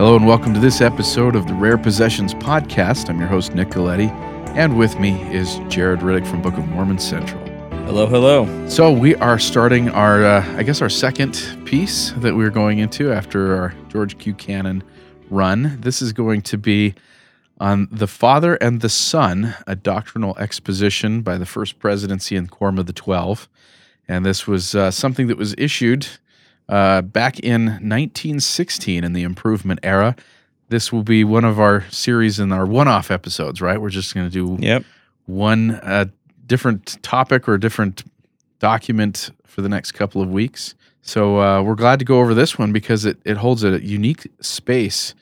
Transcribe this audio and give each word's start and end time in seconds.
Hello 0.00 0.16
and 0.16 0.26
welcome 0.26 0.54
to 0.54 0.60
this 0.60 0.80
episode 0.80 1.36
of 1.36 1.46
the 1.46 1.52
Rare 1.52 1.76
Possessions 1.76 2.32
Podcast. 2.32 3.10
I'm 3.10 3.18
your 3.18 3.28
host, 3.28 3.54
Nick 3.54 3.68
Galetti, 3.68 4.08
and 4.56 4.78
with 4.78 4.98
me 4.98 5.20
is 5.30 5.58
Jared 5.68 6.00
Riddick 6.00 6.26
from 6.26 6.40
Book 6.40 6.56
of 6.56 6.66
Mormon 6.68 6.98
Central. 6.98 7.38
Hello, 7.84 8.06
hello. 8.06 8.66
So 8.66 8.90
we 8.90 9.14
are 9.16 9.38
starting 9.38 9.90
our, 9.90 10.24
uh, 10.24 10.56
I 10.56 10.62
guess, 10.62 10.80
our 10.80 10.88
second 10.88 11.34
piece 11.66 12.12
that 12.12 12.34
we're 12.34 12.48
going 12.48 12.78
into 12.78 13.12
after 13.12 13.54
our 13.54 13.74
George 13.90 14.16
Q. 14.16 14.32
Cannon 14.32 14.82
run. 15.28 15.78
This 15.82 16.00
is 16.00 16.14
going 16.14 16.40
to 16.40 16.56
be 16.56 16.94
on 17.60 17.86
the 17.92 18.06
Father 18.06 18.54
and 18.54 18.80
the 18.80 18.88
Son, 18.88 19.54
a 19.66 19.76
doctrinal 19.76 20.34
exposition 20.38 21.20
by 21.20 21.36
the 21.36 21.44
First 21.44 21.78
Presidency 21.78 22.36
and 22.36 22.50
Quorum 22.50 22.78
of 22.78 22.86
the 22.86 22.94
Twelve. 22.94 23.50
And 24.08 24.24
this 24.24 24.46
was 24.46 24.74
uh, 24.74 24.90
something 24.92 25.26
that 25.26 25.36
was 25.36 25.54
issued 25.58 26.06
uh, 26.68 27.02
back 27.02 27.38
in 27.40 27.66
1916 27.66 29.04
in 29.04 29.12
the 29.12 29.22
Improvement 29.22 29.80
era. 29.82 30.16
This 30.68 30.92
will 30.92 31.02
be 31.02 31.24
one 31.24 31.44
of 31.44 31.58
our 31.58 31.84
series 31.90 32.38
in 32.38 32.52
our 32.52 32.64
one-off 32.64 33.10
episodes, 33.10 33.60
right? 33.60 33.80
We're 33.80 33.88
just 33.90 34.14
going 34.14 34.30
to 34.30 34.32
do 34.32 34.56
Yep. 34.62 34.84
one 35.26 35.72
uh, 35.72 36.06
different 36.46 37.02
topic 37.02 37.48
or 37.48 37.58
different 37.58 38.04
document 38.60 39.30
for 39.46 39.62
the 39.62 39.68
next 39.68 39.92
couple 39.92 40.22
of 40.22 40.30
weeks. 40.30 40.74
So 41.02 41.40
uh, 41.40 41.62
we're 41.62 41.74
glad 41.74 41.98
to 41.98 42.04
go 42.04 42.20
over 42.20 42.34
this 42.34 42.58
one 42.58 42.72
because 42.72 43.04
it, 43.04 43.18
it 43.24 43.38
holds 43.38 43.64
a 43.64 43.82
unique 43.84 44.28
space 44.40 45.14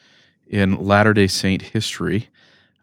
in 0.46 0.76
Latter 0.84 1.14
day 1.14 1.26
Saint 1.28 1.62
history. 1.62 2.28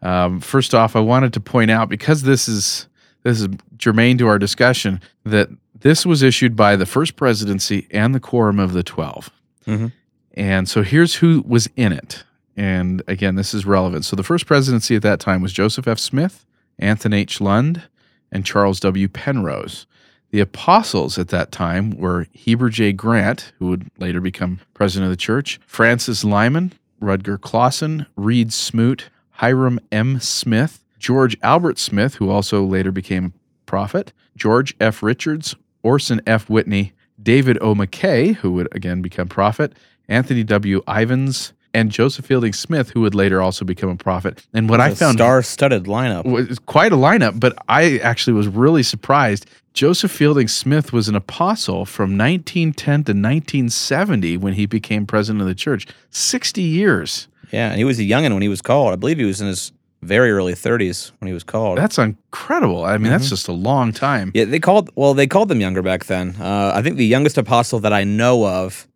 Um, 0.02 0.40
first 0.40 0.74
off, 0.74 0.96
I 0.96 1.00
wanted 1.00 1.32
to 1.34 1.40
point 1.40 1.70
out 1.70 1.88
because 1.88 2.22
this 2.22 2.48
is 2.48 2.88
this 3.22 3.40
is 3.40 3.48
germane 3.76 4.18
to 4.18 4.28
our 4.28 4.38
discussion 4.38 5.00
that 5.24 5.48
this 5.80 6.06
was 6.06 6.22
issued 6.22 6.56
by 6.56 6.76
the 6.76 6.86
First 6.86 7.16
Presidency 7.16 7.86
and 7.90 8.14
the 8.14 8.20
Quorum 8.20 8.58
of 8.58 8.72
the 8.72 8.82
12 8.82 9.30
Mhm. 9.66 9.92
And 10.34 10.68
so 10.68 10.82
here's 10.82 11.16
who 11.16 11.42
was 11.46 11.68
in 11.76 11.92
it. 11.92 12.24
And 12.56 13.02
again, 13.06 13.34
this 13.36 13.52
is 13.54 13.66
relevant. 13.66 14.04
So 14.04 14.16
the 14.16 14.22
First 14.22 14.46
Presidency 14.46 14.94
at 14.96 15.02
that 15.02 15.20
time 15.20 15.42
was 15.42 15.52
Joseph 15.52 15.88
F. 15.88 15.98
Smith, 15.98 16.44
Anthony 16.78 17.18
H. 17.18 17.40
Lund, 17.40 17.82
and 18.30 18.44
Charles 18.44 18.80
W. 18.80 19.08
Penrose. 19.08 19.86
The 20.30 20.40
apostles 20.40 21.18
at 21.18 21.28
that 21.28 21.52
time 21.52 21.90
were 21.90 22.26
Heber 22.32 22.68
J. 22.68 22.92
Grant, 22.92 23.52
who 23.58 23.68
would 23.68 23.90
later 23.98 24.20
become 24.20 24.60
president 24.74 25.06
of 25.06 25.10
the 25.10 25.16
church, 25.16 25.60
Francis 25.66 26.24
Lyman, 26.24 26.72
Rudger 27.00 27.40
Clawson, 27.40 28.06
Reed 28.16 28.52
Smoot, 28.52 29.08
Hyrum 29.40 29.78
M. 29.92 30.18
Smith, 30.20 30.82
George 30.98 31.36
Albert 31.42 31.78
Smith, 31.78 32.16
who 32.16 32.30
also 32.30 32.64
later 32.64 32.90
became 32.90 33.26
a 33.26 33.66
prophet, 33.66 34.12
George 34.36 34.74
F. 34.80 35.02
Richards, 35.02 35.54
Orson 35.86 36.20
F. 36.26 36.50
Whitney, 36.50 36.92
David 37.22 37.58
O. 37.60 37.74
McKay, 37.74 38.34
who 38.34 38.52
would 38.52 38.68
again 38.74 39.02
become 39.02 39.28
prophet, 39.28 39.72
Anthony 40.08 40.42
W. 40.42 40.82
Ivins, 40.88 41.52
and 41.72 41.92
Joseph 41.92 42.24
Fielding 42.26 42.52
Smith, 42.52 42.90
who 42.90 43.02
would 43.02 43.14
later 43.14 43.40
also 43.40 43.64
become 43.64 43.90
a 43.90 43.96
prophet. 43.96 44.44
And 44.52 44.68
what 44.68 44.80
I 44.80 44.94
found 44.94 45.18
star-studded 45.18 45.84
lineup. 45.84 46.24
was 46.24 46.58
quite 46.58 46.92
a 46.92 46.96
lineup, 46.96 47.38
but 47.38 47.56
I 47.68 47.98
actually 47.98 48.32
was 48.32 48.48
really 48.48 48.82
surprised. 48.82 49.46
Joseph 49.74 50.10
Fielding 50.10 50.48
Smith 50.48 50.92
was 50.92 51.06
an 51.08 51.14
apostle 51.14 51.84
from 51.84 52.18
1910 52.18 53.04
to 53.04 53.12
1970 53.12 54.38
when 54.38 54.54
he 54.54 54.66
became 54.66 55.06
president 55.06 55.42
of 55.42 55.46
the 55.46 55.54
church. 55.54 55.86
60 56.10 56.62
years. 56.62 57.28
Yeah, 57.52 57.68
and 57.68 57.78
he 57.78 57.84
was 57.84 58.00
a 58.00 58.02
youngin 58.02 58.32
when 58.32 58.42
he 58.42 58.48
was 58.48 58.62
called. 58.62 58.92
I 58.92 58.96
believe 58.96 59.18
he 59.18 59.24
was 59.24 59.40
in 59.40 59.46
his 59.46 59.70
very 60.06 60.30
early 60.30 60.54
30s 60.54 61.10
when 61.18 61.26
he 61.26 61.34
was 61.34 61.44
called. 61.44 61.78
That's 61.78 61.98
incredible. 61.98 62.84
I 62.84 62.96
mean, 62.98 63.10
that's 63.10 63.28
just 63.28 63.48
a 63.48 63.52
long 63.52 63.92
time. 63.92 64.30
yeah, 64.34 64.44
they 64.44 64.58
called. 64.60 64.90
Well, 64.94 65.14
they 65.14 65.26
called 65.26 65.48
them 65.48 65.60
younger 65.60 65.82
back 65.82 66.04
then. 66.06 66.36
Uh, 66.40 66.72
I 66.74 66.82
think 66.82 66.96
the 66.96 67.06
youngest 67.06 67.36
apostle 67.38 67.80
that 67.80 67.92
I 67.92 68.04
know 68.04 68.46
of, 68.46 68.86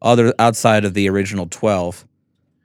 other 0.00 0.32
outside 0.38 0.84
of 0.84 0.94
the 0.94 1.08
original 1.08 1.46
12, 1.50 2.06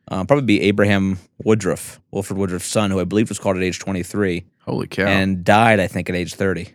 uh, 0.09 0.23
probably 0.25 0.45
be 0.45 0.62
Abraham 0.62 1.20
Woodruff, 1.44 2.00
Wilford 2.12 2.38
Woodruff's 2.38 2.66
son, 2.68 2.92
who 2.92 3.00
I 3.00 3.03
believe 3.03 3.30
was 3.30 3.40
called 3.40 3.57
at 3.57 3.63
age 3.63 3.80
23 3.80 4.46
Holy 4.66 4.88
cow. 4.88 5.06
and 5.06 5.44
died, 5.44 5.80
I 5.80 5.88
think, 5.88 6.09
at 6.09 6.16
age 6.16 6.34
30. 6.36 6.69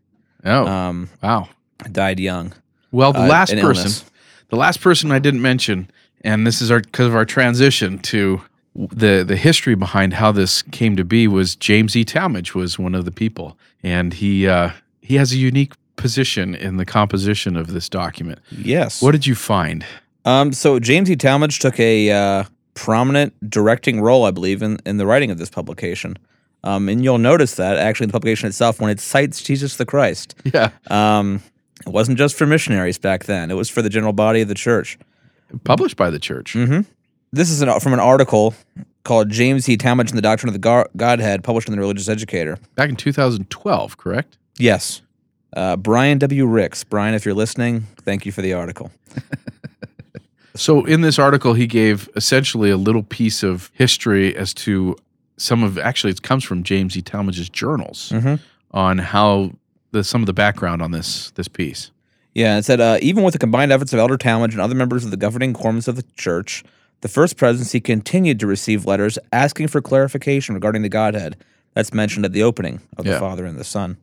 oh, 0.45 0.67
Um, 0.67 1.09
wow. 1.23 1.49
died 1.91 2.21
young. 2.21 2.53
Well, 2.91 3.13
the 3.13 3.21
uh, 3.23 3.27
last 3.27 3.51
person, 3.55 3.61
illness. 3.87 4.05
the 4.51 4.57
last 4.57 4.81
person 4.83 5.11
I 5.11 5.19
didn't 5.19 5.41
mention, 5.43 5.91
and 6.23 6.47
this 6.47 6.61
is 6.61 6.71
our 6.71 6.81
because 6.81 7.07
of 7.07 7.15
our 7.15 7.25
transition 7.25 7.99
to 8.01 8.43
the 8.75 9.25
the 9.27 9.37
history 9.37 9.75
behind 9.75 10.15
how 10.15 10.33
this 10.33 10.63
came 10.63 10.97
to 10.97 11.05
be 11.05 11.29
was 11.29 11.57
James 11.57 11.95
E. 11.97 12.05
Talmage 12.05 12.55
was 12.55 12.79
one 12.79 12.95
of 12.95 13.05
the 13.05 13.11
people, 13.13 13.57
and 13.83 14.15
he 14.15 14.47
uh, 14.49 14.71
he 15.01 15.17
has 15.17 15.33
a 15.33 15.37
unique 15.37 15.73
position 15.97 16.55
in 16.55 16.79
the 16.79 16.87
composition 16.87 17.57
of 17.57 17.73
this 17.73 17.89
document. 17.89 18.39
Yes. 18.51 19.03
What 19.03 19.13
did 19.13 19.27
you 19.27 19.35
find? 19.35 19.85
Um, 20.25 20.53
so 20.53 20.79
James 20.79 21.11
E. 21.11 21.17
Talmage 21.17 21.61
took 21.61 21.79
a 21.79 22.11
uh, 22.11 22.45
prominent 22.75 23.35
directing 23.51 24.01
role, 24.01 24.25
I 24.25 24.31
believe, 24.31 24.63
in, 24.63 24.79
in 24.87 24.97
the 24.97 25.07
writing 25.07 25.31
of 25.31 25.39
this 25.39 25.51
publication. 25.51 26.17
Um, 26.65 26.89
and 26.89 27.03
you'll 27.05 27.19
notice 27.19 27.57
that 27.57 27.77
actually 27.77 28.05
in 28.05 28.09
the 28.09 28.13
publication 28.13 28.47
itself, 28.49 28.81
when 28.81 28.91
it 28.91 29.01
cites 29.01 29.43
Jesus 29.43 29.77
the 29.77 29.85
Christ, 29.85 30.35
Yeah, 30.45 30.71
um, 30.89 31.43
it 31.85 31.91
wasn't 31.91 32.19
just 32.19 32.37
for 32.39 32.47
missionaries 32.47 32.99
back 32.99 33.25
then; 33.25 33.51
it 33.51 33.55
was 33.55 33.69
for 33.69 33.83
the 33.83 33.91
general 33.91 34.13
body 34.13 34.41
of 34.43 34.49
the 34.49 34.55
church. 34.55 34.97
published 35.65 35.97
by 35.97 36.09
the 36.09 36.21
church. 36.21 36.55
Mm-hmm. 36.55 36.83
This 37.33 37.51
is 37.51 37.63
an, 37.63 37.81
from 37.81 37.93
an 37.95 38.01
article 38.01 38.55
called 39.05 39.31
"James 39.31 39.69
E. 39.69 39.77
Talmage 39.77 40.11
and 40.11 40.19
the 40.19 40.23
Doctrine 40.23 40.49
of 40.49 40.61
the 40.61 40.89
Godhead," 40.97 41.43
published 41.43 41.69
in 41.69 41.73
the 41.75 41.81
Religious 41.81 42.09
Educator. 42.09 42.59
Back 42.75 42.91
in 42.91 42.97
2012, 42.97 43.97
correct? 43.97 44.37
Yes, 44.59 45.03
uh, 45.57 45.77
Brian 45.77 46.19
W. 46.19 46.47
Ricks. 46.47 46.85
Brian, 46.85 47.15
if 47.15 47.25
you're 47.25 47.35
listening, 47.35 47.87
thank 48.03 48.27
you 48.27 48.33
for 48.33 48.43
the 48.43 48.53
article. 48.53 48.91
So 50.55 50.85
in 50.85 51.01
this 51.01 51.19
article, 51.19 51.55
he 51.55 51.67
gave 51.67 52.11
essentially 52.15 52.69
a 52.69 52.77
little 52.77 53.03
piece 53.03 53.43
of 53.43 53.71
history 53.73 54.37
as 54.37 54.53
to 54.55 54.97
some 55.39 55.63
of 55.63 55.79
actually 55.79 56.11
it 56.11 56.21
comes 56.21 56.45
from 56.45 56.63
James 56.63 56.95
E. 56.95 57.01
Talmage's 57.01 57.49
journals 57.49 58.11
Mhm. 58.15 58.39
on 58.73 58.99
how 58.99 59.53
the 59.93 60.05
some 60.05 60.21
of 60.21 60.27
the 60.27 60.35
background 60.35 60.83
on 60.83 60.91
this 60.91 61.31
this 61.37 61.49
piece. 61.49 61.91
Yeah, 62.35 62.59
it 62.59 62.67
said 62.67 62.83
uh, 62.83 62.99
even 63.01 63.23
with 63.25 63.33
the 63.33 63.39
combined 63.39 63.73
efforts 63.73 63.95
of 63.95 63.99
Elder 63.99 64.19
Talmage 64.19 64.53
and 64.53 64.61
other 64.61 64.75
members 64.75 65.07
of 65.07 65.11
the 65.11 65.17
governing 65.17 65.55
quorums 65.55 65.89
of 65.89 65.97
the 65.97 66.05
church, 66.19 66.65
the 67.03 67.09
First 67.09 67.37
Presidency 67.37 67.81
continued 67.81 68.41
to 68.41 68.47
receive 68.47 68.87
letters 68.87 69.19
asking 69.33 69.69
for 69.69 69.81
clarification 69.83 70.55
regarding 70.55 70.83
the 70.83 70.89
Godhead 70.89 71.37
that's 71.75 71.93
mentioned 71.93 72.25
at 72.25 72.33
the 72.33 72.43
opening 72.43 72.81
of 72.97 73.07
Yeah. 73.07 73.15
the 73.15 73.21
Father 73.21 73.45
and 73.45 73.59
the 73.59 73.65
Son. 73.65 73.99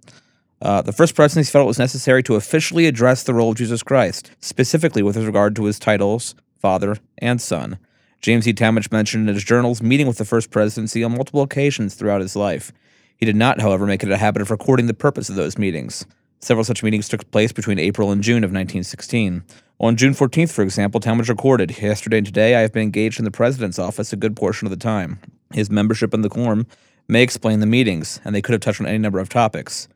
Uh, 0.62 0.82
the 0.82 0.92
First 0.94 1.16
Presidency 1.16 1.52
felt 1.52 1.64
it 1.64 1.68
was 1.68 1.80
necessary 1.80 2.22
to 2.24 2.36
officially 2.36 2.86
address 2.86 3.24
the 3.24 3.34
role 3.34 3.52
of 3.52 3.58
Jesus 3.58 3.82
Christ, 3.84 4.32
specifically 4.42 5.02
with 5.02 5.18
regard 5.18 5.56
to 5.56 5.66
his 5.66 5.80
titles, 5.80 6.36
Father 6.62 6.98
and 7.18 7.42
Son. 7.42 7.78
James 8.22 8.46
E. 8.48 8.54
Talmage 8.54 8.92
mentioned 8.92 9.30
in 9.30 9.34
his 9.36 9.46
journals 9.46 9.82
meeting 9.82 10.06
with 10.08 10.18
the 10.18 10.26
First 10.26 10.52
Presidency 10.52 11.04
on 11.04 11.14
multiple 11.16 11.42
occasions 11.42 11.96
throughout 11.96 12.20
his 12.22 12.36
life. 12.36 12.74
He 13.16 13.26
did 13.26 13.38
not, 13.38 13.62
however, 13.62 13.86
make 13.86 14.04
it 14.04 14.12
a 14.12 14.18
habit 14.18 14.42
of 14.42 14.52
recording 14.52 14.88
the 14.88 14.94
purpose 14.94 15.30
of 15.30 15.36
those 15.36 15.58
meetings. 15.58 16.06
Several 16.42 16.66
such 16.66 16.84
meetings 16.84 17.08
took 17.08 17.30
place 17.32 17.54
between 17.54 17.80
April 17.80 18.12
and 18.12 18.22
June 18.22 18.44
of 18.44 18.50
1916. 18.52 19.44
On 19.82 19.96
June 19.96 20.14
14th, 20.14 20.52
for 20.52 20.62
example, 20.62 21.00
Talmage 21.00 21.30
recorded, 21.30 21.82
Yesterday 21.82 22.18
and 22.18 22.28
today 22.28 22.54
I 22.54 22.60
have 22.60 22.74
been 22.74 22.84
engaged 22.84 23.18
in 23.18 23.24
the 23.24 23.32
President's 23.32 23.80
office 23.80 24.12
a 24.12 24.18
good 24.18 24.36
portion 24.36 24.66
of 24.66 24.72
the 24.72 24.76
time. 24.76 25.20
His 25.54 25.72
membership 25.72 26.14
in 26.14 26.22
the 26.22 26.28
quorum 26.28 26.68
may 27.08 27.24
explain 27.24 27.62
the 27.62 27.66
meetings, 27.66 28.20
and 28.26 28.36
they 28.36 28.42
could 28.42 28.52
have 28.52 28.60
touched 28.60 28.82
on 28.82 28.88
any 28.88 28.98
number 28.98 29.20
of 29.20 29.30
topics. 29.30 29.88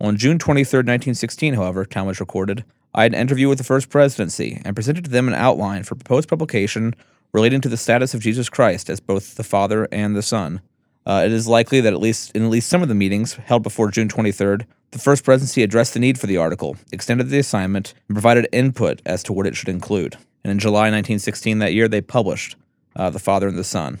On 0.00 0.16
June 0.16 0.38
23rd, 0.38 0.86
1916, 0.86 1.54
however, 1.54 1.84
Talmage 1.84 2.20
recorded, 2.20 2.64
I 2.94 3.02
had 3.02 3.14
an 3.14 3.20
interview 3.20 3.48
with 3.48 3.58
the 3.58 3.64
First 3.64 3.90
Presidency 3.90 4.62
and 4.64 4.76
presented 4.76 5.02
to 5.06 5.10
them 5.10 5.26
an 5.26 5.34
outline 5.34 5.82
for 5.82 5.96
proposed 5.96 6.28
publication 6.28 6.94
relating 7.32 7.60
to 7.62 7.68
the 7.68 7.76
status 7.76 8.14
of 8.14 8.20
Jesus 8.20 8.48
Christ 8.48 8.88
as 8.88 9.00
both 9.00 9.34
the 9.34 9.42
Father 9.42 9.88
and 9.90 10.14
the 10.14 10.22
Son. 10.22 10.60
Uh, 11.04 11.22
it 11.24 11.32
is 11.32 11.48
likely 11.48 11.80
that 11.80 11.92
at 11.92 12.00
least 12.00 12.30
in 12.32 12.44
at 12.44 12.50
least 12.50 12.68
some 12.68 12.82
of 12.82 12.88
the 12.88 12.94
meetings 12.94 13.34
held 13.34 13.62
before 13.62 13.90
June 13.90 14.08
23rd, 14.08 14.66
the 14.92 14.98
First 14.98 15.24
Presidency 15.24 15.62
addressed 15.62 15.94
the 15.94 16.00
need 16.00 16.18
for 16.18 16.26
the 16.26 16.36
article, 16.36 16.76
extended 16.92 17.28
the 17.28 17.38
assignment, 17.38 17.94
and 18.08 18.14
provided 18.14 18.46
input 18.52 19.00
as 19.06 19.22
to 19.24 19.32
what 19.32 19.46
it 19.46 19.56
should 19.56 19.68
include. 19.68 20.16
And 20.44 20.50
in 20.50 20.58
July 20.58 20.90
1916 20.90 21.58
that 21.58 21.72
year, 21.72 21.88
they 21.88 22.00
published 22.00 22.56
uh, 22.94 23.10
The 23.10 23.18
Father 23.18 23.48
and 23.48 23.58
the 23.58 23.64
Son. 23.64 23.98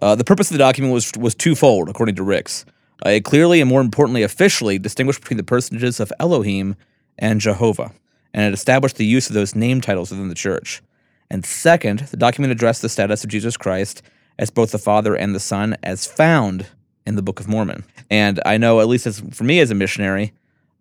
Uh, 0.00 0.14
the 0.14 0.24
purpose 0.24 0.50
of 0.50 0.54
the 0.54 0.58
document 0.58 0.94
was, 0.94 1.12
was 1.18 1.34
twofold, 1.34 1.88
according 1.88 2.14
to 2.16 2.22
Ricks. 2.22 2.64
Uh, 3.04 3.10
it 3.10 3.24
clearly 3.24 3.60
and 3.60 3.68
more 3.68 3.80
importantly, 3.80 4.22
officially 4.22 4.78
distinguished 4.78 5.20
between 5.20 5.36
the 5.36 5.42
personages 5.42 6.00
of 6.00 6.12
Elohim 6.18 6.74
and 7.18 7.40
Jehovah, 7.40 7.92
and 8.32 8.46
it 8.46 8.54
established 8.54 8.96
the 8.96 9.06
use 9.06 9.28
of 9.28 9.34
those 9.34 9.54
name 9.54 9.80
titles 9.80 10.10
within 10.10 10.28
the 10.28 10.34
church. 10.34 10.80
And 11.30 11.44
second, 11.44 12.00
the 12.00 12.16
document 12.16 12.52
addressed 12.52 12.82
the 12.82 12.88
status 12.88 13.24
of 13.24 13.30
Jesus 13.30 13.56
Christ 13.56 14.02
as 14.40 14.50
both 14.50 14.72
the 14.72 14.78
Father 14.78 15.14
and 15.14 15.34
the 15.34 15.40
Son 15.40 15.76
as 15.84 16.04
found 16.06 16.66
in 17.06 17.14
the 17.14 17.22
Book 17.22 17.38
of 17.38 17.46
Mormon. 17.46 17.84
And 18.10 18.40
I 18.44 18.56
know, 18.56 18.80
at 18.80 18.88
least 18.88 19.06
as, 19.06 19.20
for 19.32 19.44
me 19.44 19.60
as 19.60 19.70
a 19.70 19.74
missionary, 19.74 20.32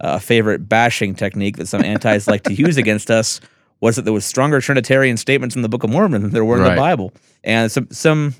uh, 0.01 0.15
a 0.15 0.19
favorite 0.19 0.67
bashing 0.67 1.13
technique 1.13 1.57
that 1.57 1.67
some 1.67 1.83
antis 1.83 2.27
like 2.27 2.43
to 2.43 2.53
use 2.53 2.77
against 2.77 3.11
us 3.11 3.39
was 3.81 3.95
that 3.97 4.03
there 4.03 4.13
was 4.13 4.25
stronger 4.25 4.59
Trinitarian 4.61 5.17
statements 5.17 5.55
in 5.55 5.61
the 5.61 5.69
Book 5.69 5.83
of 5.83 5.89
Mormon 5.89 6.21
than 6.23 6.31
there 6.31 6.43
were 6.45 6.55
in 6.57 6.63
Right. 6.63 6.69
the 6.71 6.75
Bible, 6.75 7.13
and 7.43 7.71
some 7.71 7.87
some 7.91 8.33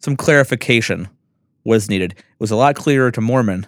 some 0.00 0.16
clarification 0.16 1.08
was 1.64 1.88
needed. 1.88 2.12
It 2.12 2.24
was 2.38 2.50
a 2.50 2.56
lot 2.56 2.74
clearer 2.76 3.10
to 3.12 3.20
Mormon 3.20 3.66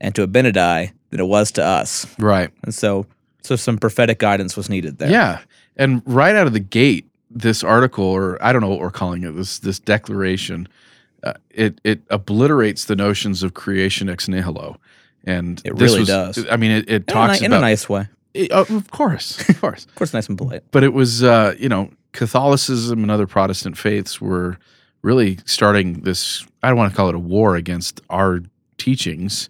and 0.00 0.14
to 0.16 0.26
Abinadi 0.26 0.90
than 1.10 1.20
it 1.20 1.26
was 1.26 1.52
to 1.52 1.64
us, 1.64 2.06
Right. 2.18 2.50
and 2.64 2.74
so 2.74 3.06
so 3.42 3.56
some 3.56 3.78
prophetic 3.78 4.18
guidance 4.18 4.56
was 4.56 4.68
needed 4.68 4.98
there. 4.98 5.10
Yeah. 5.10 5.38
And 5.76 6.02
right 6.06 6.34
out 6.34 6.46
of 6.46 6.52
the 6.52 6.60
gate, 6.60 7.06
this 7.30 7.64
article, 7.64 8.04
or 8.04 8.42
I 8.44 8.52
don't 8.52 8.60
know 8.62 8.68
what 8.68 8.78
we're 8.80 8.90
calling 8.90 9.24
it, 9.24 9.32
this 9.32 9.58
this 9.58 9.78
declaration, 9.78 10.68
uh, 11.22 11.34
it 11.50 11.80
it 11.84 12.02
obliterates 12.10 12.84
the 12.84 12.96
notions 12.96 13.42
of 13.42 13.54
creation 13.54 14.08
ex 14.08 14.28
nihilo, 14.28 14.78
and 15.24 15.60
It 15.64 15.76
this 15.76 15.90
really 15.90 16.00
was- 16.00 16.08
does. 16.08 16.46
I 16.50 16.56
mean, 16.56 16.70
it, 16.70 16.88
it 16.88 16.94
In, 16.94 17.02
a, 17.02 17.04
talks 17.04 17.40
in 17.40 17.46
about 17.46 17.58
a 17.58 17.60
nice 17.60 17.88
way. 17.88 18.08
it- 18.34 18.52
uh, 18.52 18.64
of 18.68 18.90
course, 18.90 19.48
of 19.48 19.60
course, 19.60 19.84
Of 19.86 19.94
course, 19.94 20.12
nice 20.14 20.28
and 20.28 20.38
polite. 20.38 20.62
but 20.70 20.84
it 20.84 20.92
was 20.92 21.22
uh, 21.22 21.54
you 21.58 21.68
know 21.68 21.90
Catholicism 22.12 23.02
and 23.02 23.10
other 23.10 23.26
Protestant 23.26 23.76
faiths 23.76 24.20
were 24.20 24.56
really 25.02 25.38
starting 25.44 26.00
this. 26.02 26.44
I 26.62 26.68
don't 26.68 26.76
want 26.78 26.92
to 26.92 26.96
call 26.96 27.08
it 27.08 27.14
a 27.14 27.18
war 27.18 27.56
against 27.56 28.00
our 28.10 28.40
teachings 28.78 29.48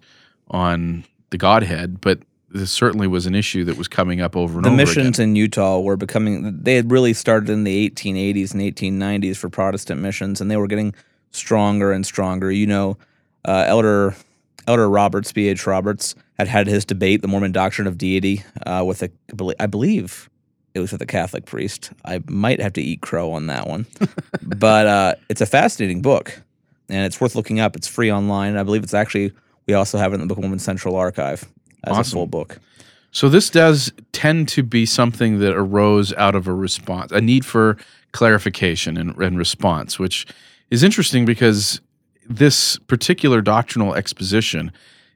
on 0.49 1.03
the 1.29 1.37
Godhead, 1.37 1.99
but 2.01 2.19
this 2.57 2.71
certainly 2.71 3.07
was 3.07 3.25
an 3.25 3.35
issue 3.35 3.63
that 3.65 3.77
was 3.77 3.87
coming 3.87 4.21
up 4.21 4.35
over 4.35 4.57
and 4.57 4.65
the 4.65 4.69
over 4.69 4.75
The 4.75 4.83
missions 4.85 5.19
again. 5.19 5.29
in 5.29 5.35
Utah 5.35 5.79
were 5.79 5.97
becoming 5.97 6.59
they 6.61 6.75
had 6.75 6.91
really 6.91 7.13
started 7.13 7.49
in 7.49 7.63
the 7.63 7.89
1880s 7.89 8.53
and 8.53 8.61
1890s 8.61 9.37
for 9.37 9.49
Protestant 9.49 10.01
missions 10.01 10.41
and 10.41 10.49
they 10.51 10.57
were 10.57 10.67
getting 10.67 10.93
stronger 11.31 11.91
and 11.91 12.05
stronger. 12.05 12.51
You 12.51 12.67
know 12.67 12.97
uh, 13.45 13.65
elder 13.67 14.15
elder 14.67 14.89
Roberts 14.89 15.31
B.H. 15.31 15.65
Roberts 15.65 16.15
had 16.37 16.47
had 16.47 16.67
his 16.67 16.83
debate 16.85 17.21
the 17.21 17.27
Mormon 17.27 17.51
doctrine 17.51 17.87
of 17.87 17.97
deity 17.97 18.43
uh, 18.65 18.83
with 18.85 19.01
a 19.03 19.09
I 19.59 19.65
believe 19.67 20.29
it 20.73 20.79
was 20.79 20.91
with 20.91 21.01
a 21.01 21.05
Catholic 21.07 21.45
priest. 21.45 21.91
I 22.05 22.21
might 22.27 22.59
have 22.61 22.73
to 22.73 22.81
eat 22.81 23.01
crow 23.01 23.31
on 23.31 23.47
that 23.47 23.67
one. 23.67 23.85
But 24.43 24.87
uh, 24.87 25.15
it's 25.29 25.41
a 25.41 25.45
fascinating 25.45 26.01
book 26.01 26.41
and 26.89 27.05
it's 27.05 27.19
worth 27.19 27.35
looking 27.35 27.59
up. 27.59 27.75
It's 27.75 27.87
free 27.87 28.11
online 28.11 28.57
I 28.57 28.63
believe 28.63 28.83
it's 28.83 28.93
actually 28.93 29.31
we 29.67 29.73
also 29.73 29.97
have 29.97 30.11
it 30.13 30.15
in 30.15 30.21
the 30.21 30.27
Book 30.27 30.37
of 30.37 30.43
Mormon 30.43 30.59
Central 30.59 30.95
Archive 30.95 31.45
as 31.83 31.95
a 31.97 31.99
Awesome. 31.99 32.15
full 32.17 32.27
book 32.27 32.59
So 33.11 33.29
this 33.29 33.49
does 33.49 33.91
tend 34.11 34.47
to 34.49 34.63
be 34.63 34.85
something 34.85 35.39
that 35.39 35.53
arose 35.55 36.13
out 36.13 36.35
of 36.35 36.47
a 36.47 36.53
response, 36.53 37.11
a 37.11 37.21
need 37.21 37.45
for 37.45 37.77
clarification 38.11 38.97
and, 38.97 39.15
and 39.17 39.37
response, 39.37 39.97
which 39.99 40.25
is 40.69 40.83
interesting 40.83 41.25
because 41.25 41.81
this 42.29 42.77
particular 42.87 43.41
doctrinal 43.41 43.95
exposition 43.95 44.71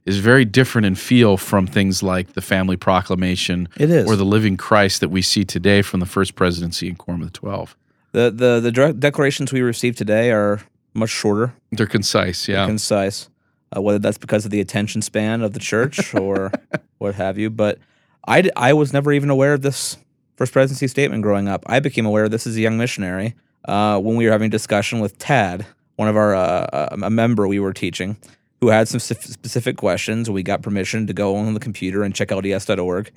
is 0.05 0.17
very 0.19 0.45
different 0.45 0.85
in 0.85 0.95
feel 0.95 1.37
from 1.37 1.67
things 1.67 2.01
like 2.01 2.33
the 2.33 2.41
family 2.41 2.77
proclamation 2.77 3.67
it 3.77 3.89
is 3.89 4.07
or 4.07 4.15
the 4.15 4.25
living 4.25 4.57
Christ 4.57 4.99
that 5.01 5.09
we 5.09 5.21
see 5.21 5.43
today 5.43 5.81
from 5.81 5.99
the 5.99 6.05
first 6.05 6.35
presidency 6.35 6.87
in 6.87 6.95
Quorum 6.95 7.21
of 7.21 7.27
the 7.27 7.37
Twelve. 7.39 7.75
The 8.13 8.31
the 8.31 8.59
the 8.59 8.93
declarations 8.93 9.51
we 9.53 9.61
receive 9.61 9.95
today 9.95 10.31
are 10.31 10.61
much 10.93 11.09
shorter, 11.11 11.53
They're 11.71 11.85
concise, 11.87 12.47
yeah. 12.47 12.65
concise. 12.65 13.29
Uh, 13.75 13.81
whether 13.81 13.99
that's 13.99 14.17
because 14.17 14.43
of 14.43 14.51
the 14.51 14.59
attention 14.59 15.01
span 15.01 15.41
of 15.41 15.53
the 15.53 15.59
church 15.59 16.13
or 16.15 16.51
what 16.97 17.15
have 17.15 17.37
you, 17.37 17.49
but 17.49 17.79
I, 18.25 18.41
d- 18.41 18.51
I 18.55 18.73
was 18.73 18.93
never 18.93 19.11
even 19.11 19.29
aware 19.29 19.53
of 19.53 19.61
this 19.61 19.97
first 20.35 20.53
presidency 20.53 20.87
statement 20.87 21.23
growing 21.23 21.47
up. 21.47 21.63
I 21.67 21.79
became 21.79 22.05
aware 22.05 22.25
of 22.25 22.31
this 22.31 22.45
as 22.45 22.57
a 22.57 22.61
young 22.61 22.77
missionary 22.77 23.35
uh, 23.65 23.99
when 23.99 24.15
we 24.15 24.25
were 24.25 24.31
having 24.31 24.47
a 24.47 24.51
discussion 24.51 24.99
with 24.99 25.17
Tad, 25.17 25.65
one 25.95 26.07
of 26.07 26.17
our 26.17 26.35
uh, 26.35 26.89
a 26.91 27.09
member 27.09 27.47
we 27.47 27.59
were 27.59 27.73
teaching, 27.73 28.17
who 28.59 28.69
had 28.69 28.87
some 28.87 28.99
specific 28.99 29.77
questions. 29.77 30.29
We 30.29 30.43
got 30.43 30.61
permission 30.61 31.07
to 31.07 31.13
go 31.13 31.35
on 31.35 31.53
the 31.53 31.59
computer 31.59 32.03
and 32.03 32.13
check 32.13 32.29
LDS.org 32.29 33.11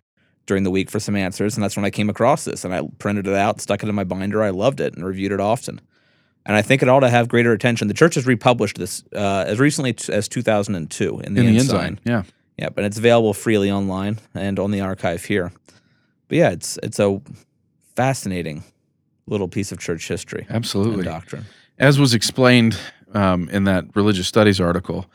during 0.47 0.65
the 0.65 0.71
week 0.71 0.91
for 0.91 1.00
some 1.00 1.17
answers, 1.17 1.57
and 1.57 1.65
that's 1.65 1.77
when 1.77 1.85
I 1.85 1.91
came 1.91 2.11
across 2.11 2.45
this. 2.45 2.65
And 2.65 2.75
I 2.75 2.83
printed 2.99 3.27
it 3.27 3.35
out, 3.35 3.61
stuck 3.61 3.83
it 3.83 3.89
in 3.89 3.95
my 3.95 4.05
binder. 4.05 4.43
I 4.43 4.50
loved 4.50 4.81
it 4.81 4.95
and 4.95 5.05
reviewed 5.05 5.33
it 5.33 5.41
often. 5.41 5.81
And 6.46 6.56
I 6.56 6.62
think 6.62 6.82
it 6.82 6.88
ought 6.88 7.00
to 7.00 7.08
have 7.08 7.29
greater 7.29 7.52
attention. 7.52 7.88
The 7.88 7.94
church 7.94 8.17
has 8.17 8.26
republished 8.26 8.76
this 8.76 9.02
uh, 9.14 9.44
as 9.46 9.58
recently 9.58 9.94
t- 9.94 10.12
as 10.12 10.29
2002 10.29 11.20
in 11.20 11.35
the, 11.35 11.41
in 11.41 11.46
the 11.46 11.58
Ensign. 11.58 11.81
ensign, 11.81 12.00
yeah. 12.05 12.23
Yeah, 12.58 12.69
but 12.69 12.85
it's 12.85 12.99
available 12.99 13.35
freely 13.35 13.70
online 13.70 14.20
and 14.35 14.58
on 14.58 14.70
the 14.70 14.81
archive 14.81 15.25
here. 15.25 15.52
But 16.29 16.38
yeah, 16.38 16.50
it's 16.50 16.79
it's 16.82 17.00
a 17.00 17.20
fascinating 17.96 18.62
little 19.26 19.49
piece 19.49 19.73
of 19.73 19.79
church 19.79 20.06
history 20.06 20.46
Absolutely. 20.50 21.05
doctrine. 21.05 21.46
as 21.79 21.99
was 21.99 22.12
explained 22.14 22.79
um, 23.14 23.49
in 23.50 23.64
that 23.64 23.85
religious 23.94 24.29
studies 24.29 24.61
article, 24.61 25.06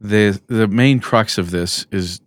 the 0.00 0.40
the 0.48 0.66
main 0.68 1.00
crux 1.00 1.38
of 1.38 1.50
this 1.50 1.86
is 1.90 2.20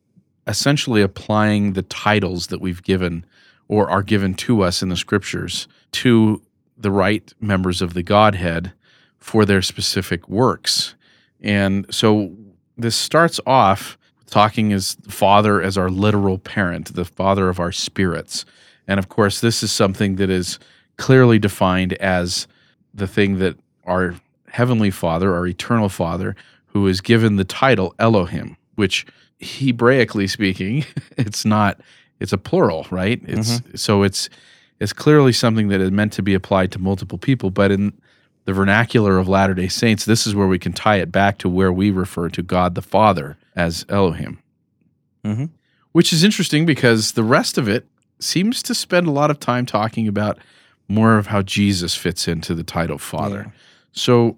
essentially 0.48 1.02
applying 1.02 1.74
the 1.74 1.82
titles 1.84 2.48
that 2.48 2.62
we've 2.62 2.82
given 2.84 3.26
or 3.68 3.90
are 3.90 4.04
given 4.04 4.34
to 4.34 4.62
us 4.62 4.82
in 4.82 4.90
the 4.90 4.96
scriptures 4.98 5.68
to 5.92 6.42
the 6.78 6.92
right 6.92 7.34
members 7.40 7.82
of 7.82 7.94
the 7.94 8.04
Godhead 8.04 8.74
for 9.18 9.46
their 9.46 9.62
specific 9.62 10.28
works. 10.28 10.96
And 11.42 11.86
so 11.94 12.36
this 12.78 12.96
starts 12.96 13.40
off 13.46 13.98
talking 14.30 14.74
as 14.74 14.98
Father 15.08 15.62
as 15.62 15.78
our 15.78 15.90
literal 15.90 16.38
parent, 16.38 16.94
the 16.94 17.06
Father 17.06 17.50
of 17.50 17.60
our 17.60 17.72
spirits. 17.72 18.46
And 18.88 19.00
of 19.00 19.10
course, 19.10 19.42
this 19.42 19.64
is 19.64 19.72
something 19.72 20.18
that 20.18 20.30
is 20.30 20.60
clearly 20.98 21.40
defined 21.40 21.94
as 21.94 22.48
the 22.94 23.08
thing 23.08 23.40
that 23.40 23.58
our 23.86 24.16
heavenly 24.48 24.92
Father, 24.92 25.34
our 25.34 25.48
eternal 25.48 25.90
Father, 25.90 26.36
who 26.68 26.88
is 26.88 27.02
given 27.02 27.36
the 27.36 27.44
title 27.44 27.94
Elohim, 28.00 28.58
which 28.76 29.06
Hebraically 29.42 30.30
speaking, 30.30 30.86
it's 31.18 31.46
not 31.46 31.80
it's 32.20 32.32
a 32.32 32.38
plural, 32.38 32.88
right? 32.90 33.22
It's 33.28 33.60
mm-hmm. 33.60 33.76
so 33.76 34.04
it's 34.04 34.30
it's 34.80 34.94
clearly 34.94 35.34
something 35.34 35.70
that 35.70 35.82
is 35.82 35.92
meant 35.92 36.14
to 36.14 36.22
be 36.22 36.34
applied 36.34 36.72
to 36.74 36.80
multiple 36.80 37.18
people, 37.18 37.50
but 37.50 37.72
in 37.72 37.94
the 38.46 38.54
vernacular 38.54 39.18
of 39.18 39.28
Latter-day 39.28 39.68
Saints, 39.68 40.06
this 40.06 40.28
is 40.28 40.36
where 40.36 40.48
we 40.48 40.60
can 40.60 40.74
tie 40.74 40.98
it 40.98 41.12
back 41.12 41.38
to 41.40 41.50
where 41.50 41.74
we 41.74 41.90
refer 41.92 42.30
to 42.30 42.44
God 42.44 42.76
the 42.76 42.82
Father 42.82 43.38
as 43.56 43.86
Elohim. 43.90 44.40
Mhm. 45.24 45.50
Which 45.92 46.14
is 46.14 46.24
interesting 46.24 46.66
because 46.66 47.14
the 47.14 47.24
rest 47.24 47.58
of 47.58 47.68
it 47.68 47.88
seems 48.20 48.62
to 48.64 48.76
spend 48.76 49.08
a 49.08 49.12
lot 49.12 49.32
of 49.32 49.40
time 49.40 49.66
talking 49.66 50.08
about 50.08 50.38
more 50.88 51.18
of 51.18 51.28
how 51.28 51.42
Jesus 51.42 51.96
fits 51.96 52.28
into 52.28 52.54
the 52.54 52.64
title 52.64 52.98
Father. 52.98 53.46
Yeah. 53.48 53.52
So 53.94 54.38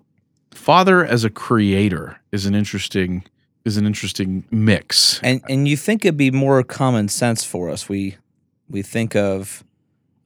Father 0.52 1.06
as 1.06 1.24
a 1.24 1.30
creator 1.30 2.20
is 2.32 2.46
an 2.46 2.56
interesting 2.56 3.24
is 3.66 3.76
an 3.76 3.86
interesting 3.86 4.46
mix. 4.50 5.20
And 5.22 5.42
and 5.50 5.68
you 5.68 5.76
think 5.76 6.06
it'd 6.06 6.16
be 6.16 6.32
more 6.32 6.64
common 6.64 7.10
sense 7.10 7.44
for 7.44 7.70
us. 7.70 7.90
We 7.90 8.16
we 8.70 8.82
think 8.82 9.16
of 9.16 9.64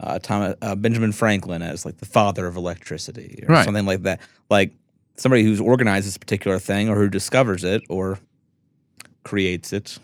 uh, 0.01 0.19
Thomas, 0.19 0.55
uh, 0.61 0.75
Benjamin 0.75 1.11
Franklin 1.11 1.61
as 1.61 1.85
like 1.85 1.97
the 1.97 2.05
father 2.05 2.47
of 2.47 2.55
electricity 2.57 3.43
or 3.47 3.53
Right. 3.53 3.65
something 3.65 3.85
like 3.85 4.03
that. 4.03 4.19
Like 4.49 4.73
somebody 5.15 5.43
who's 5.43 5.61
organized 5.61 6.07
this 6.07 6.17
particular 6.17 6.59
thing 6.59 6.89
or 6.89 6.95
who 6.95 7.07
discovers 7.09 7.63
it 7.63 7.83
or 7.89 8.19
creates 9.23 9.71
it 9.73 9.99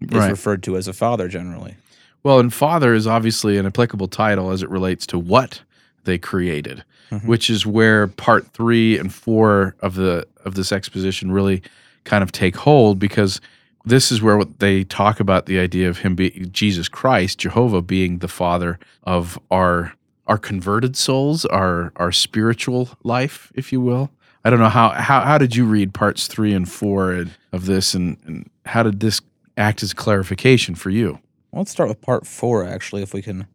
is 0.00 0.10
Right. 0.10 0.30
referred 0.30 0.62
to 0.64 0.76
as 0.76 0.88
a 0.88 0.92
father 0.92 1.28
generally. 1.28 1.76
Well, 2.22 2.40
and 2.40 2.52
father 2.52 2.92
is 2.92 3.06
obviously 3.06 3.56
an 3.56 3.66
applicable 3.66 4.08
title 4.08 4.50
as 4.50 4.62
it 4.62 4.68
relates 4.68 5.06
to 5.08 5.18
what 5.18 5.60
they 6.04 6.18
created, 6.18 6.82
Mhm. 7.12 7.24
which 7.26 7.48
is 7.48 7.64
where 7.64 8.08
part 8.08 8.48
three 8.52 8.98
and 8.98 9.12
four 9.12 9.76
of 9.80 9.94
the 9.94 10.26
of 10.44 10.54
this 10.54 10.70
exposition 10.72 11.30
really 11.32 11.62
kind 12.04 12.22
of 12.22 12.30
take 12.32 12.56
hold 12.56 12.98
because 12.98 13.40
this 13.86 14.10
is 14.10 14.20
where 14.20 14.44
they 14.44 14.84
talk 14.84 15.20
about 15.20 15.46
the 15.46 15.58
idea 15.58 15.88
of 15.88 15.98
him 15.98 16.16
being 16.16 16.48
Jesus 16.50 16.88
Christ, 16.88 17.38
Jehovah 17.38 17.80
being 17.80 18.18
the 18.18 18.28
father 18.28 18.78
of 19.04 19.38
our 19.50 19.94
our 20.26 20.38
converted 20.38 20.96
souls, 20.96 21.44
our 21.46 21.92
our 21.96 22.10
spiritual 22.10 22.90
life, 23.04 23.52
if 23.54 23.72
you 23.72 23.80
will. 23.80 24.10
I 24.44 24.50
don't 24.50 24.58
know 24.58 24.68
how 24.68 24.90
how 24.90 25.20
how 25.20 25.38
did 25.38 25.54
you 25.54 25.64
read 25.64 25.94
parts 25.94 26.26
three 26.26 26.52
and 26.52 26.68
four 26.68 27.26
of 27.52 27.66
this, 27.66 27.94
and, 27.94 28.18
and 28.26 28.50
how 28.66 28.82
did 28.82 29.00
this 29.00 29.20
act 29.56 29.82
as 29.82 29.94
clarification 29.94 30.74
for 30.74 30.90
you? 30.90 31.20
Well, 31.52 31.60
let's 31.60 31.70
start 31.70 31.88
with 31.88 32.00
part 32.00 32.26
four, 32.26 32.64
actually, 32.64 33.02
if 33.02 33.14
we 33.14 33.22
can 33.22 33.46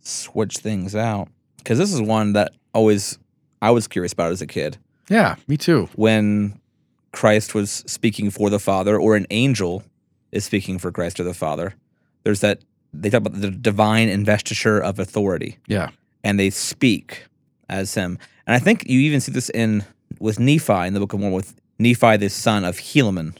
switch 0.00 0.58
things 0.58 0.94
out. 0.94 1.28
Because 1.58 1.78
this 1.78 1.92
is 1.92 2.00
one 2.00 2.32
that 2.34 2.52
always 2.72 3.18
I 3.60 3.72
was 3.72 3.88
curious 3.88 4.12
about 4.12 4.30
as 4.32 4.40
a 4.40 4.46
kid. 4.46 4.78
Yeah, 5.10 5.36
me 5.48 5.56
too. 5.56 5.88
When 5.96 6.60
Christ 7.12 7.54
was 7.54 7.84
speaking 7.86 8.30
for 8.30 8.50
the 8.50 8.58
Father, 8.58 8.98
or 8.98 9.16
an 9.16 9.26
angel 9.30 9.84
is 10.30 10.44
speaking 10.44 10.78
for 10.78 10.90
Christ 10.90 11.20
or 11.20 11.24
the 11.24 11.34
Father, 11.34 11.74
there's 12.24 12.40
that 12.40 12.60
they 12.92 13.10
talk 13.10 13.18
about 13.18 13.40
the 13.40 13.50
divine 13.50 14.08
investiture 14.08 14.78
of 14.78 14.98
authority. 14.98 15.58
Yeah. 15.66 15.90
And 16.24 16.38
they 16.38 16.50
speak 16.50 17.24
as 17.68 17.94
him. 17.94 18.18
And 18.46 18.54
I 18.54 18.58
think 18.58 18.88
you 18.88 19.00
even 19.00 19.20
see 19.20 19.32
this 19.32 19.50
in 19.50 19.84
with 20.18 20.38
Nephi 20.38 20.86
in 20.86 20.94
the 20.94 21.00
Book 21.00 21.12
of 21.12 21.20
Mormon, 21.20 21.36
with 21.36 21.54
Nephi, 21.78 22.16
the 22.16 22.28
son 22.28 22.64
of 22.64 22.76
Helaman 22.76 23.36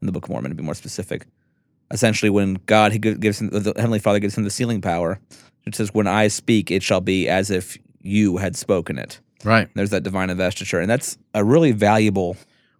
in 0.00 0.06
the 0.06 0.12
Book 0.12 0.24
of 0.24 0.30
Mormon, 0.30 0.50
to 0.50 0.54
be 0.54 0.62
more 0.62 0.74
specific. 0.74 1.26
Essentially, 1.90 2.28
when 2.28 2.54
God 2.66 2.92
he 2.92 2.98
gives 2.98 3.40
him, 3.40 3.48
the 3.50 3.72
Heavenly 3.76 3.98
Father 3.98 4.18
gives 4.18 4.36
him 4.36 4.44
the 4.44 4.50
sealing 4.50 4.80
power, 4.80 5.18
it 5.64 5.74
says, 5.74 5.94
When 5.94 6.06
I 6.06 6.28
speak, 6.28 6.70
it 6.70 6.82
shall 6.82 7.00
be 7.00 7.28
as 7.28 7.50
if 7.50 7.78
you 8.02 8.36
had 8.36 8.56
spoken 8.56 8.98
it. 8.98 9.20
Right. 9.44 9.68
There's 9.74 9.90
that 9.90 10.02
divine 10.02 10.30
investiture. 10.30 10.80
And 10.80 10.90
that's 10.90 11.16
a 11.34 11.44
really 11.44 11.72
valuable. 11.72 12.36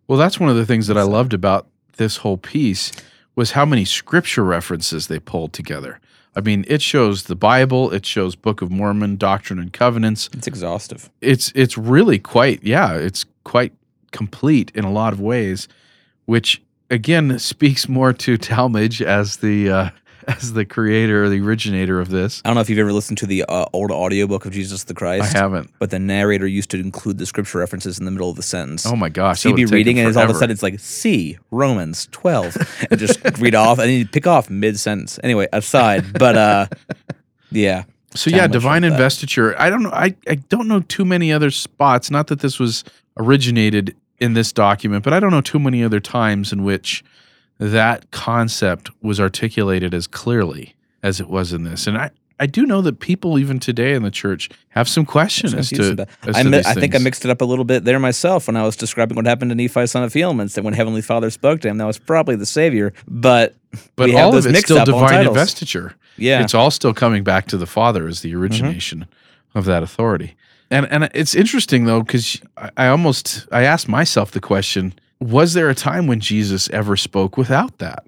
Well, 0.09 0.19
that's 0.19 0.41
one 0.41 0.49
of 0.49 0.57
the 0.57 0.67
things 0.67 0.87
that 0.87 0.97
I 0.97 1.03
loved 1.03 1.35
about 1.35 1.69
this 1.99 2.19
whole 2.19 2.39
piece 2.39 2.93
was 3.37 3.53
how 3.53 3.67
many 3.67 3.85
scripture 3.85 4.43
references 4.43 5.07
they 5.07 5.21
pulled 5.21 5.53
together. 5.53 6.01
I 6.35 6.41
mean, 6.41 6.65
it 6.67 6.81
shows 6.81 7.25
the 7.25 7.37
Bible, 7.37 7.93
it 7.93 8.07
shows 8.07 8.35
Book 8.35 8.63
of 8.63 8.71
Mormon, 8.71 9.17
Doctrine 9.17 9.59
and 9.59 9.73
Covenants. 9.73 10.31
It's 10.33 10.47
exhaustive. 10.47 11.11
It's 11.21 11.53
it's 11.55 11.77
really 11.77 12.19
quite 12.19 12.63
yeah, 12.63 12.95
it's 12.95 13.27
quite 13.45 13.73
complete 14.13 14.73
in 14.75 14.85
a 14.85 14.91
lot 14.91 15.13
of 15.13 15.21
ways, 15.21 15.69
which 16.25 16.63
again 16.91 17.39
speaks 17.41 17.89
more 17.89 18.13
to 18.15 18.39
Talmage 18.39 19.01
as 19.01 19.39
the 19.39 19.71
uh, 19.71 19.91
as 20.29 20.53
the 20.53 20.65
creator 20.65 21.25
or 21.25 21.29
the 21.29 21.41
originator 21.41 22.01
of 22.01 22.11
this. 22.11 22.41
I 22.45 22.49
don't 22.49 22.55
know 22.55 22.61
if 22.61 22.71
you've 22.71 22.79
ever 22.79 22.93
listened 22.93 23.19
to 23.19 23.27
the 23.27 23.45
uh, 23.49 23.65
old 23.73 23.91
audiobook 23.91 24.45
of 24.47 24.53
Jesus 24.53 24.85
the 24.85 24.95
Christ. 24.95 25.35
I 25.35 25.39
haven't. 25.39 25.71
but 25.79 25.91
the 25.91 25.99
narrator 25.99 26.47
used 26.47 26.71
to 26.71 26.79
include 26.79 27.19
the 27.19 27.27
scripture 27.27 27.59
references 27.59 27.99
in 27.99 28.05
the 28.05 28.11
middle 28.11 28.31
of 28.31 28.37
the 28.37 28.43
sentence. 28.43 28.87
Oh 28.87 28.95
my 28.97 29.09
gosh. 29.09 29.41
So 29.41 29.49
you'd 29.49 29.57
be 29.57 29.65
reading, 29.67 29.99
and 29.99 30.17
all 30.17 30.25
of 30.25 30.31
a 30.31 30.35
sudden 30.35 30.51
it's 30.53 30.63
like 30.63 30.79
see, 30.79 31.39
Romans 31.51 32.09
twelve, 32.13 32.57
and 32.91 33.01
just 33.01 33.19
read 33.41 33.55
off, 33.55 33.79
and 33.79 33.89
then 33.89 33.99
you 33.99 34.07
pick 34.07 34.27
off 34.27 34.49
mid 34.51 34.79
sentence. 34.79 35.19
Anyway, 35.25 35.49
aside, 35.53 36.19
but 36.19 36.37
uh, 36.37 36.67
yeah, 37.51 37.85
So 38.15 38.31
yeah, 38.31 38.47
divine 38.47 38.83
that? 38.83 38.93
investiture. 38.93 39.59
I 39.61 39.71
don't 39.71 39.83
know. 39.83 39.91
I, 39.91 40.15
I 40.29 40.37
don't 40.37 40.69
know 40.69 40.81
too 40.81 41.05
many 41.05 41.33
other 41.33 41.51
spots. 41.51 42.11
Not 42.11 42.27
that 42.29 42.41
this 42.41 42.59
was 42.59 42.85
originated 43.17 43.97
in 44.21 44.35
this 44.35 44.53
document, 44.53 45.05
but 45.05 45.13
I 45.13 45.21
don't 45.21 45.31
know 45.31 45.41
too 45.41 45.59
many 45.59 45.83
other 45.85 46.01
times 46.01 46.53
in 46.53 46.65
which 46.65 47.05
that 47.59 48.11
concept 48.11 48.91
was 49.03 49.21
articulated 49.21 49.95
as 49.95 50.07
clearly 50.07 50.75
as 51.03 51.21
it 51.21 51.29
was 51.29 51.53
in 51.53 51.65
this. 51.65 51.87
And 51.87 51.97
I, 51.99 52.11
I 52.41 52.47
do 52.47 52.67
know 52.67 52.81
that 52.83 53.01
people 53.01 53.39
even 53.39 53.59
today 53.59 53.95
in 53.95 54.03
the 54.05 54.11
church 54.13 54.49
have 54.71 54.89
some 54.89 55.05
question 55.05 55.53
as 55.59 55.71
to. 55.71 56.07
as 56.23 56.37
I, 56.37 56.43
to 56.45 56.49
mi- 56.51 56.63
I 56.65 56.75
think 56.75 56.95
I 56.95 56.99
mixed 56.99 57.25
it 57.25 57.31
up 57.33 57.41
a 57.41 57.45
little 57.45 57.65
bit 57.65 57.85
there 57.85 57.99
myself 57.99 58.47
when 58.47 58.57
I 58.57 58.63
was 58.65 58.77
describing 58.77 59.17
what 59.17 59.27
happened 59.27 59.51
to 59.51 59.55
Nephi, 59.57 59.87
son 59.89 60.05
of 60.05 60.13
Helaman. 60.13 60.53
That 60.55 60.63
when 60.63 60.75
Heavenly 60.75 61.03
Father 61.03 61.31
spoke 61.31 61.61
to 61.63 61.69
him, 61.69 61.79
that 61.79 61.85
was 61.87 61.99
probably 61.99 62.37
the 62.37 62.47
Savior. 62.47 62.93
But 63.09 63.57
But 63.97 64.15
all 64.15 64.37
of 64.37 64.47
it's 64.47 64.61
still 64.61 64.85
divine 64.85 65.27
investiture. 65.27 65.95
yeah, 66.17 66.37
Mm-hmm. 66.37 66.45
It's 66.45 66.55
all 66.55 66.71
still 66.71 66.95
coming 66.95 67.25
back 67.25 67.47
to 67.49 67.57
the 67.57 67.67
Father 67.67 68.07
as 68.07 68.21
the 68.23 68.35
origination 68.37 69.07
of 69.55 69.65
that 69.65 69.83
authority. 69.83 70.37
And 70.71 70.87
and 70.93 71.11
it's 71.15 71.35
interesting 71.35 71.87
though 71.87 72.03
because 72.03 72.41
I, 72.57 72.71
I 72.77 72.87
almost 72.89 73.49
I 73.51 73.63
asked 73.65 73.89
myself 73.89 74.31
the 74.31 74.41
question: 74.41 74.95
Was 75.21 75.55
there 75.55 75.69
a 75.69 75.75
time 75.75 76.07
when 76.07 76.21
Jesus 76.21 76.69
ever 76.71 76.97
spoke 76.97 77.37
without 77.37 77.79
that, 77.79 78.07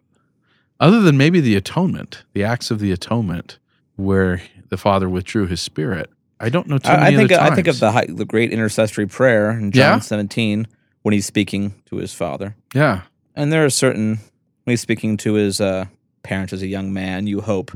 other 0.78 1.00
than 1.00 1.16
maybe 1.16 1.40
the 1.40 1.56
atonement, 1.56 2.22
the 2.34 2.44
acts 2.44 2.70
of 2.70 2.78
the 2.78 2.92
atonement, 2.92 3.58
where 3.96 4.42
the 4.68 4.76
Father 4.76 5.08
withdrew 5.08 5.46
His 5.46 5.60
Spirit? 5.60 6.08
I 6.38 6.48
don't 6.48 6.68
know 6.68 6.78
too 6.78 6.88
I, 6.88 7.08
I 7.08 7.16
think 7.16 7.32
I 7.32 7.54
think 7.54 7.66
of 7.66 7.80
the 7.80 7.90
high, 7.90 8.06
the 8.08 8.24
great 8.24 8.50
intercessory 8.52 9.06
prayer 9.06 9.50
in 9.50 9.72
John 9.72 9.96
Yeah? 9.96 9.98
17 9.98 10.66
when 11.02 11.12
he's 11.12 11.26
speaking 11.26 11.74
to 11.86 11.96
his 11.96 12.14
Father, 12.14 12.54
yeah 12.74 13.02
and 13.36 13.52
there 13.52 13.62
are 13.64 13.70
certain 13.70 14.18
when 14.64 14.72
he's 14.72 14.80
speaking 14.80 15.16
to 15.18 15.34
his 15.34 15.60
uh, 15.60 15.84
parents 16.22 16.52
as 16.54 16.62
a 16.62 16.66
young 16.66 16.92
man. 16.94 17.26
You 17.26 17.40
hope 17.42 17.72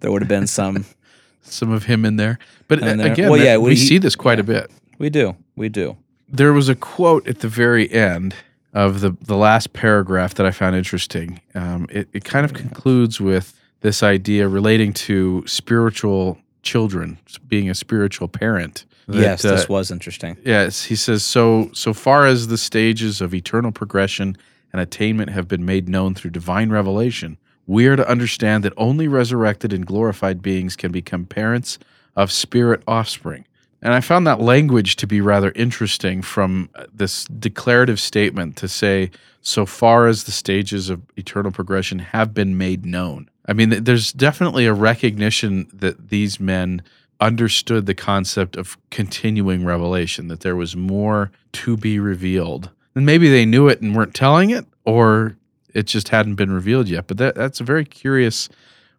there 0.00 0.10
would 0.12 0.20
have 0.22 0.28
been 0.28 0.46
some. 0.46 0.84
some 1.42 1.70
of 1.72 1.84
Him 1.84 2.04
in 2.04 2.16
there, 2.16 2.38
but 2.68 2.82
And 2.82 3.00
uh, 3.00 3.04
there- 3.04 3.12
again, 3.12 3.30
well, 3.30 3.40
yeah, 3.40 3.56
we 3.56 3.70
we- 3.70 3.76
see 3.76 3.96
this 3.98 4.16
quite 4.16 4.36
yeah. 4.38 4.42
a 4.42 4.44
bit. 4.44 4.70
we 4.98 5.08
do, 5.10 5.36
we 5.56 5.68
do. 5.70 5.96
there 6.28 6.52
was 6.52 6.68
a 6.68 6.74
quote 6.74 7.26
at 7.26 7.38
the 7.40 7.48
very 7.48 7.90
end 7.90 8.34
of 8.74 9.00
the 9.00 9.16
the 9.22 9.36
last 9.36 9.72
paragraph 9.72 10.34
that 10.34 10.44
I 10.44 10.50
found 10.50 10.76
interesting. 10.76 11.40
Um, 11.54 11.86
it 11.90 12.08
it 12.12 12.24
kind 12.24 12.44
of 12.44 12.52
concludes 12.52 13.20
with 13.20 13.58
this 13.80 14.02
idea 14.02 14.48
relating 14.48 14.92
to 14.92 15.44
spiritual 15.46 16.38
children, 16.62 17.18
being 17.46 17.70
a 17.70 17.74
spiritual 17.74 18.28
parent. 18.28 18.84
that, 19.06 19.20
yes, 19.20 19.44
uh, 19.44 19.52
this 19.52 19.68
was 19.68 19.90
interesting. 19.90 20.36
Yes, 20.44 20.84
he 20.84 20.96
says 20.96 21.24
so. 21.24 21.70
So 21.72 21.94
far 21.94 22.26
as 22.26 22.48
the 22.48 22.58
stages 22.58 23.20
of 23.20 23.32
eternal 23.32 23.70
progression 23.70 24.36
and 24.72 24.80
attainment 24.80 25.30
have 25.30 25.46
been 25.46 25.64
made 25.64 25.88
known 25.88 26.14
through 26.14 26.30
divine 26.30 26.70
revelation, 26.70 27.38
we 27.66 27.86
are 27.86 27.96
to 27.96 28.08
understand 28.08 28.64
that 28.64 28.72
only 28.76 29.06
resurrected 29.06 29.72
and 29.72 29.86
glorified 29.86 30.42
beings 30.42 30.74
can 30.74 30.90
become 30.90 31.26
parents 31.26 31.78
of 32.16 32.32
spirit 32.32 32.82
offspring. 32.86 33.44
And 33.84 33.92
I 33.92 34.00
found 34.00 34.26
that 34.26 34.40
language 34.40 34.96
to 34.96 35.06
be 35.06 35.20
rather 35.20 35.52
interesting 35.54 36.22
from 36.22 36.70
uh, 36.74 36.86
this 36.92 37.26
declarative 37.26 38.00
statement 38.00 38.56
to 38.56 38.66
say, 38.66 39.10
so 39.42 39.66
far 39.66 40.06
as 40.06 40.24
the 40.24 40.32
stages 40.32 40.88
of 40.88 41.02
eternal 41.16 41.52
progression 41.52 41.98
have 41.98 42.32
been 42.32 42.56
made 42.56 42.86
known. 42.86 43.28
I 43.46 43.52
mean, 43.52 43.84
there's 43.84 44.10
definitely 44.14 44.64
a 44.64 44.72
recognition 44.72 45.68
that 45.74 46.08
these 46.08 46.40
men 46.40 46.82
understood 47.20 47.84
the 47.84 47.94
concept 47.94 48.56
of 48.56 48.78
continuing 48.90 49.66
revelation, 49.66 50.28
that 50.28 50.40
there 50.40 50.56
was 50.56 50.74
more 50.74 51.30
to 51.52 51.76
be 51.76 51.98
revealed. 51.98 52.70
And 52.94 53.04
maybe 53.04 53.28
they 53.28 53.44
knew 53.44 53.68
it 53.68 53.82
and 53.82 53.94
weren't 53.94 54.14
telling 54.14 54.48
it, 54.48 54.64
or 54.86 55.36
it 55.74 55.86
just 55.86 56.08
hadn't 56.08 56.36
been 56.36 56.50
revealed 56.52 56.88
yet. 56.88 57.06
But 57.06 57.18
that, 57.18 57.34
that's 57.34 57.60
a 57.60 57.64
very 57.64 57.84
curious 57.84 58.48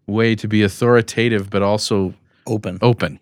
way 0.06 0.36
to 0.36 0.48
be 0.48 0.62
authoritative, 0.62 1.50
but 1.50 1.64
also 1.64 2.14
Open. 2.46 2.78
open. 2.84 3.20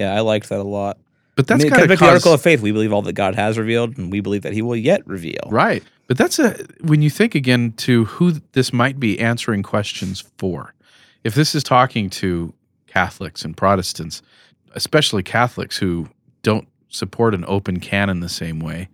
Yeah, 0.00 0.14
I 0.14 0.20
liked 0.20 0.48
that 0.48 0.58
a 0.58 0.64
lot. 0.64 0.98
But 1.36 1.46
that's 1.46 1.60
I 1.60 1.64
mean, 1.64 1.72
kind 1.72 1.90
of 1.90 1.98
the 1.98 2.04
article 2.04 2.32
of 2.32 2.42
faith. 2.42 2.60
We 2.60 2.72
believe 2.72 2.92
all 2.92 3.02
that 3.02 3.12
God 3.12 3.34
has 3.34 3.56
revealed, 3.56 3.96
and 3.98 4.10
we 4.10 4.20
believe 4.20 4.42
that 4.42 4.52
He 4.52 4.62
will 4.62 4.76
yet 4.76 5.06
reveal. 5.06 5.42
Right. 5.46 5.82
But 6.06 6.18
that's 6.18 6.38
a 6.38 6.56
when 6.80 7.02
you 7.02 7.10
think 7.10 7.34
again 7.34 7.72
to 7.78 8.06
who 8.06 8.32
this 8.52 8.72
might 8.72 8.98
be 8.98 9.20
answering 9.20 9.62
questions 9.62 10.24
for. 10.38 10.74
If 11.22 11.34
this 11.34 11.54
is 11.54 11.62
talking 11.62 12.10
to 12.10 12.52
Catholics 12.86 13.44
and 13.44 13.56
Protestants, 13.56 14.22
especially 14.74 15.22
Catholics 15.22 15.76
who 15.76 16.08
don't 16.42 16.66
support 16.88 17.34
an 17.34 17.44
open 17.46 17.78
canon 17.78 18.20
the 18.20 18.28
same 18.28 18.58
way, 18.58 18.88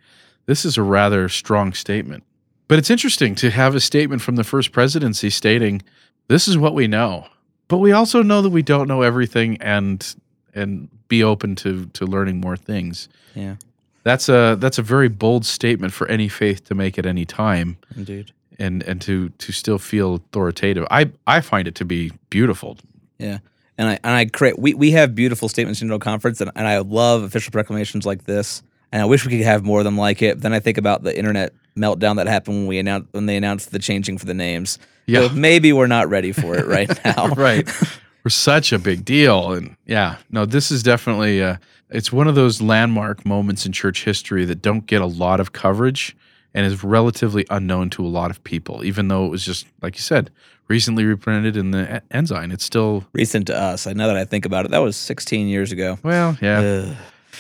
this 0.46 0.64
is 0.64 0.76
a 0.76 0.82
rather 0.82 1.28
strong 1.28 1.72
statement. 1.72 2.25
But 2.68 2.78
it's 2.78 2.90
interesting 2.90 3.34
to 3.36 3.50
have 3.50 3.75
a 3.75 3.80
statement 3.80 4.22
from 4.22 4.36
the 4.36 4.44
first 4.44 4.72
presidency 4.72 5.30
stating 5.30 5.82
this 6.28 6.48
is 6.48 6.58
what 6.58 6.75
we 6.75 6.88
know. 6.88 7.28
But 7.68 7.78
we 7.78 7.92
also 7.92 8.22
know 8.22 8.42
that 8.42 8.50
we 8.50 8.62
don't 8.62 8.88
know 8.88 9.02
everything 9.02 9.56
and 9.62 10.14
and 10.54 10.88
be 11.08 11.22
open 11.22 11.54
to 11.56 11.86
to 11.86 12.06
learning 12.06 12.40
more 12.40 12.56
things. 12.56 13.08
Yeah, 13.34 13.56
That's 14.02 14.28
a 14.28 14.56
that's 14.58 14.78
a 14.78 14.82
very 14.82 15.08
bold 15.08 15.44
statement 15.44 15.92
for 15.92 16.06
any 16.08 16.28
faith 16.28 16.64
to 16.64 16.75
make 16.75 16.98
at 16.98 17.06
any 17.06 17.25
time, 17.25 17.76
indeed. 17.96 18.32
and 18.58 18.82
and 18.82 19.00
to 19.02 19.28
to 19.30 19.52
still 19.52 19.78
feel 19.78 20.14
authoritative. 20.14 20.86
I 20.90 21.10
I 21.26 21.40
find 21.40 21.68
it 21.68 21.75
to 21.76 21.84
be 21.84 22.12
beautiful. 22.30 22.78
Yeah. 23.18 23.38
And 23.78 23.88
I 23.88 23.98
and 24.04 24.14
I 24.14 24.25
create 24.26 24.58
we, 24.58 24.72
we 24.75 24.92
have 24.92 25.14
beautiful 25.14 25.48
statements 25.48 25.82
in 25.82 25.88
General 25.88 25.98
Conference 26.00 26.40
and, 26.40 26.50
and 26.56 26.66
I 26.66 26.78
love 26.78 27.22
official 27.25 27.50
proclamations 27.52 28.06
like 28.06 28.25
this. 28.25 28.62
And 28.92 29.02
I 29.02 29.04
wish 29.04 29.26
we 29.26 29.32
could 29.36 29.44
have 29.44 29.64
more 29.64 29.80
of 29.80 29.84
them 29.84 29.98
like 29.98 30.22
it. 30.22 30.40
Then 30.40 30.54
I 30.54 30.60
think 30.60 30.78
about 30.78 31.02
the 31.02 31.16
internet 31.16 31.52
meltdown 31.76 32.16
that 32.16 32.26
happened 32.26 32.56
when 32.56 32.66
we 32.68 32.78
announced 32.78 33.08
when 33.12 33.26
they 33.26 33.36
announced 33.36 33.70
the 33.72 33.78
changing 33.78 34.16
for 34.16 34.25
the 34.25 34.32
names. 34.32 34.78
Yeah. 35.06 35.28
So 35.28 35.34
maybe 35.34 35.72
we're 35.75 35.88
not 35.88 36.08
ready 36.08 36.32
for 36.32 36.56
it 36.56 36.66
right 36.66 36.88
now. 37.04 37.28
right, 37.36 37.68
we're 38.26 38.30
such 38.30 38.73
a 38.73 38.78
big 38.80 39.04
deal, 39.04 39.52
and 39.52 39.76
yeah, 39.87 40.16
no, 40.33 40.45
this 40.45 40.73
is 40.73 40.83
definitely 40.83 41.40
uh, 41.40 41.59
it's 41.90 42.11
one 42.11 42.26
of 42.26 42.35
those 42.35 42.61
landmark 42.61 43.25
moments 43.25 43.64
in 43.64 43.71
church 43.71 44.02
history 44.02 44.45
that 44.45 44.61
don't 44.61 44.85
get 44.87 45.00
a 45.00 45.06
lot 45.06 45.38
of 45.38 45.52
coverage 45.52 46.16
and 46.52 46.66
is 46.66 46.83
relatively 46.83 47.47
unknown 47.50 47.88
to 47.90 48.04
a 48.04 48.09
lot 48.09 48.33
of 48.33 48.42
people. 48.42 48.85
Even 48.85 49.06
though 49.06 49.26
it 49.26 49.28
was 49.28 49.45
just 49.45 49.64
like 49.80 49.95
you 49.95 50.00
said, 50.00 50.33
recently 50.66 51.04
reprinted 51.04 51.56
in 51.56 51.71
the 51.71 51.99
E- 51.99 52.00
Ensign, 52.11 52.50
it's 52.50 52.64
still 52.64 53.04
Recent 53.12 53.47
to 53.47 53.56
us. 53.56 53.87
I 53.87 53.92
know 53.92 54.09
that 54.09 54.16
I 54.16 54.25
think 54.25 54.45
about 54.45 54.64
it. 54.64 54.73
That 54.73 54.78
was 54.78 54.97
16 54.97 55.47
years 55.47 55.71
ago. 55.71 55.97
well, 56.02 56.37
yeah. 56.42 56.59
Ugh. 56.59 56.97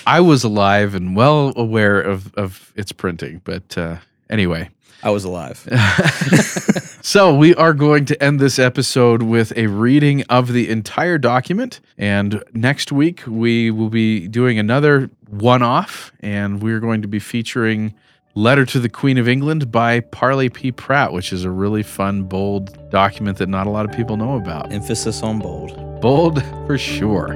I 0.06 0.20
was 0.20 0.44
alive 0.44 0.94
and 0.94 1.16
well 1.16 1.52
aware 1.56 2.00
of 2.00 2.32
of 2.34 2.72
its 2.76 2.92
printing, 2.92 3.40
but 3.42 3.76
uh, 3.76 3.96
anyway. 4.30 4.70
I 5.02 5.10
was 5.10 5.24
alive. 5.24 5.66
So 7.06 7.32
we 7.32 7.54
are 7.54 7.72
going 7.72 8.04
to 8.06 8.20
end 8.20 8.40
this 8.40 8.58
episode 8.58 9.22
with 9.22 9.56
a 9.56 9.68
reading 9.68 10.24
of 10.24 10.52
the 10.52 10.68
entire 10.68 11.18
document, 11.18 11.78
and 11.96 12.42
next 12.52 12.90
week 12.90 13.22
we 13.28 13.70
will 13.70 13.90
be 13.90 14.26
doing 14.26 14.58
another 14.58 15.08
one-off, 15.28 16.10
and 16.18 16.60
we're 16.60 16.80
going 16.80 17.02
to 17.02 17.08
be 17.08 17.20
featuring 17.20 17.94
"Letter 18.34 18.66
to 18.66 18.80
the 18.80 18.88
Queen 18.88 19.18
of 19.18 19.28
England" 19.28 19.70
by 19.70 20.00
Parley 20.00 20.48
P. 20.48 20.72
Pratt, 20.72 21.12
which 21.12 21.32
is 21.32 21.44
a 21.44 21.50
really 21.50 21.84
fun, 21.84 22.24
bold 22.24 22.90
document 22.90 23.38
that 23.38 23.48
not 23.48 23.68
a 23.68 23.70
lot 23.70 23.88
of 23.88 23.94
people 23.96 24.16
know 24.16 24.34
about. 24.34 24.72
Emphasis 24.72 25.22
on 25.22 25.38
bold. 25.38 26.00
Bold 26.00 26.42
for 26.66 26.76
sure. 26.76 27.28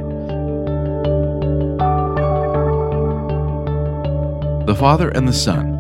The 4.67 4.75
Father 4.75 5.11
and 5.11 5.29
the 5.29 5.33
Son, 5.33 5.75
a 5.75 5.80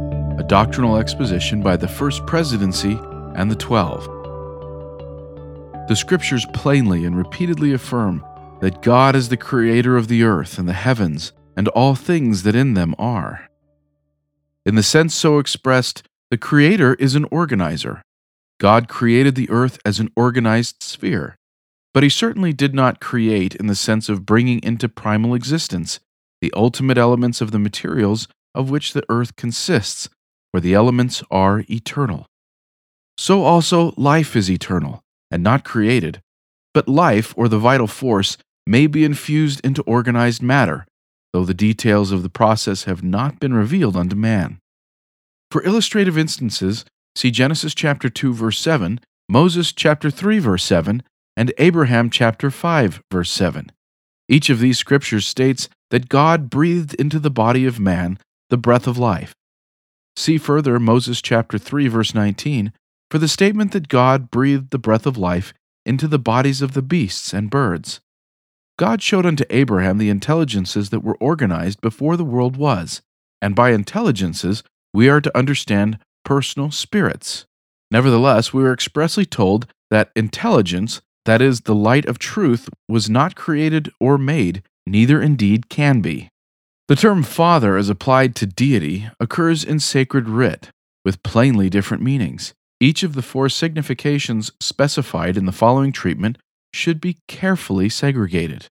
doctrinal 0.51 0.97
exposition 0.97 1.63
by 1.63 1.77
the 1.77 1.87
First 1.87 2.27
Presidency 2.27 2.99
and 3.37 3.49
the 3.49 3.55
Twelve. 3.55 4.05
The 5.87 5.95
Scriptures 5.95 6.45
plainly 6.53 7.05
and 7.05 7.17
repeatedly 7.17 7.73
affirm 7.73 8.25
that 8.61 8.83
God 8.83 9.15
is 9.15 9.29
the 9.29 9.37
creator 9.37 9.97
of 9.97 10.09
the 10.09 10.25
earth 10.25 10.59
and 10.59 10.69
the 10.69 10.73
heavens 10.73 11.33
and 11.57 11.69
all 11.69 11.95
things 11.95 12.43
that 12.43 12.57
in 12.57 12.75
them 12.75 12.97
are. 12.99 13.49
In 14.67 14.75
the 14.75 14.83
sense 14.83 15.15
so 15.15 15.39
expressed, 15.39 16.03
the 16.33 16.37
Creator 16.37 16.95
is 16.95 17.15
an 17.15 17.27
organizer. 17.31 18.03
God 18.59 18.89
created 18.89 19.37
the 19.37 19.51
earth 19.51 19.79
as 19.85 20.01
an 20.01 20.11
organized 20.17 20.83
sphere. 20.83 21.37
But 21.95 22.03
he 22.03 22.09
certainly 22.09 22.53
did 22.53 22.75
not 22.75 23.01
create 23.01 23.55
in 23.55 23.69
the 23.69 23.77
sense 23.77 24.09
of 24.09 24.27
bringing 24.27 24.61
into 24.65 24.89
primal 24.89 25.37
existence 25.37 26.01
the 26.41 26.53
ultimate 26.57 26.99
elements 26.99 27.41
of 27.41 27.53
the 27.53 27.61
materials 27.61 28.27
of 28.53 28.69
which 28.69 28.95
the 28.95 29.05
earth 29.09 29.37
consists, 29.37 30.09
for 30.53 30.61
the 30.61 30.75
elements 30.75 31.23
are 31.31 31.65
eternal. 31.71 32.27
So 33.17 33.45
also 33.45 33.93
life 33.97 34.35
is 34.35 34.51
eternal, 34.51 35.03
and 35.31 35.43
not 35.43 35.65
created, 35.65 36.21
but 36.73 36.89
life, 36.89 37.35
or 37.37 37.49
the 37.49 37.59
vital 37.59 37.87
force, 37.87 38.37
may 38.67 38.87
be 38.87 39.05
infused 39.05 39.61
into 39.65 39.83
organized 39.83 40.43
matter, 40.43 40.87
though 41.33 41.45
the 41.45 41.55
details 41.55 42.13
of 42.13 42.23
the 42.23 42.31
process 42.31 42.85
have 42.85 43.03
not 43.03 43.41
been 43.41 43.55
revealed 43.55 43.97
unto 43.97 44.17
man. 44.17 44.59
For 45.51 45.63
illustrative 45.65 46.17
instances, 46.17 46.85
see 47.15 47.31
Genesis 47.31 47.75
chapter 47.75 48.09
2 48.09 48.33
verse 48.33 48.59
7, 48.59 49.01
Moses 49.29 49.73
chapter 49.73 50.11
3 50.11 50.39
verse 50.39 50.65
7, 50.65 51.03
and 51.37 51.53
Abraham 51.59 52.11
chapter 52.11 52.51
5 52.51 53.03
verse 53.11 53.31
7. 53.31 53.73
Each 54.29 54.49
of 54.49 54.61
these 54.61 54.79
scriptures 54.79 55.27
states 55.27 55.69
that 55.91 56.09
God 56.09 56.51
breathed 56.51 56.95
into 56.95 57.19
the 57.19 57.31
body 57.31 57.67
of 57.67 57.81
man 57.81 58.19
the 58.49 58.57
breath 58.57 58.87
of 58.87 58.99
life. 58.99 59.35
See 60.21 60.37
further 60.37 60.79
Moses 60.79 61.23
chapter 61.23 61.57
3 61.57 61.89
verse 61.89 62.15
19 62.15 62.75
for 63.11 63.17
the 63.17 63.27
statement 63.27 63.73
that 63.73 63.89
God 63.89 64.31
breathed 64.31 64.69
the 64.69 64.79
breath 64.79 65.07
of 65.07 65.17
life 65.17 65.55
into 65.87 66.07
the 66.07 66.19
bodies 66.19 66.61
of 66.61 66.75
the 66.75 66.83
beasts 66.83 67.33
and 67.33 67.49
birds. 67.49 68.03
God 68.79 69.01
showed 69.01 69.25
unto 69.25 69.47
Abraham 69.49 69.97
the 69.97 70.11
intelligences 70.11 70.91
that 70.91 71.03
were 71.03 71.17
organized 71.21 71.81
before 71.81 72.19
the 72.19 72.25
world 72.27 72.59
was, 72.59 73.01
and 73.41 73.57
by 73.57 73.71
intelligences 73.71 74.63
we 74.93 75.09
are 75.09 75.23
to 75.23 75.35
understand 75.35 75.99
personal 76.23 76.71
spirits. 76.71 77.47
Nevertheless, 77.91 78.53
we 78.53 78.63
are 78.63 78.75
expressly 78.75 79.25
told 79.25 79.69
that 79.89 80.11
intelligence, 80.15 81.01
that 81.25 81.41
is, 81.41 81.63
the 81.63 81.75
light 81.75 82.05
of 82.05 82.19
truth, 82.19 82.69
was 82.91 83.09
not 83.09 83.37
created 83.37 83.91
or 83.99 84.19
made, 84.19 84.63
neither 84.87 85.23
indeed 85.23 85.71
can 85.71 86.03
be. 86.03 86.29
The 86.91 86.97
term 86.97 87.23
Father, 87.23 87.77
as 87.77 87.89
applied 87.89 88.35
to 88.35 88.47
deity, 88.47 89.09
occurs 89.21 89.63
in 89.63 89.79
sacred 89.79 90.29
writ, 90.29 90.71
with 91.05 91.23
plainly 91.23 91.71
different 91.71 92.03
meanings. 92.03 92.53
Each 92.81 93.05
of 93.05 93.15
the 93.15 93.23
four 93.23 93.49
significations 93.49 94.51
specified 94.59 95.37
in 95.37 95.47
the 95.47 95.53
following 95.53 95.93
treatment 95.93 96.37
should 96.75 97.01
be 97.01 97.19
carefully 97.29 97.89
segregated. 97.91 98.67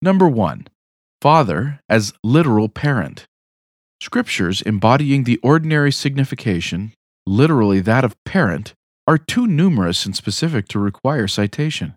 Number 0.00 0.28
one, 0.28 0.68
Father 1.20 1.80
as 1.88 2.12
literal 2.22 2.68
parent. 2.68 3.26
Scriptures 4.00 4.62
embodying 4.62 5.24
the 5.24 5.40
ordinary 5.42 5.90
signification, 5.90 6.92
literally 7.26 7.80
that 7.80 8.04
of 8.04 8.14
parent, 8.24 8.74
are 9.08 9.18
too 9.18 9.48
numerous 9.48 10.06
and 10.06 10.14
specific 10.14 10.68
to 10.68 10.78
require 10.78 11.26
citation. 11.26 11.96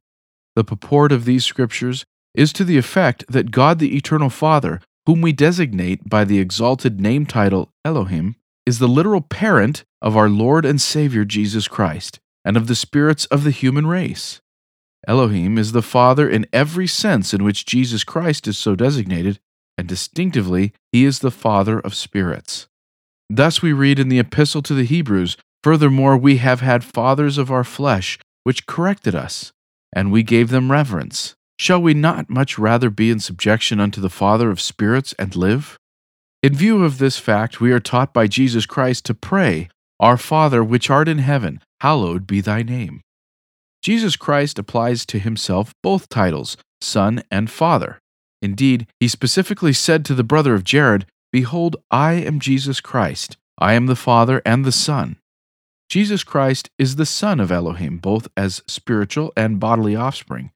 The 0.55 0.63
purport 0.63 1.11
of 1.11 1.25
these 1.25 1.45
scriptures 1.45 2.05
is 2.33 2.51
to 2.53 2.63
the 2.63 2.79
effect 2.79 3.23
that 3.29 3.51
God 3.51 3.77
the 3.77 3.95
Eternal 3.95 4.31
Father, 4.31 4.81
whom 5.05 5.21
we 5.21 5.31
designate 5.31 6.09
by 6.09 6.23
the 6.23 6.39
exalted 6.39 6.99
name 6.99 7.25
title 7.25 7.71
Elohim, 7.83 8.35
is 8.65 8.79
the 8.79 8.87
literal 8.87 9.21
parent 9.21 9.83
of 10.01 10.15
our 10.15 10.29
Lord 10.29 10.65
and 10.65 10.79
Savior 10.79 11.25
Jesus 11.25 11.67
Christ 11.67 12.19
and 12.45 12.57
of 12.57 12.67
the 12.67 12.75
spirits 12.75 13.25
of 13.25 13.43
the 13.43 13.51
human 13.51 13.87
race. 13.87 14.41
Elohim 15.07 15.57
is 15.57 15.71
the 15.71 15.81
Father 15.81 16.29
in 16.29 16.45
every 16.53 16.87
sense 16.87 17.33
in 17.33 17.43
which 17.43 17.65
Jesus 17.65 18.03
Christ 18.03 18.47
is 18.47 18.57
so 18.57 18.75
designated, 18.75 19.39
and 19.77 19.87
distinctively, 19.87 20.73
he 20.91 21.03
is 21.03 21.19
the 21.19 21.31
Father 21.31 21.79
of 21.79 21.95
spirits. 21.95 22.67
Thus 23.29 23.61
we 23.61 23.73
read 23.73 23.99
in 23.99 24.09
the 24.09 24.19
Epistle 24.19 24.61
to 24.63 24.73
the 24.73 24.85
Hebrews 24.85 25.37
Furthermore, 25.63 26.17
we 26.17 26.37
have 26.37 26.59
had 26.59 26.83
fathers 26.83 27.37
of 27.37 27.49
our 27.49 27.63
flesh, 27.63 28.19
which 28.43 28.67
corrected 28.67 29.15
us, 29.15 29.53
and 29.93 30.11
we 30.11 30.21
gave 30.21 30.49
them 30.49 30.69
reverence. 30.69 31.35
Shall 31.57 31.81
we 31.81 31.93
not 31.93 32.29
much 32.29 32.57
rather 32.57 32.89
be 32.89 33.09
in 33.11 33.19
subjection 33.19 33.79
unto 33.79 34.01
the 34.01 34.09
Father 34.09 34.49
of 34.49 34.59
spirits 34.59 35.13
and 35.19 35.35
live? 35.35 35.77
In 36.41 36.53
view 36.53 36.83
of 36.83 36.97
this 36.97 37.17
fact, 37.17 37.61
we 37.61 37.71
are 37.71 37.79
taught 37.79 38.13
by 38.13 38.27
Jesus 38.27 38.65
Christ 38.65 39.05
to 39.05 39.13
pray, 39.13 39.69
Our 39.99 40.17
Father 40.17 40.63
which 40.63 40.89
art 40.89 41.07
in 41.07 41.19
heaven, 41.19 41.61
hallowed 41.79 42.27
be 42.27 42.41
thy 42.41 42.63
name. 42.63 43.01
Jesus 43.81 44.15
Christ 44.15 44.59
applies 44.59 45.05
to 45.05 45.19
himself 45.19 45.73
both 45.83 46.09
titles, 46.09 46.57
Son 46.81 47.23
and 47.31 47.49
Father. 47.49 47.99
Indeed, 48.41 48.87
he 48.99 49.07
specifically 49.07 49.73
said 49.73 50.03
to 50.05 50.15
the 50.15 50.23
brother 50.23 50.53
of 50.53 50.65
Jared, 50.65 51.05
Behold, 51.31 51.77
I 51.89 52.13
am 52.13 52.39
Jesus 52.39 52.81
Christ. 52.81 53.37
I 53.57 53.73
am 53.73 53.85
the 53.85 53.95
Father 53.95 54.41
and 54.45 54.65
the 54.65 54.71
Son. 54.71 55.17
Jesus 55.89 56.23
Christ 56.23 56.69
is 56.77 56.95
the 56.95 57.05
Son 57.05 57.39
of 57.39 57.51
Elohim, 57.51 57.99
both 57.99 58.27
as 58.35 58.63
spiritual 58.67 59.31
and 59.37 59.59
bodily 59.59 59.95
offspring. 59.95 60.51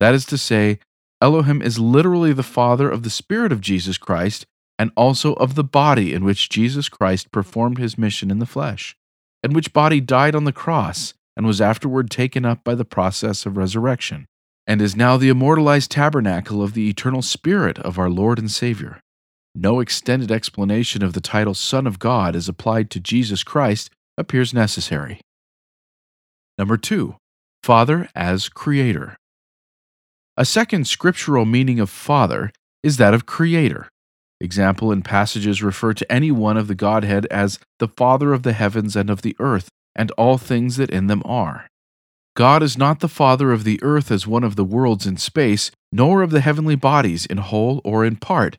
That 0.00 0.14
is 0.14 0.24
to 0.26 0.38
say, 0.38 0.78
Elohim 1.20 1.60
is 1.60 1.78
literally 1.78 2.32
the 2.32 2.42
Father 2.42 2.90
of 2.90 3.02
the 3.02 3.10
Spirit 3.10 3.52
of 3.52 3.60
Jesus 3.60 3.98
Christ 3.98 4.46
and 4.78 4.92
also 4.96 5.32
of 5.34 5.56
the 5.56 5.64
body 5.64 6.14
in 6.14 6.24
which 6.24 6.48
Jesus 6.48 6.88
Christ 6.88 7.32
performed 7.32 7.78
his 7.78 7.98
mission 7.98 8.30
in 8.30 8.38
the 8.38 8.46
flesh, 8.46 8.96
and 9.42 9.54
which 9.54 9.72
body 9.72 10.00
died 10.00 10.36
on 10.36 10.44
the 10.44 10.52
cross 10.52 11.14
and 11.36 11.46
was 11.46 11.60
afterward 11.60 12.10
taken 12.10 12.44
up 12.44 12.62
by 12.62 12.74
the 12.74 12.84
process 12.84 13.44
of 13.44 13.56
resurrection, 13.56 14.26
and 14.66 14.80
is 14.80 14.94
now 14.94 15.16
the 15.16 15.28
immortalized 15.28 15.90
tabernacle 15.90 16.62
of 16.62 16.74
the 16.74 16.88
eternal 16.88 17.22
Spirit 17.22 17.78
of 17.80 17.98
our 17.98 18.10
Lord 18.10 18.38
and 18.38 18.50
Savior. 18.50 19.00
No 19.54 19.80
extended 19.80 20.30
explanation 20.30 21.02
of 21.02 21.12
the 21.12 21.20
title 21.20 21.54
Son 21.54 21.86
of 21.86 21.98
God 21.98 22.36
as 22.36 22.48
applied 22.48 22.90
to 22.90 23.00
Jesus 23.00 23.42
Christ 23.42 23.90
appears 24.16 24.54
necessary. 24.54 25.20
Number 26.56 26.76
two, 26.76 27.16
Father 27.62 28.08
as 28.14 28.48
Creator. 28.48 29.16
A 30.38 30.44
second 30.44 30.86
scriptural 30.86 31.44
meaning 31.44 31.80
of 31.80 31.90
Father 31.90 32.52
is 32.84 32.96
that 32.98 33.12
of 33.12 33.26
Creator. 33.26 33.88
Example 34.40 34.92
in 34.92 35.02
passages 35.02 35.64
refer 35.64 35.92
to 35.94 36.12
any 36.12 36.30
one 36.30 36.56
of 36.56 36.68
the 36.68 36.76
Godhead 36.76 37.26
as 37.26 37.58
the 37.80 37.88
Father 37.88 38.32
of 38.32 38.44
the 38.44 38.52
heavens 38.52 38.94
and 38.94 39.10
of 39.10 39.22
the 39.22 39.34
earth, 39.40 39.68
and 39.96 40.12
all 40.12 40.38
things 40.38 40.76
that 40.76 40.90
in 40.90 41.08
them 41.08 41.22
are. 41.24 41.66
God 42.36 42.62
is 42.62 42.78
not 42.78 43.00
the 43.00 43.08
Father 43.08 43.50
of 43.50 43.64
the 43.64 43.82
earth 43.82 44.12
as 44.12 44.28
one 44.28 44.44
of 44.44 44.54
the 44.54 44.62
worlds 44.62 45.08
in 45.08 45.16
space, 45.16 45.72
nor 45.90 46.22
of 46.22 46.30
the 46.30 46.40
heavenly 46.40 46.76
bodies 46.76 47.26
in 47.26 47.38
whole 47.38 47.80
or 47.84 48.04
in 48.04 48.14
part, 48.14 48.58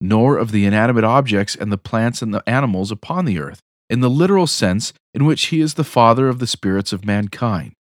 nor 0.00 0.38
of 0.38 0.50
the 0.50 0.64
inanimate 0.64 1.04
objects 1.04 1.54
and 1.54 1.70
the 1.70 1.76
plants 1.76 2.22
and 2.22 2.32
the 2.32 2.48
animals 2.48 2.90
upon 2.90 3.26
the 3.26 3.38
earth, 3.38 3.60
in 3.90 4.00
the 4.00 4.08
literal 4.08 4.46
sense 4.46 4.94
in 5.12 5.26
which 5.26 5.48
he 5.48 5.60
is 5.60 5.74
the 5.74 5.84
Father 5.84 6.26
of 6.26 6.38
the 6.38 6.46
spirits 6.46 6.90
of 6.90 7.04
mankind. 7.04 7.74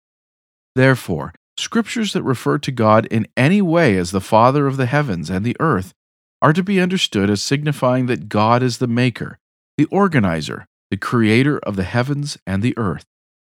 Therefore, 0.74 1.32
scriptures 1.58 2.14
that 2.14 2.24
refer 2.24 2.58
to 2.58 2.72
God 2.72 3.06
in 3.08 3.28
any 3.38 3.62
way 3.62 3.98
as 3.98 4.12
the 4.12 4.22
Father 4.22 4.68
of 4.68 4.78
the 4.78 4.86
heavens 4.86 5.30
and 5.30 5.46
the 5.46 5.56
earth 5.60 5.94
are 6.42 6.54
to 6.54 6.64
be 6.64 6.82
understood 6.82 7.30
as 7.30 7.42
signifying 7.42 8.06
that 8.08 8.30
God 8.30 8.62
is 8.62 8.78
the 8.78 8.88
maker, 8.88 9.38
the 9.78 9.86
organizer, 9.86 10.66
the 10.92 10.98
creator 10.98 11.60
of 11.60 11.76
the 11.76 11.84
heavens 11.84 12.38
and 12.46 12.62
the 12.62 12.78
earth. 12.78 13.06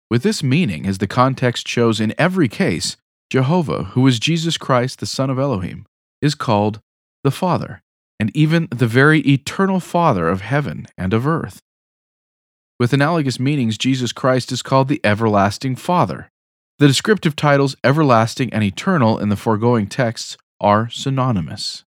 With 0.09 0.23
this 0.23 0.41
meaning, 0.41 0.85
as 0.85 0.99
the 0.99 1.07
context 1.07 1.67
shows 1.67 1.99
in 1.99 2.13
every 2.17 2.47
case, 2.47 2.97
Jehovah, 3.29 3.83
who 3.83 4.07
is 4.07 4.19
Jesus 4.19 4.57
Christ, 4.57 4.99
the 4.99 5.05
Son 5.05 5.29
of 5.29 5.37
Elohim, 5.37 5.85
is 6.21 6.33
called 6.33 6.79
the 7.23 7.31
Father, 7.31 7.81
and 8.19 8.35
even 8.35 8.67
the 8.71 8.87
very 8.87 9.19
eternal 9.21 9.79
Father 9.79 10.29
of 10.29 10.41
heaven 10.41 10.87
and 10.97 11.13
of 11.13 11.27
earth. 11.27 11.61
With 12.79 12.93
analogous 12.93 13.39
meanings, 13.39 13.77
Jesus 13.77 14.13
Christ 14.13 14.51
is 14.51 14.61
called 14.61 14.87
the 14.87 15.01
Everlasting 15.03 15.75
Father. 15.75 16.29
The 16.79 16.87
descriptive 16.87 17.35
titles 17.35 17.75
everlasting 17.83 18.53
and 18.53 18.63
eternal 18.63 19.17
in 19.17 19.29
the 19.29 19.35
foregoing 19.35 19.87
texts 19.87 20.37
are 20.61 20.89
synonymous. 20.89 21.83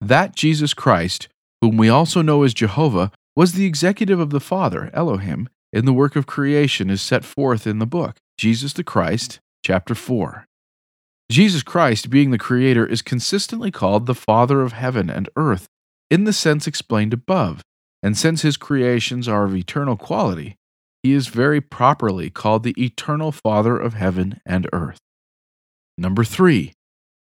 That 0.00 0.34
Jesus 0.34 0.72
Christ, 0.72 1.28
whom 1.60 1.76
we 1.76 1.90
also 1.90 2.22
know 2.22 2.42
as 2.42 2.54
Jehovah, 2.54 3.12
was 3.34 3.52
the 3.52 3.66
executive 3.66 4.18
of 4.18 4.30
the 4.30 4.40
Father, 4.40 4.90
Elohim, 4.94 5.50
in 5.70 5.84
the 5.84 5.92
work 5.92 6.16
of 6.16 6.26
creation 6.26 6.88
is 6.88 7.02
set 7.02 7.26
forth 7.26 7.66
in 7.66 7.78
the 7.78 7.86
book, 7.86 8.16
Jesus 8.38 8.72
the 8.72 8.82
Christ, 8.82 9.38
chapter 9.62 9.94
4. 9.94 10.46
Jesus 11.30 11.62
Christ, 11.62 12.08
being 12.08 12.30
the 12.30 12.38
Creator, 12.38 12.86
is 12.86 13.02
consistently 13.02 13.70
called 13.70 14.06
the 14.06 14.14
Father 14.14 14.62
of 14.62 14.72
heaven 14.72 15.10
and 15.10 15.28
earth 15.36 15.66
in 16.10 16.24
the 16.24 16.32
sense 16.32 16.66
explained 16.66 17.12
above, 17.12 17.60
and 18.02 18.16
since 18.16 18.40
his 18.40 18.56
creations 18.56 19.28
are 19.28 19.44
of 19.44 19.54
eternal 19.54 19.96
quality, 19.96 20.56
he 21.06 21.12
is 21.12 21.28
very 21.28 21.60
properly 21.60 22.30
called 22.30 22.64
the 22.64 22.74
eternal 22.76 23.30
Father 23.30 23.78
of 23.78 23.94
heaven 23.94 24.40
and 24.44 24.68
earth. 24.72 24.98
Number 25.96 26.24
three, 26.24 26.72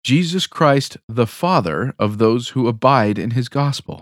Jesus 0.03 0.47
Christ, 0.47 0.97
the 1.07 1.27
Father 1.27 1.93
of 1.99 2.17
those 2.17 2.49
who 2.49 2.67
abide 2.67 3.19
in 3.19 3.31
his 3.31 3.47
gospel. 3.47 4.01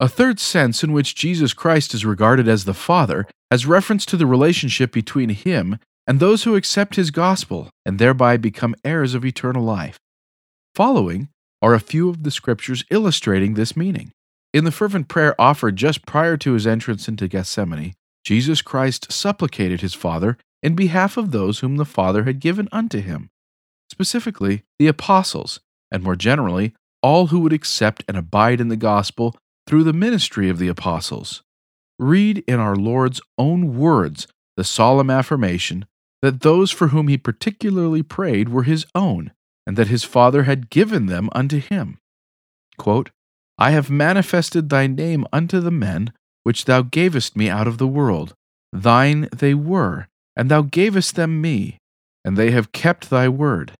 A 0.00 0.08
third 0.08 0.40
sense 0.40 0.82
in 0.82 0.92
which 0.94 1.14
Jesus 1.14 1.52
Christ 1.52 1.92
is 1.92 2.06
regarded 2.06 2.48
as 2.48 2.64
the 2.64 2.72
Father 2.72 3.26
has 3.50 3.66
reference 3.66 4.06
to 4.06 4.16
the 4.16 4.26
relationship 4.26 4.92
between 4.92 5.28
him 5.28 5.78
and 6.06 6.20
those 6.20 6.44
who 6.44 6.56
accept 6.56 6.96
his 6.96 7.10
gospel 7.10 7.68
and 7.84 7.98
thereby 7.98 8.38
become 8.38 8.74
heirs 8.82 9.12
of 9.12 9.26
eternal 9.26 9.62
life. 9.62 9.98
Following 10.74 11.28
are 11.60 11.74
a 11.74 11.80
few 11.80 12.08
of 12.08 12.22
the 12.22 12.30
scriptures 12.30 12.82
illustrating 12.90 13.52
this 13.52 13.76
meaning. 13.76 14.10
In 14.52 14.64
the 14.64 14.72
fervent 14.72 15.08
prayer 15.08 15.40
offered 15.40 15.76
just 15.76 16.06
prior 16.06 16.36
to 16.38 16.52
his 16.54 16.66
entrance 16.66 17.08
into 17.08 17.28
Gethsemane, 17.28 17.94
Jesus 18.24 18.62
Christ 18.62 19.12
supplicated 19.12 19.80
his 19.80 19.94
Father 19.94 20.36
in 20.62 20.74
behalf 20.74 21.16
of 21.16 21.30
those 21.30 21.60
whom 21.60 21.76
the 21.76 21.84
Father 21.84 22.24
had 22.24 22.40
given 22.40 22.68
unto 22.72 23.00
him 23.00 23.30
specifically 23.90 24.62
the 24.78 24.86
apostles, 24.86 25.60
and 25.90 26.02
more 26.02 26.16
generally, 26.16 26.72
all 27.02 27.26
who 27.26 27.40
would 27.40 27.52
accept 27.52 28.04
and 28.08 28.16
abide 28.16 28.60
in 28.60 28.68
the 28.68 28.76
gospel 28.76 29.36
through 29.66 29.84
the 29.84 29.92
ministry 29.92 30.48
of 30.48 30.58
the 30.58 30.68
apostles. 30.68 31.42
Read 31.98 32.44
in 32.46 32.58
our 32.58 32.76
Lord's 32.76 33.20
own 33.36 33.76
words 33.76 34.26
the 34.56 34.64
solemn 34.64 35.10
affirmation 35.10 35.84
that 36.22 36.40
those 36.40 36.70
for 36.70 36.88
whom 36.88 37.08
he 37.08 37.18
particularly 37.18 38.02
prayed 38.02 38.48
were 38.48 38.62
his 38.62 38.86
own, 38.94 39.32
and 39.66 39.76
that 39.76 39.88
his 39.88 40.04
Father 40.04 40.44
had 40.44 40.70
given 40.70 41.06
them 41.06 41.28
unto 41.32 41.58
him. 41.58 41.98
Quote, 42.78 43.10
I 43.60 43.72
have 43.72 43.90
manifested 43.90 44.70
thy 44.70 44.86
name 44.86 45.26
unto 45.32 45.60
the 45.60 45.70
men 45.70 46.14
which 46.42 46.64
thou 46.64 46.80
gavest 46.80 47.36
me 47.36 47.50
out 47.50 47.68
of 47.68 47.76
the 47.76 47.86
world. 47.86 48.32
Thine 48.72 49.28
they 49.36 49.52
were, 49.52 50.08
and 50.34 50.50
thou 50.50 50.62
gavest 50.62 51.14
them 51.14 51.42
me, 51.42 51.76
and 52.24 52.38
they 52.38 52.52
have 52.52 52.72
kept 52.72 53.10
thy 53.10 53.28
word. 53.28 53.72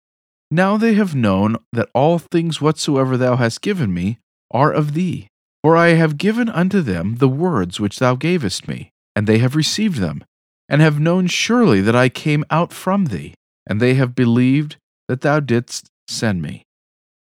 Now 0.51 0.77
they 0.77 0.95
have 0.95 1.14
known 1.14 1.57
that 1.73 1.88
all 1.95 2.19
things 2.19 2.61
whatsoever 2.61 3.16
thou 3.16 3.37
hast 3.37 3.62
given 3.62 3.95
me 3.95 4.19
are 4.51 4.71
of 4.71 4.93
thee. 4.93 5.29
For 5.62 5.77
I 5.77 5.88
have 5.88 6.19
given 6.19 6.49
unto 6.49 6.81
them 6.81 7.16
the 7.16 7.29
words 7.29 7.81
which 7.81 7.99
thou 7.99 8.16
gavest 8.16 8.69
me, 8.69 8.90
and 9.16 9.27
they 9.27 9.38
have 9.38 9.57
received 9.57 9.99
them, 9.99 10.25
and 10.69 10.81
have 10.81 11.01
known 11.01 11.27
surely 11.27 11.81
that 11.81 11.97
I 11.97 12.09
came 12.09 12.45
out 12.51 12.73
from 12.73 13.07
thee, 13.07 13.35
and 13.66 13.81
they 13.81 13.95
have 13.95 14.14
believed 14.14 14.77
that 15.09 15.23
thou 15.23 15.40
didst 15.40 15.88
send 16.09 16.43
me. 16.43 16.62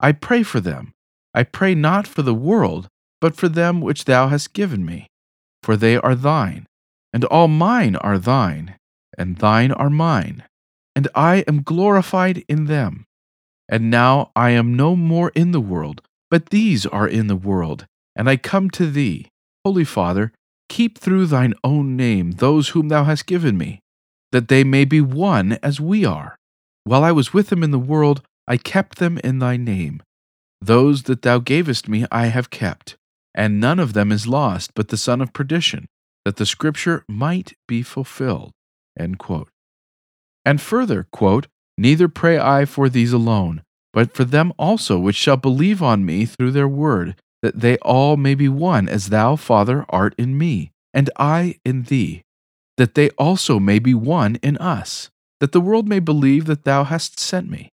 I 0.00 0.12
pray 0.12 0.42
for 0.42 0.60
them. 0.60 0.92
I 1.36 1.42
pray 1.42 1.74
not 1.74 2.06
for 2.06 2.22
the 2.22 2.34
world, 2.34 2.88
but 3.20 3.36
for 3.36 3.48
them 3.48 3.82
which 3.82 4.06
thou 4.06 4.28
hast 4.28 4.54
given 4.54 4.86
me. 4.86 5.06
For 5.62 5.76
they 5.76 5.98
are 5.98 6.14
thine, 6.14 6.66
and 7.12 7.26
all 7.26 7.46
mine 7.46 7.94
are 7.96 8.18
thine, 8.18 8.76
and 9.18 9.36
thine 9.36 9.70
are 9.70 9.90
mine, 9.90 10.44
and 10.94 11.08
I 11.14 11.44
am 11.46 11.62
glorified 11.62 12.42
in 12.48 12.64
them. 12.64 13.04
And 13.68 13.90
now 13.90 14.30
I 14.34 14.50
am 14.50 14.76
no 14.76 14.96
more 14.96 15.30
in 15.34 15.50
the 15.50 15.60
world, 15.60 16.00
but 16.30 16.46
these 16.46 16.86
are 16.86 17.06
in 17.06 17.26
the 17.26 17.36
world, 17.36 17.84
and 18.16 18.30
I 18.30 18.38
come 18.38 18.70
to 18.70 18.90
thee. 18.90 19.28
Holy 19.62 19.84
Father, 19.84 20.32
keep 20.70 20.96
through 20.96 21.26
thine 21.26 21.52
own 21.62 21.96
name 21.96 22.32
those 22.32 22.70
whom 22.70 22.88
thou 22.88 23.04
hast 23.04 23.26
given 23.26 23.58
me, 23.58 23.80
that 24.32 24.48
they 24.48 24.64
may 24.64 24.86
be 24.86 25.02
one 25.02 25.58
as 25.62 25.80
we 25.82 26.06
are. 26.06 26.36
While 26.84 27.04
I 27.04 27.12
was 27.12 27.34
with 27.34 27.48
them 27.48 27.62
in 27.62 27.72
the 27.72 27.78
world, 27.78 28.22
I 28.48 28.56
kept 28.56 28.98
them 28.98 29.18
in 29.22 29.38
thy 29.38 29.58
name. 29.58 30.00
Those 30.66 31.04
that 31.04 31.22
thou 31.22 31.38
gavest 31.38 31.88
me 31.88 32.06
I 32.10 32.26
have 32.26 32.50
kept, 32.50 32.96
and 33.32 33.60
none 33.60 33.78
of 33.78 33.92
them 33.92 34.10
is 34.10 34.26
lost 34.26 34.72
but 34.74 34.88
the 34.88 34.96
son 34.96 35.20
of 35.20 35.32
perdition, 35.32 35.86
that 36.24 36.38
the 36.38 36.46
scripture 36.46 37.04
might 37.08 37.52
be 37.68 37.82
fulfilled. 37.82 38.50
And 38.98 40.60
further, 40.60 41.06
quote, 41.12 41.46
Neither 41.78 42.08
pray 42.08 42.40
I 42.40 42.64
for 42.64 42.88
these 42.88 43.12
alone, 43.12 43.62
but 43.92 44.12
for 44.12 44.24
them 44.24 44.52
also 44.58 44.98
which 44.98 45.14
shall 45.14 45.36
believe 45.36 45.84
on 45.84 46.04
me 46.04 46.24
through 46.24 46.50
their 46.50 46.66
word, 46.66 47.14
that 47.42 47.60
they 47.60 47.76
all 47.78 48.16
may 48.16 48.34
be 48.34 48.48
one, 48.48 48.88
as 48.88 49.10
thou, 49.10 49.36
Father, 49.36 49.86
art 49.88 50.16
in 50.18 50.36
me, 50.36 50.72
and 50.92 51.10
I 51.16 51.60
in 51.64 51.84
thee, 51.84 52.22
that 52.76 52.96
they 52.96 53.10
also 53.10 53.60
may 53.60 53.78
be 53.78 53.94
one 53.94 54.34
in 54.42 54.56
us, 54.56 55.10
that 55.38 55.52
the 55.52 55.60
world 55.60 55.86
may 55.86 56.00
believe 56.00 56.46
that 56.46 56.64
thou 56.64 56.82
hast 56.82 57.20
sent 57.20 57.48
me. 57.48 57.70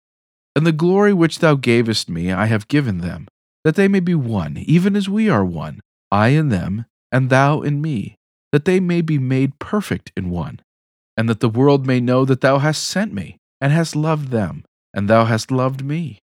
And 0.54 0.66
the 0.66 0.72
glory 0.72 1.12
which 1.12 1.38
thou 1.38 1.54
gavest 1.54 2.08
me 2.08 2.30
I 2.32 2.46
have 2.46 2.68
given 2.68 2.98
them, 2.98 3.28
that 3.64 3.74
they 3.74 3.88
may 3.88 4.00
be 4.00 4.14
one, 4.14 4.58
even 4.58 4.96
as 4.96 5.08
we 5.08 5.28
are 5.28 5.44
one, 5.44 5.80
I 6.10 6.28
in 6.28 6.50
them, 6.50 6.86
and 7.10 7.30
thou 7.30 7.62
in 7.62 7.80
me, 7.80 8.16
that 8.52 8.64
they 8.64 8.80
may 8.80 9.00
be 9.00 9.18
made 9.18 9.58
perfect 9.58 10.12
in 10.16 10.30
one, 10.30 10.60
and 11.16 11.28
that 11.28 11.40
the 11.40 11.48
world 11.48 11.86
may 11.86 12.00
know 12.00 12.24
that 12.24 12.40
thou 12.42 12.58
hast 12.58 12.84
sent 12.84 13.12
me 13.12 13.38
and 13.60 13.72
hast 13.72 13.96
loved 13.96 14.28
them, 14.28 14.64
and 14.92 15.08
thou 15.08 15.24
hast 15.24 15.50
loved 15.50 15.84
me. 15.84 16.18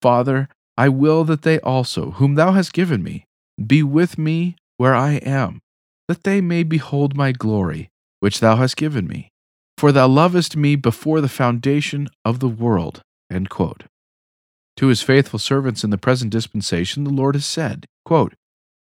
Father, 0.00 0.48
I 0.76 0.88
will 0.88 1.24
that 1.24 1.42
they 1.42 1.58
also, 1.60 2.12
whom 2.12 2.36
thou 2.36 2.52
hast 2.52 2.72
given 2.72 3.02
me, 3.02 3.24
be 3.64 3.82
with 3.82 4.18
me 4.18 4.54
where 4.76 4.94
I 4.94 5.14
am, 5.14 5.60
that 6.06 6.22
they 6.22 6.40
may 6.40 6.62
behold 6.62 7.16
my 7.16 7.32
glory, 7.32 7.88
which 8.20 8.38
thou 8.38 8.56
hast 8.56 8.76
given 8.76 9.08
me. 9.08 9.30
For 9.76 9.90
thou 9.90 10.06
lovest 10.06 10.56
me 10.56 10.76
before 10.76 11.20
the 11.20 11.28
foundation 11.28 12.08
of 12.24 12.38
the 12.38 12.48
world. 12.48 13.00
To 13.30 14.86
his 14.86 15.02
faithful 15.02 15.38
servants 15.38 15.84
in 15.84 15.90
the 15.90 15.98
present 15.98 16.30
dispensation, 16.30 17.04
the 17.04 17.10
Lord 17.10 17.34
has 17.34 17.46
said, 17.46 17.86
quote, 18.04 18.34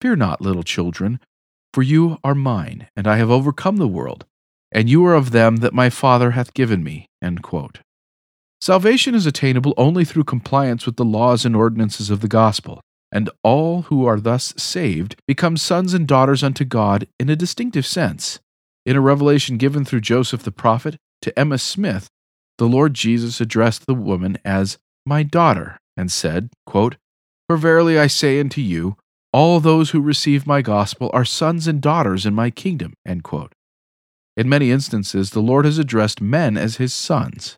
Fear 0.01 0.17
not, 0.17 0.41
little 0.41 0.63
children, 0.63 1.21
for 1.73 1.83
you 1.83 2.19
are 2.23 2.35
mine, 2.35 2.89
and 2.97 3.07
I 3.07 3.17
have 3.17 3.31
overcome 3.31 3.77
the 3.77 3.89
world 3.89 4.27
and 4.73 4.89
you 4.89 5.05
are 5.05 5.15
of 5.15 5.31
them 5.31 5.57
that 5.57 5.75
my 5.75 5.91
Father 5.91 6.33
hath 6.33 6.55
given 6.55 6.83
me. 6.83 7.07
Salvation 8.61 9.15
is 9.15 9.27
attainable 9.27 9.75
only 9.77 10.05
through 10.05 10.25
compliance 10.25 10.87
with 10.87 10.97
the 10.97 11.05
laws 11.05 11.45
and 11.45 11.55
ordinances 11.55 12.11
of 12.11 12.21
the 12.21 12.29
gospel, 12.29 12.81
and 13.13 13.29
all 13.45 13.83
who 13.83 14.07
are 14.07 14.19
thus 14.19 14.55
saved 14.57 15.17
become 15.27 15.57
sons 15.57 15.93
and 15.93 16.07
daughters 16.07 16.43
unto 16.43 16.65
God 16.65 17.07
in 17.21 17.29
a 17.29 17.37
distinctive 17.37 17.87
sense. 17.87 18.41
In 18.87 18.97
a 18.97 19.01
revelation 19.01 19.59
given 19.59 19.85
through 19.85 20.01
Joseph 20.01 20.43
the 20.43 20.51
prophet 20.51 20.97
to 21.21 21.39
Emma 21.39 21.59
Smith, 21.59 22.09
the 22.59 22.69
Lord 22.69 22.95
Jesus 22.95 23.41
addressed 23.41 23.87
the 23.87 23.95
woman 23.95 24.39
as 24.45 24.79
my 25.05 25.23
daughter, 25.23 25.79
and 25.97 26.11
said, 26.11 26.51
quote, 26.67 26.97
For 27.49 27.57
verily 27.57 27.99
I 27.99 28.07
say 28.07 28.41
unto 28.41 28.61
you, 28.61 28.97
all 29.33 29.61
those 29.61 29.91
who 29.91 30.01
receive 30.01 30.47
my 30.47 30.63
gospel 30.63 31.11
are 31.13 31.25
sons 31.25 31.67
and 31.67 31.81
daughters 31.81 32.27
in 32.27 32.35
my 32.35 32.51
kingdom. 32.51 32.95
In 33.05 34.49
many 34.49 34.71
instances, 34.71 35.31
the 35.31 35.41
Lord 35.41 35.65
has 35.65 35.79
addressed 35.79 36.21
men 36.21 36.57
as 36.57 36.77
his 36.77 36.93
sons. 36.93 37.57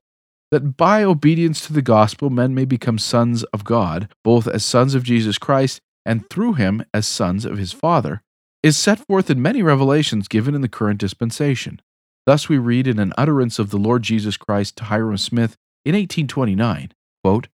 That 0.51 0.77
by 0.77 1.03
obedience 1.03 1.67
to 1.67 1.73
the 1.73 1.83
gospel, 1.83 2.31
men 2.31 2.55
may 2.55 2.65
become 2.65 2.99
sons 2.99 3.43
of 3.45 3.65
God, 3.65 4.09
both 4.23 4.47
as 4.47 4.65
sons 4.65 4.95
of 4.95 5.03
Jesus 5.03 5.39
Christ 5.39 5.81
and 6.07 6.29
through 6.29 6.55
him 6.55 6.85
as 6.93 7.07
sons 7.07 7.45
of 7.45 7.59
his 7.59 7.73
Father, 7.73 8.23
is 8.63 8.77
set 8.77 9.05
forth 9.07 9.31
in 9.31 9.43
many 9.43 9.63
revelations 9.63 10.29
given 10.29 10.55
in 10.55 10.61
the 10.61 10.69
current 10.69 11.01
dispensation. 11.01 11.81
Thus 12.27 12.49
we 12.49 12.59
read 12.59 12.87
in 12.87 12.99
an 12.99 13.13
utterance 13.19 13.59
of 13.59 13.71
the 13.71 13.79
Lord 13.79 14.03
Jesus 14.03 14.37
Christ 14.37 14.77
to 14.77 14.85
Hyrum 14.85 15.19
Smith 15.19 15.57
in 15.85 15.95
1829 15.95 16.93
quote, 17.23 17.49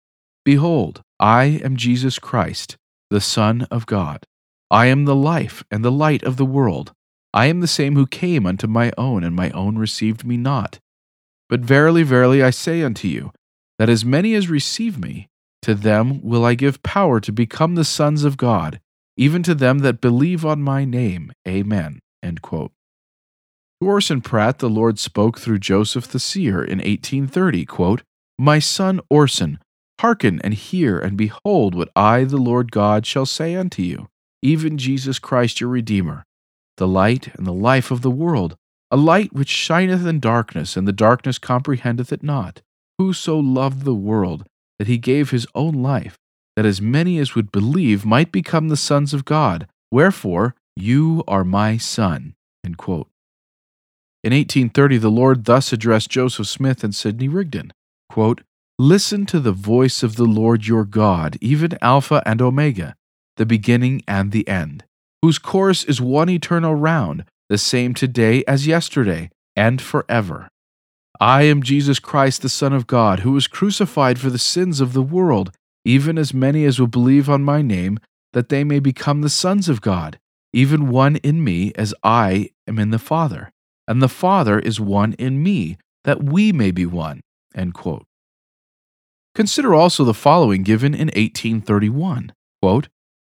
Behold, 0.45 1.01
I 1.19 1.59
am 1.63 1.75
Jesus 1.75 2.19
Christ, 2.19 2.77
the 3.09 3.21
Son 3.21 3.67
of 3.69 3.85
God. 3.85 4.25
I 4.71 4.87
am 4.87 5.05
the 5.05 5.15
life 5.15 5.63
and 5.69 5.83
the 5.83 5.91
light 5.91 6.23
of 6.23 6.37
the 6.37 6.45
world. 6.45 6.93
I 7.33 7.47
am 7.47 7.59
the 7.59 7.67
same 7.67 7.95
who 7.95 8.07
came 8.07 8.45
unto 8.45 8.67
my 8.67 8.91
own, 8.97 9.23
and 9.23 9.35
my 9.35 9.51
own 9.51 9.77
received 9.77 10.25
me 10.25 10.37
not. 10.37 10.79
But 11.49 11.61
verily, 11.61 12.03
verily, 12.03 12.41
I 12.41 12.49
say 12.51 12.83
unto 12.83 13.07
you, 13.07 13.31
that 13.77 13.89
as 13.89 14.05
many 14.05 14.33
as 14.35 14.49
receive 14.49 14.99
me, 14.99 15.27
to 15.63 15.75
them 15.75 16.21
will 16.21 16.45
I 16.45 16.55
give 16.55 16.83
power 16.83 17.19
to 17.19 17.31
become 17.31 17.75
the 17.75 17.83
sons 17.83 18.23
of 18.23 18.37
God, 18.37 18.79
even 19.17 19.43
to 19.43 19.53
them 19.53 19.79
that 19.79 20.01
believe 20.01 20.45
on 20.45 20.61
my 20.61 20.85
name. 20.85 21.31
Amen. 21.47 21.99
To 23.81 23.87
Orson 23.87 24.19
Pratt, 24.19 24.59
the 24.59 24.69
Lord 24.69 24.99
spoke 24.99 25.39
through 25.39 25.59
Joseph 25.59 26.07
the 26.07 26.19
seer 26.19 26.61
in 26.61 26.79
1830, 26.79 27.65
quote, 27.65 28.03
My 28.37 28.59
son 28.59 28.99
Orson, 29.09 29.59
hearken 30.01 30.41
and 30.43 30.53
hear, 30.53 30.99
and 30.99 31.15
behold 31.15 31.75
what 31.75 31.89
I, 31.95 32.25
the 32.25 32.37
Lord 32.37 32.73
God, 32.73 33.05
shall 33.05 33.25
say 33.25 33.55
unto 33.55 33.81
you, 33.81 34.09
even 34.41 34.77
Jesus 34.77 35.17
Christ 35.17 35.61
your 35.61 35.69
Redeemer 35.69 36.23
the 36.75 36.87
light 36.87 37.27
and 37.35 37.45
the 37.45 37.53
life 37.53 37.91
of 37.91 38.01
the 38.01 38.09
world, 38.09 38.55
a 38.89 38.95
light 38.95 39.33
which 39.33 39.49
shineth 39.49 40.05
in 40.05 40.19
darkness, 40.21 40.77
and 40.77 40.87
the 40.87 40.93
darkness 40.93 41.37
comprehendeth 41.37 42.13
it 42.13 42.23
not. 42.23 42.61
Who 42.97 43.11
so 43.11 43.37
loved 43.37 43.83
the 43.83 43.93
world 43.93 44.45
that 44.77 44.87
he 44.87 44.97
gave 44.97 45.29
his 45.29 45.45
own 45.53 45.73
life, 45.73 46.17
that 46.55 46.65
as 46.65 46.81
many 46.81 47.19
as 47.19 47.35
would 47.35 47.51
believe 47.51 48.05
might 48.05 48.31
become 48.31 48.69
the 48.69 48.77
sons 48.77 49.13
of 49.13 49.25
God? 49.25 49.67
Wherefore, 49.91 50.55
you 50.77 51.23
are 51.27 51.43
my 51.43 51.75
son. 51.75 52.33
In 54.23 54.33
1830, 54.33 54.97
the 54.97 55.09
Lord 55.09 55.45
thus 55.45 55.71
addressed 55.71 56.09
Joseph 56.09 56.47
Smith 56.47 56.83
and 56.83 56.93
Sidney 56.93 57.27
Rigdon 57.27 57.71
quote, 58.09 58.41
Listen 58.77 59.25
to 59.25 59.39
the 59.39 59.51
voice 59.51 60.03
of 60.03 60.15
the 60.15 60.25
Lord 60.25 60.65
your 60.65 60.85
God, 60.85 61.37
even 61.41 61.77
Alpha 61.81 62.23
and 62.25 62.41
Omega, 62.41 62.95
the 63.37 63.45
beginning 63.45 64.03
and 64.07 64.31
the 64.31 64.47
end 64.47 64.83
whose 65.21 65.39
course 65.39 65.83
is 65.83 66.01
one 66.01 66.29
eternal 66.29 66.75
round, 66.75 67.25
the 67.49 67.57
same 67.57 67.93
today 67.93 68.43
as 68.47 68.67
yesterday, 68.67 69.29
and 69.55 69.81
forever. 69.81 70.47
I 71.19 71.43
am 71.43 71.63
Jesus 71.63 71.99
Christ, 71.99 72.41
the 72.41 72.49
Son 72.49 72.71
of 72.71 72.87
God, 72.87 73.21
who 73.21 73.33
was 73.33 73.47
crucified 73.47 74.19
for 74.19 74.29
the 74.29 74.37
sins 74.37 74.79
of 74.79 74.93
the 74.93 75.01
world, 75.01 75.51
even 75.83 76.17
as 76.17 76.33
many 76.33 76.63
as 76.63 76.79
will 76.79 76.87
believe 76.87 77.29
on 77.29 77.43
my 77.43 77.61
name, 77.61 77.99
that 78.31 78.49
they 78.49 78.63
may 78.63 78.79
become 78.79 79.21
the 79.21 79.29
sons 79.29 79.67
of 79.67 79.81
God, 79.81 80.19
even 80.53 80.89
one 80.89 81.17
in 81.17 81.43
me, 81.43 81.73
as 81.75 81.93
I 82.03 82.51
am 82.67 82.79
in 82.79 82.91
the 82.91 82.99
Father, 82.99 83.51
and 83.89 84.03
the 84.03 84.07
Father 84.07 84.59
is 84.59 84.79
one 84.79 85.13
in 85.13 85.41
me, 85.41 85.77
that 86.03 86.23
we 86.23 86.53
may 86.53 86.69
be 86.69 86.85
one. 86.85 87.21
Consider 89.33 89.73
also 89.73 90.03
the 90.03 90.13
following 90.13 90.61
given 90.61 90.93
in 90.93 91.07
1831 91.07 92.31
quote, 92.61 92.87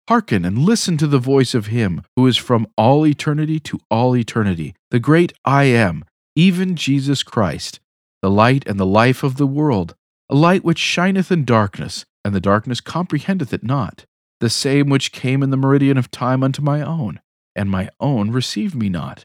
Hearken 0.09 0.45
and 0.45 0.59
listen 0.59 0.99
to 0.99 1.07
the 1.07 1.19
voice 1.19 1.55
of 1.55 1.69
him 1.69 2.03
who 2.17 2.27
is 2.27 2.37
from 2.37 2.67
all 2.77 3.07
eternity 3.07 3.61
to 3.61 3.81
all 3.91 4.15
eternity, 4.15 4.75
the 4.91 4.99
great 4.99 5.33
I 5.45 5.65
am, 5.65 6.05
even 6.37 6.77
Jesus 6.77 7.23
Christ, 7.23 7.81
the 8.21 8.31
light 8.31 8.67
and 8.67 8.79
the 8.79 8.87
life 8.87 9.23
of 9.23 9.37
the 9.37 9.47
world, 9.47 9.95
a 10.29 10.35
light 10.35 10.65
which 10.65 10.79
shineth 10.79 11.33
in 11.33 11.45
darkness, 11.45 12.05
and 12.25 12.35
the 12.35 12.41
darkness 12.41 12.81
comprehendeth 12.81 13.55
it 13.55 13.63
not, 13.63 14.05
the 14.41 14.51
same 14.51 14.91
which 14.91 15.13
came 15.13 15.43
in 15.43 15.51
the 15.51 15.57
meridian 15.57 15.97
of 15.97 16.11
time 16.11 16.43
unto 16.43 16.61
my 16.61 16.83
own, 16.83 17.21
and 17.55 17.71
my 17.71 17.89
own 18.01 18.33
received 18.33 18.75
me 18.75 18.89
not. 18.89 19.25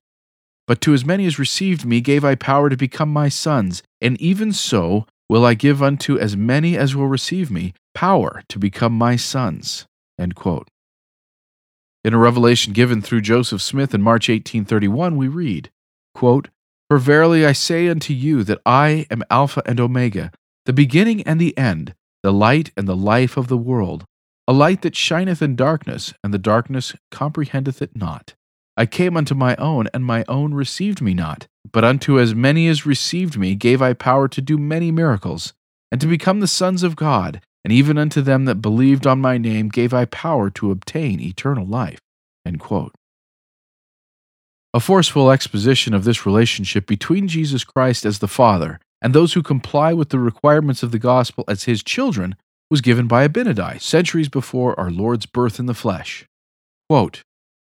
But 0.68 0.82
to 0.82 0.94
as 0.94 1.06
many 1.06 1.26
as 1.26 1.40
received 1.40 1.86
me 1.86 2.02
gave 2.02 2.26
I 2.26 2.36
power 2.36 2.70
to 2.70 2.76
become 2.76 3.10
my 3.10 3.30
sons, 3.30 3.82
and 4.02 4.20
even 4.22 4.52
so 4.52 5.08
will 5.30 5.46
I 5.46 5.54
give 5.54 5.82
unto 5.82 6.20
as 6.20 6.36
many 6.36 6.78
as 6.78 6.96
will 6.96 7.08
receive 7.08 7.50
me 7.50 7.74
power 7.96 8.44
to 8.50 8.60
become 8.60 8.94
my 8.94 9.16
sons. 9.16 9.86
In 10.20 10.34
a 12.14 12.18
revelation 12.18 12.74
given 12.74 13.02
through 13.02 13.22
Joseph 13.22 13.62
Smith 13.62 13.94
in 13.94 14.02
March 14.02 14.30
1831, 14.30 15.16
we 15.16 15.28
read, 15.28 15.70
quote, 16.14 16.50
For 16.90 16.98
verily 16.98 17.46
I 17.46 17.54
say 17.54 17.88
unto 17.88 18.14
you 18.14 18.44
that 18.44 18.62
I 18.66 19.06
am 19.10 19.24
Alpha 19.30 19.62
and 19.66 19.80
Omega, 19.80 20.32
the 20.66 20.74
beginning 20.74 21.22
and 21.24 21.40
the 21.40 21.58
end, 21.58 21.94
the 22.24 22.34
light 22.34 22.72
and 22.76 22.88
the 22.88 22.96
life 22.96 23.38
of 23.38 23.48
the 23.48 23.58
world. 23.58 24.06
A 24.48 24.54
light 24.54 24.82
that 24.84 24.96
shineth 24.96 25.42
in 25.42 25.56
darkness, 25.56 26.14
and 26.24 26.34
the 26.34 26.40
darkness 26.40 26.96
comprehendeth 27.12 27.82
it 27.82 27.96
not. 27.96 28.36
I 28.78 28.86
came 28.86 29.18
unto 29.18 29.34
my 29.34 29.56
own, 29.56 29.88
and 29.94 30.06
my 30.06 30.24
own 30.28 30.54
received 30.54 31.02
me 31.02 31.14
not. 31.14 31.48
But 31.72 31.84
unto 31.84 32.20
as 32.20 32.36
many 32.36 32.68
as 32.68 32.86
received 32.86 33.38
me 33.38 33.56
gave 33.56 33.82
I 33.82 33.94
power 33.94 34.28
to 34.28 34.42
do 34.42 34.58
many 34.58 34.92
miracles, 34.92 35.54
and 35.92 36.00
to 36.00 36.08
become 36.08 36.40
the 36.40 36.48
sons 36.48 36.84
of 36.84 36.96
God, 36.96 37.42
and 37.66 37.74
even 37.74 37.98
unto 37.98 38.22
them 38.22 38.46
that 38.46 38.62
believed 38.62 39.08
on 39.08 39.20
my 39.20 39.38
name 39.38 39.70
gave 39.70 39.94
I 39.94 40.06
power 40.06 40.50
to 40.52 40.72
obtain 40.72 41.20
eternal 41.20 41.66
life. 41.66 42.00
A 44.74 44.80
forceful 44.80 45.32
exposition 45.32 45.94
of 45.94 46.04
this 46.04 46.26
relationship 46.26 46.86
between 46.88 47.28
Jesus 47.28 47.64
Christ 47.64 48.06
as 48.06 48.20
the 48.20 48.28
Father 48.28 48.80
and 49.02 49.14
those 49.14 49.34
who 49.34 49.44
comply 49.44 49.92
with 49.94 50.10
the 50.10 50.20
requirements 50.20 50.84
of 50.84 50.92
the 50.92 51.00
gospel 51.00 51.44
as 51.48 51.64
his 51.64 51.84
children 51.84 52.36
was 52.70 52.82
given 52.82 53.08
by 53.08 53.28
Abinadi 53.28 53.82
centuries 53.82 54.30
before 54.30 54.80
our 54.80 54.92
Lord's 54.92 55.26
birth 55.26 55.60
in 55.60 55.66
the 55.66 55.74
flesh. 55.74 56.26
Quote, 56.90 57.24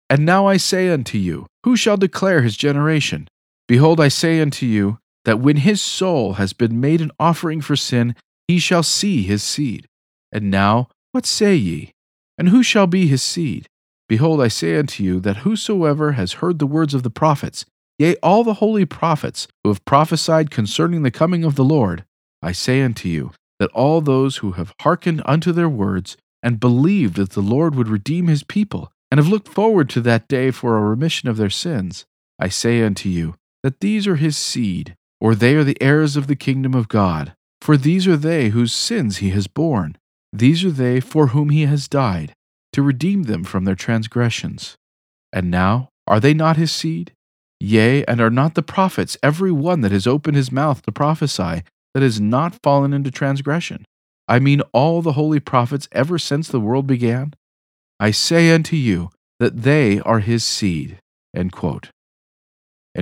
and 0.09 0.25
now 0.25 0.45
I 0.45 0.57
say 0.57 0.89
unto 0.89 1.17
you, 1.17 1.47
who 1.63 1.75
shall 1.75 1.97
declare 1.97 2.41
his 2.41 2.57
generation? 2.57 3.27
Behold, 3.67 3.99
I 3.99 4.07
say 4.07 4.39
unto 4.39 4.65
you, 4.65 4.99
that 5.25 5.39
when 5.39 5.57
his 5.57 5.81
soul 5.81 6.33
has 6.33 6.53
been 6.53 6.79
made 6.79 7.01
an 7.01 7.11
offering 7.19 7.61
for 7.61 7.75
sin, 7.75 8.15
he 8.47 8.59
shall 8.59 8.83
see 8.83 9.23
his 9.23 9.41
seed. 9.41 9.87
And 10.31 10.51
now, 10.51 10.89
what 11.11 11.25
say 11.25 11.55
ye? 11.55 11.91
And 12.37 12.49
who 12.49 12.61
shall 12.61 12.85
be 12.85 13.07
his 13.07 13.23
seed? 13.23 13.67
Behold, 14.07 14.39
I 14.39 14.49
say 14.49 14.77
unto 14.77 15.03
you, 15.03 15.19
that 15.21 15.37
whosoever 15.37 16.11
has 16.11 16.33
heard 16.33 16.59
the 16.59 16.67
words 16.67 16.93
of 16.93 17.01
the 17.01 17.09
prophets, 17.09 17.65
yea, 17.97 18.15
all 18.21 18.43
the 18.43 18.55
holy 18.55 18.85
prophets 18.85 19.47
who 19.63 19.69
have 19.69 19.83
prophesied 19.85 20.51
concerning 20.51 21.01
the 21.01 21.09
coming 21.09 21.43
of 21.43 21.55
the 21.55 21.63
Lord, 21.63 22.05
I 22.41 22.51
say 22.51 22.83
unto 22.83 23.09
you, 23.09 23.31
that 23.59 23.71
all 23.71 24.01
those 24.01 24.37
who 24.37 24.51
have 24.51 24.75
hearkened 24.81 25.23
unto 25.25 25.51
their 25.51 25.69
words, 25.69 26.17
and 26.43 26.59
believed 26.59 27.15
that 27.15 27.31
the 27.31 27.41
Lord 27.41 27.73
would 27.73 27.87
redeem 27.87 28.27
his 28.27 28.43
people, 28.43 28.91
and 29.11 29.19
have 29.19 29.27
looked 29.27 29.47
forward 29.47 29.89
to 29.89 30.01
that 30.01 30.27
day 30.27 30.51
for 30.51 30.77
a 30.77 30.81
remission 30.81 31.29
of 31.29 31.37
their 31.37 31.49
sins, 31.49 32.05
I 32.39 32.49
say 32.49 32.83
unto 32.83 33.09
you 33.09 33.35
that 33.63 33.79
these 33.79 34.07
are 34.07 34.17
his 34.17 34.37
seed, 34.37 34.95
or 35.19 35.35
they 35.35 35.55
are 35.55 35.63
the 35.63 35.81
heirs 35.81 36.15
of 36.15 36.27
the 36.27 36.35
kingdom 36.35 36.73
of 36.73 36.87
God. 36.87 37.33
For 37.61 37.77
these 37.77 38.07
are 38.07 38.17
they 38.17 38.49
whose 38.49 38.73
sins 38.73 39.17
he 39.17 39.29
has 39.31 39.47
borne. 39.47 39.97
These 40.31 40.63
are 40.63 40.71
they 40.71 40.99
for 40.99 41.27
whom 41.27 41.49
he 41.49 41.65
has 41.65 41.87
died, 41.87 42.33
to 42.73 42.83
redeem 42.83 43.23
them 43.23 43.43
from 43.43 43.65
their 43.65 43.75
transgressions. 43.75 44.75
And 45.33 45.49
now, 45.49 45.89
are 46.07 46.19
they 46.19 46.33
not 46.33 46.57
his 46.57 46.71
seed? 46.71 47.13
Yea, 47.59 48.03
and 48.05 48.21
are 48.21 48.29
not 48.29 48.53
the 48.53 48.61
prophets 48.61 49.17
every 49.23 49.51
one 49.51 49.81
that 49.81 49.91
has 49.91 50.05
opened 50.05 50.35
his 50.35 50.51
mouth 50.51 50.81
to 50.83 50.91
prophesy, 50.91 51.63
that 51.93 52.03
has 52.03 52.19
not 52.19 52.61
fallen 52.61 52.93
into 52.93 53.09
transgression? 53.09 53.85
I 54.27 54.39
mean 54.39 54.61
all 54.73 55.01
the 55.01 55.13
holy 55.13 55.39
prophets 55.39 55.87
ever 55.91 56.19
since 56.19 56.47
the 56.47 56.59
world 56.59 56.85
began? 56.85 57.33
I 57.99 58.11
say 58.11 58.51
unto 58.51 58.75
you 58.75 59.09
that 59.39 59.63
they 59.63 59.99
are 60.01 60.19
his 60.19 60.43
seed. 60.43 60.99
In 61.33 61.49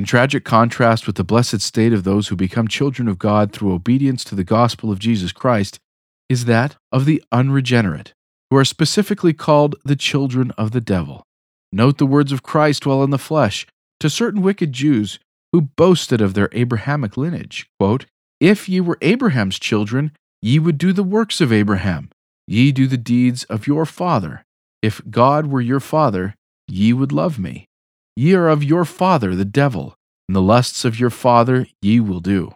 tragic 0.06 0.44
contrast 0.44 1.08
with 1.08 1.16
the 1.16 1.24
blessed 1.24 1.62
state 1.62 1.94
of 1.94 2.04
those 2.04 2.28
who 2.28 2.36
become 2.36 2.68
children 2.68 3.08
of 3.08 3.20
God 3.20 3.52
through 3.52 3.74
obedience 3.74 4.24
to 4.26 4.36
the 4.36 4.44
gospel 4.44 4.92
of 4.92 5.00
Jesus 5.00 5.32
Christ 5.32 5.80
is 6.30 6.46
that 6.46 6.76
of 6.92 7.06
the 7.06 7.24
unregenerate, 7.32 8.14
who 8.50 8.58
are 8.58 8.66
specifically 8.66 9.34
called 9.34 9.76
the 9.84 9.96
children 9.96 10.52
of 10.58 10.72
the 10.72 10.82
devil. 10.82 11.24
Note 11.72 11.98
the 11.98 12.06
words 12.06 12.32
of 12.32 12.44
Christ 12.44 12.86
while 12.86 13.04
in 13.04 13.10
the 13.10 13.18
flesh 13.18 13.66
to 14.00 14.10
certain 14.10 14.42
wicked 14.42 14.74
Jews 14.74 15.20
who 15.52 15.62
boasted 15.62 16.22
of 16.22 16.34
their 16.34 16.50
Abrahamic 16.52 17.18
lineage 17.18 17.68
quote, 17.80 18.06
If 18.40 18.70
ye 18.70 18.80
were 18.80 18.98
Abraham's 19.02 19.58
children, 19.58 20.12
ye 20.42 20.60
would 20.60 20.78
do 20.78 20.94
the 20.94 21.04
works 21.04 21.42
of 21.42 21.52
Abraham. 21.52 22.10
Ye 22.48 22.72
do 22.72 22.88
the 22.88 22.98
deeds 22.98 23.44
of 23.46 23.68
your 23.68 23.86
father. 23.86 24.44
If 24.84 25.02
God 25.10 25.48
were 25.48 25.62
your 25.62 25.80
father, 25.80 26.36
ye 26.67 26.91
would 26.91 27.13
love 27.13 27.39
me. 27.39 27.65
Ye 28.17 28.34
are 28.34 28.50
of 28.50 28.63
your 28.63 28.84
father, 28.84 29.34
the 29.34 29.46
devil, 29.46 29.96
and 30.28 30.36
the 30.36 30.41
lusts 30.41 30.84
of 30.84 31.00
your 31.00 31.10
father 31.10 31.65
ye 31.82 32.02
will 32.02 32.19
do. 32.19 32.54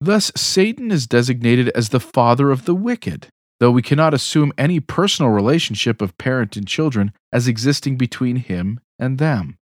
Thus, 0.00 0.32
Satan 0.34 0.90
is 0.90 1.06
designated 1.06 1.68
as 1.70 1.88
the 1.88 2.00
father 2.00 2.50
of 2.50 2.64
the 2.64 2.74
wicked, 2.74 3.28
though 3.60 3.70
we 3.70 3.82
cannot 3.82 4.12
assume 4.12 4.52
any 4.58 4.80
personal 4.80 5.30
relationship 5.30 6.02
of 6.02 6.18
parent 6.18 6.56
and 6.56 6.66
children 6.66 7.12
as 7.32 7.46
existing 7.46 7.96
between 7.96 8.36
him 8.36 8.80
and 8.98 9.18
them. 9.18 9.58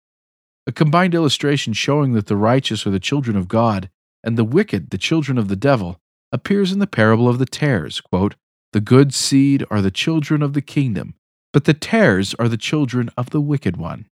A 0.65 0.71
combined 0.71 1.13
illustration 1.13 1.73
showing 1.73 2.13
that 2.13 2.27
the 2.27 2.37
righteous 2.37 2.87
are 2.87 2.91
the 2.91 3.01
children 3.01 3.35
of 3.35 3.49
God 3.49 3.89
and 4.23 4.37
the 4.37 4.45
wicked 4.45 4.91
the 4.91 4.97
children 4.97 5.37
of 5.37 5.49
the 5.49 5.57
devil 5.57 5.99
appears 6.31 6.71
in 6.71 6.79
the 6.79 6.87
parable 6.87 7.27
of 7.27 7.37
the 7.37 7.45
tares. 7.45 7.99
Quote, 7.99 8.35
the 8.73 8.81
good 8.81 9.13
seed 9.13 9.63
are 9.71 9.81
the 9.81 9.91
children 9.91 10.41
of 10.41 10.53
the 10.53 10.61
kingdom, 10.61 11.15
but 11.51 11.65
the 11.65 11.73
tares 11.73 12.35
are 12.35 12.47
the 12.47 12.57
children 12.57 13.09
of 13.17 13.31
the 13.31 13.41
wicked 13.41 13.77
one. 13.77 14.05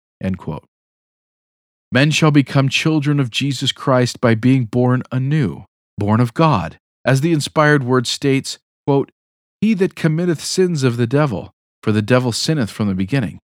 Men 1.92 2.10
shall 2.10 2.30
become 2.30 2.68
children 2.68 3.20
of 3.20 3.30
Jesus 3.30 3.70
Christ 3.70 4.20
by 4.20 4.34
being 4.34 4.64
born 4.64 5.02
anew, 5.12 5.64
born 5.98 6.20
of 6.20 6.34
God. 6.34 6.78
As 7.04 7.20
the 7.20 7.32
inspired 7.32 7.84
word 7.84 8.06
states, 8.06 8.58
quote, 8.86 9.12
He 9.60 9.74
that 9.74 9.94
committeth 9.94 10.42
sins 10.42 10.82
of 10.82 10.96
the 10.96 11.06
devil, 11.06 11.52
for 11.82 11.92
the 11.92 12.02
devil 12.02 12.32
sinneth 12.32 12.70
from 12.70 12.88
the 12.88 12.94
beginning. 12.94 13.38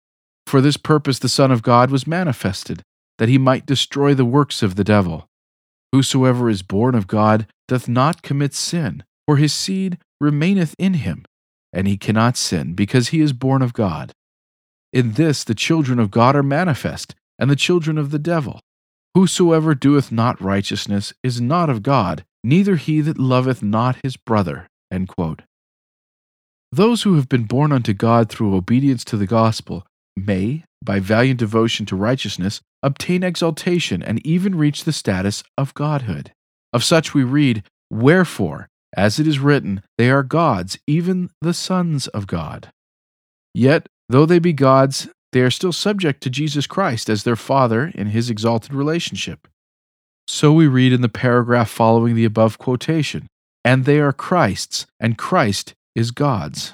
For 0.48 0.62
this 0.62 0.78
purpose 0.78 1.20
the 1.20 1.30
Son 1.30 1.52
of 1.52 1.62
God 1.62 1.92
was 1.92 2.08
manifested, 2.08 2.82
that 3.20 3.30
he 3.30 3.38
might 3.38 3.66
destroy 3.66 4.14
the 4.14 4.26
works 4.26 4.64
of 4.64 4.76
the 4.76 4.84
devil. 4.84 5.28
Whosoever 5.92 6.50
is 6.50 6.62
born 6.62 6.96
of 6.96 7.08
God 7.08 7.48
doth 7.68 7.88
not 7.88 8.24
commit 8.24 8.54
sin, 8.54 9.04
for 9.32 9.38
his 9.38 9.54
seed 9.54 9.98
remaineth 10.20 10.76
in 10.78 10.94
him, 10.96 11.24
and 11.72 11.88
he 11.88 11.96
cannot 11.96 12.36
sin, 12.36 12.74
because 12.74 13.10
he 13.10 13.22
is 13.22 13.32
born 13.32 13.62
of 13.62 13.72
God. 13.72 14.12
In 14.92 15.14
this 15.14 15.46
the 15.46 15.56
children 15.56 16.00
of 16.00 16.12
God 16.12 16.36
are 16.36 16.44
manifest, 16.44 17.16
and 17.40 17.50
the 17.50 17.56
children 17.56 17.98
of 17.98 18.12
the 18.12 18.20
devil. 18.20 18.60
Whosoever 19.16 19.74
doeth 19.74 20.12
not 20.12 20.42
righteousness 20.42 21.14
is 21.24 21.40
not 21.40 21.70
of 21.70 21.82
God, 21.82 22.26
neither 22.44 22.76
he 22.76 23.00
that 23.00 23.18
loveth 23.18 23.64
not 23.64 23.96
his 24.04 24.18
brother. 24.18 24.68
Those 26.74 27.04
who 27.04 27.16
have 27.16 27.30
been 27.30 27.46
born 27.46 27.72
unto 27.72 27.94
God 27.94 28.30
through 28.30 28.54
obedience 28.54 29.06
to 29.06 29.16
the 29.16 29.26
gospel 29.26 29.88
may, 30.18 30.66
by 30.84 31.00
valiant 31.00 31.40
devotion 31.40 31.86
to 31.86 31.96
righteousness, 31.96 32.60
obtain 32.84 33.24
exaltation 33.24 34.04
and 34.04 34.20
even 34.28 34.56
reach 34.58 34.84
the 34.84 34.92
status 34.92 35.42
of 35.58 35.74
godhood. 35.74 36.34
Of 36.74 36.84
such 36.84 37.14
we 37.14 37.24
read, 37.24 37.64
Wherefore, 37.90 38.68
as 38.94 39.20
it 39.20 39.28
is 39.28 39.40
written, 39.40 39.84
they 39.98 40.10
are 40.10 40.24
gods, 40.24 40.78
even 40.86 41.30
the 41.42 41.54
sons 41.54 42.08
of 42.08 42.28
God. 42.28 42.72
Yet, 43.54 43.88
though 44.10 44.26
they 44.26 44.40
be 44.40 44.54
gods, 44.54 45.08
they 45.32 45.42
are 45.42 45.52
still 45.52 45.72
subject 45.72 46.22
to 46.24 46.30
Jesus 46.30 46.68
Christ 46.68 47.10
as 47.10 47.24
their 47.24 47.36
Father 47.36 47.92
in 47.96 48.08
his 48.08 48.30
exalted 48.30 48.74
relationship. 48.74 49.48
So 50.28 50.52
we 50.52 50.68
read 50.68 50.94
in 50.94 51.02
the 51.02 51.10
paragraph 51.10 51.70
following 51.70 52.16
the 52.16 52.26
above 52.26 52.58
quotation 52.58 53.28
And 53.64 53.86
they 53.86 54.00
are 54.00 54.14
Christ's, 54.14 54.86
and 55.00 55.18
Christ 55.18 55.74
is 55.96 56.12
God's. 56.12 56.74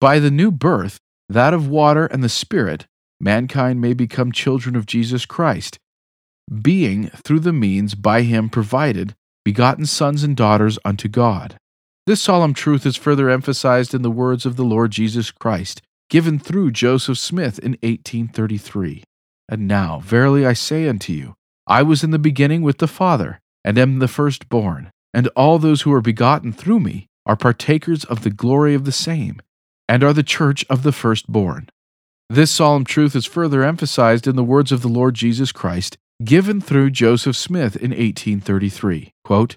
By 0.00 0.18
the 0.18 0.30
new 0.30 0.50
birth, 0.50 0.98
that 1.28 1.52
of 1.54 1.68
water 1.68 2.06
and 2.06 2.22
the 2.22 2.28
Spirit, 2.28 2.86
mankind 3.20 3.80
may 3.80 3.94
become 3.94 4.32
children 4.32 4.76
of 4.76 4.86
Jesus 4.86 5.26
Christ, 5.26 5.78
being, 6.62 7.08
through 7.08 7.40
the 7.40 7.52
means 7.52 7.94
by 7.94 8.22
him 8.22 8.48
provided, 8.48 9.14
begotten 9.48 9.86
sons 9.86 10.22
and 10.22 10.36
daughters 10.36 10.78
unto 10.84 11.08
God. 11.08 11.56
This 12.06 12.20
solemn 12.20 12.52
truth 12.52 12.84
is 12.84 12.96
further 12.96 13.30
emphasized 13.30 13.94
in 13.94 14.02
the 14.02 14.10
words 14.10 14.44
of 14.44 14.56
the 14.56 14.62
Lord 14.62 14.90
Jesus 14.90 15.30
Christ, 15.30 15.80
given 16.10 16.38
through 16.38 16.72
Joseph 16.72 17.16
Smith 17.16 17.58
in 17.58 17.70
1833. 17.82 19.04
And 19.48 19.66
now, 19.66 20.00
verily 20.00 20.44
I 20.44 20.52
say 20.52 20.86
unto 20.86 21.14
you, 21.14 21.34
I 21.66 21.82
was 21.82 22.04
in 22.04 22.10
the 22.10 22.18
beginning 22.18 22.60
with 22.60 22.76
the 22.76 22.86
Father, 22.86 23.40
and 23.64 23.78
am 23.78 24.00
the 24.00 24.06
firstborn, 24.06 24.90
and 25.14 25.28
all 25.28 25.58
those 25.58 25.80
who 25.80 25.94
are 25.94 26.02
begotten 26.02 26.52
through 26.52 26.80
me 26.80 27.06
are 27.24 27.34
partakers 27.34 28.04
of 28.04 28.24
the 28.24 28.30
glory 28.30 28.74
of 28.74 28.84
the 28.84 28.92
same, 28.92 29.40
and 29.88 30.04
are 30.04 30.12
the 30.12 30.22
church 30.22 30.62
of 30.68 30.82
the 30.82 30.92
firstborn. 30.92 31.70
This 32.28 32.50
solemn 32.50 32.84
truth 32.84 33.16
is 33.16 33.24
further 33.24 33.62
emphasized 33.62 34.26
in 34.26 34.36
the 34.36 34.44
words 34.44 34.72
of 34.72 34.82
the 34.82 34.88
Lord 34.88 35.14
Jesus 35.14 35.52
Christ 35.52 35.96
given 36.24 36.60
through 36.60 36.90
Joseph 36.90 37.36
Smith 37.36 37.76
in 37.76 37.90
1833. 37.90 39.12
Quote, 39.24 39.56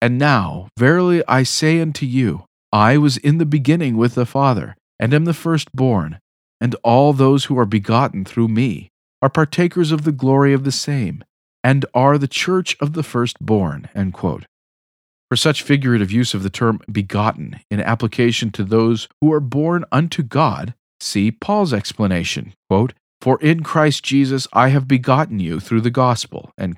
and 0.00 0.18
now, 0.18 0.68
verily 0.76 1.22
I 1.28 1.44
say 1.44 1.80
unto 1.80 2.04
you, 2.04 2.44
I 2.72 2.98
was 2.98 3.18
in 3.18 3.38
the 3.38 3.46
beginning 3.46 3.96
with 3.96 4.16
the 4.16 4.26
Father, 4.26 4.76
and 4.98 5.14
am 5.14 5.26
the 5.26 5.34
firstborn, 5.34 6.18
and 6.60 6.74
all 6.82 7.12
those 7.12 7.44
who 7.44 7.56
are 7.56 7.66
begotten 7.66 8.24
through 8.24 8.48
me 8.48 8.88
are 9.20 9.28
partakers 9.28 9.92
of 9.92 10.02
the 10.02 10.10
glory 10.10 10.52
of 10.52 10.64
the 10.64 10.72
same, 10.72 11.22
and 11.62 11.86
are 11.94 12.18
the 12.18 12.26
church 12.26 12.76
of 12.80 12.94
the 12.94 13.04
firstborn. 13.04 13.88
For 13.94 15.36
such 15.36 15.62
figurative 15.62 16.10
use 16.10 16.34
of 16.34 16.42
the 16.42 16.50
term 16.50 16.80
begotten 16.90 17.60
in 17.70 17.80
application 17.80 18.50
to 18.52 18.64
those 18.64 19.08
who 19.20 19.32
are 19.32 19.40
born 19.40 19.84
unto 19.92 20.24
God, 20.24 20.74
see 20.98 21.30
Paul's 21.30 21.72
explanation 21.72 22.54
quote, 22.68 22.92
For 23.22 23.40
in 23.40 23.62
Christ 23.62 24.02
Jesus 24.02 24.48
I 24.52 24.70
have 24.70 24.88
begotten 24.88 25.38
you 25.38 25.60
through 25.60 25.82
the 25.82 25.90
gospel. 25.90 26.50
An 26.58 26.74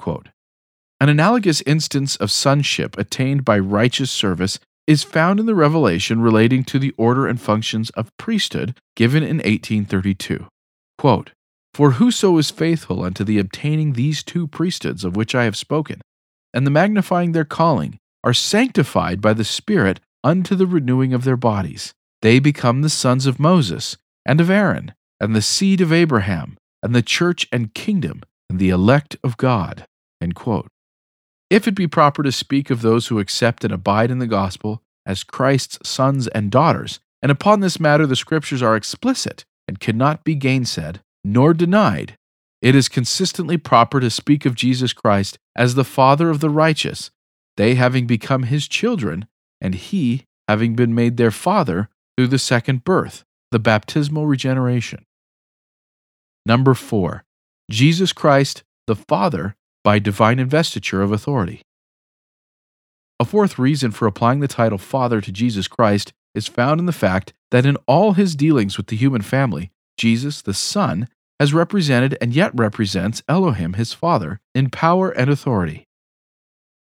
analogous 1.00 1.62
instance 1.62 2.16
of 2.16 2.30
sonship 2.30 2.98
attained 2.98 3.46
by 3.46 3.58
righteous 3.58 4.10
service 4.10 4.58
is 4.86 5.02
found 5.02 5.40
in 5.40 5.46
the 5.46 5.54
revelation 5.54 6.20
relating 6.20 6.62
to 6.64 6.78
the 6.78 6.92
order 6.98 7.26
and 7.26 7.40
functions 7.40 7.88
of 7.96 8.14
priesthood 8.18 8.78
given 8.94 9.22
in 9.22 9.38
1832. 9.38 10.46
Quote, 10.98 11.30
For 11.72 11.92
whoso 11.92 12.36
is 12.36 12.50
faithful 12.50 13.02
unto 13.02 13.24
the 13.24 13.38
obtaining 13.38 13.94
these 13.94 14.22
two 14.22 14.46
priesthoods 14.46 15.02
of 15.02 15.16
which 15.16 15.34
I 15.34 15.44
have 15.44 15.56
spoken, 15.56 16.02
and 16.52 16.66
the 16.66 16.70
magnifying 16.70 17.32
their 17.32 17.46
calling, 17.46 17.96
are 18.22 18.34
sanctified 18.34 19.22
by 19.22 19.32
the 19.32 19.44
Spirit 19.44 19.98
unto 20.22 20.54
the 20.54 20.66
renewing 20.66 21.14
of 21.14 21.24
their 21.24 21.38
bodies. 21.38 21.94
They 22.20 22.38
become 22.38 22.82
the 22.82 22.90
sons 22.90 23.24
of 23.24 23.40
Moses 23.40 23.96
and 24.26 24.42
of 24.42 24.50
Aaron, 24.50 24.92
and 25.24 25.34
the 25.34 25.42
seed 25.42 25.80
of 25.80 25.92
Abraham, 25.92 26.58
and 26.82 26.94
the 26.94 27.02
church 27.02 27.48
and 27.50 27.72
kingdom, 27.72 28.22
and 28.50 28.58
the 28.58 28.68
elect 28.68 29.16
of 29.24 29.38
God. 29.38 29.86
If 31.50 31.66
it 31.66 31.74
be 31.74 31.86
proper 31.86 32.22
to 32.22 32.30
speak 32.30 32.68
of 32.68 32.82
those 32.82 33.06
who 33.06 33.18
accept 33.18 33.64
and 33.64 33.72
abide 33.72 34.10
in 34.10 34.18
the 34.18 34.26
gospel 34.26 34.82
as 35.06 35.24
Christ's 35.24 35.88
sons 35.88 36.28
and 36.28 36.50
daughters, 36.50 37.00
and 37.22 37.32
upon 37.32 37.60
this 37.60 37.80
matter 37.80 38.06
the 38.06 38.16
scriptures 38.16 38.62
are 38.62 38.76
explicit 38.76 39.44
and 39.66 39.80
cannot 39.80 40.24
be 40.24 40.36
gainsaid 40.36 41.00
nor 41.24 41.54
denied, 41.54 42.18
it 42.60 42.74
is 42.74 42.88
consistently 42.88 43.56
proper 43.56 44.00
to 44.00 44.10
speak 44.10 44.44
of 44.44 44.54
Jesus 44.54 44.92
Christ 44.92 45.38
as 45.56 45.74
the 45.74 45.84
Father 45.84 46.28
of 46.28 46.40
the 46.40 46.50
righteous, 46.50 47.10
they 47.56 47.76
having 47.76 48.06
become 48.06 48.42
his 48.42 48.68
children, 48.68 49.26
and 49.58 49.74
he 49.74 50.24
having 50.48 50.74
been 50.74 50.94
made 50.94 51.16
their 51.16 51.30
Father 51.30 51.88
through 52.16 52.28
the 52.28 52.38
second 52.38 52.84
birth, 52.84 53.24
the 53.50 53.58
baptismal 53.58 54.26
regeneration. 54.26 55.06
Number 56.46 56.74
four, 56.74 57.24
Jesus 57.70 58.12
Christ, 58.12 58.64
the 58.86 58.96
Father, 58.96 59.56
by 59.82 59.98
divine 59.98 60.38
investiture 60.38 61.00
of 61.00 61.10
authority. 61.10 61.62
A 63.18 63.24
fourth 63.24 63.58
reason 63.58 63.92
for 63.92 64.06
applying 64.06 64.40
the 64.40 64.48
title 64.48 64.78
Father 64.78 65.20
to 65.20 65.32
Jesus 65.32 65.68
Christ 65.68 66.12
is 66.34 66.46
found 66.46 66.80
in 66.80 66.86
the 66.86 66.92
fact 66.92 67.32
that 67.50 67.64
in 67.64 67.76
all 67.86 68.12
his 68.12 68.36
dealings 68.36 68.76
with 68.76 68.88
the 68.88 68.96
human 68.96 69.22
family, 69.22 69.70
Jesus, 69.96 70.42
the 70.42 70.52
Son, 70.52 71.08
has 71.40 71.54
represented 71.54 72.18
and 72.20 72.34
yet 72.34 72.52
represents 72.54 73.22
Elohim, 73.28 73.74
his 73.74 73.92
Father, 73.92 74.40
in 74.54 74.68
power 74.68 75.10
and 75.10 75.30
authority. 75.30 75.86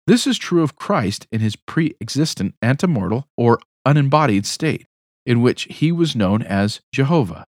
This 0.08 0.28
is 0.28 0.38
true 0.38 0.64
of 0.64 0.76
Christ 0.76 1.28
in 1.32 1.40
his 1.40 1.56
pre 1.56 1.96
existent 2.02 2.56
antemortal 2.62 3.26
or 3.38 3.60
unembodied 3.86 4.46
state, 4.46 4.88
in 5.26 5.42
which 5.42 5.64
he 5.66 5.92
was 5.92 6.16
known 6.16 6.42
as 6.42 6.82
Jehovah 6.92 7.46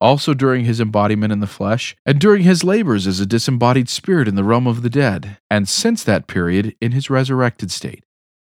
also 0.00 0.34
during 0.34 0.64
his 0.64 0.80
embodiment 0.80 1.32
in 1.32 1.40
the 1.40 1.46
flesh, 1.46 1.96
and 2.04 2.18
during 2.18 2.42
his 2.42 2.64
labors 2.64 3.06
as 3.06 3.20
a 3.20 3.26
disembodied 3.26 3.88
spirit 3.88 4.28
in 4.28 4.34
the 4.34 4.44
realm 4.44 4.66
of 4.66 4.82
the 4.82 4.90
dead, 4.90 5.38
and 5.50 5.68
since 5.68 6.04
that 6.04 6.26
period 6.26 6.74
in 6.80 6.92
his 6.92 7.08
resurrected 7.08 7.70
state. 7.70 8.04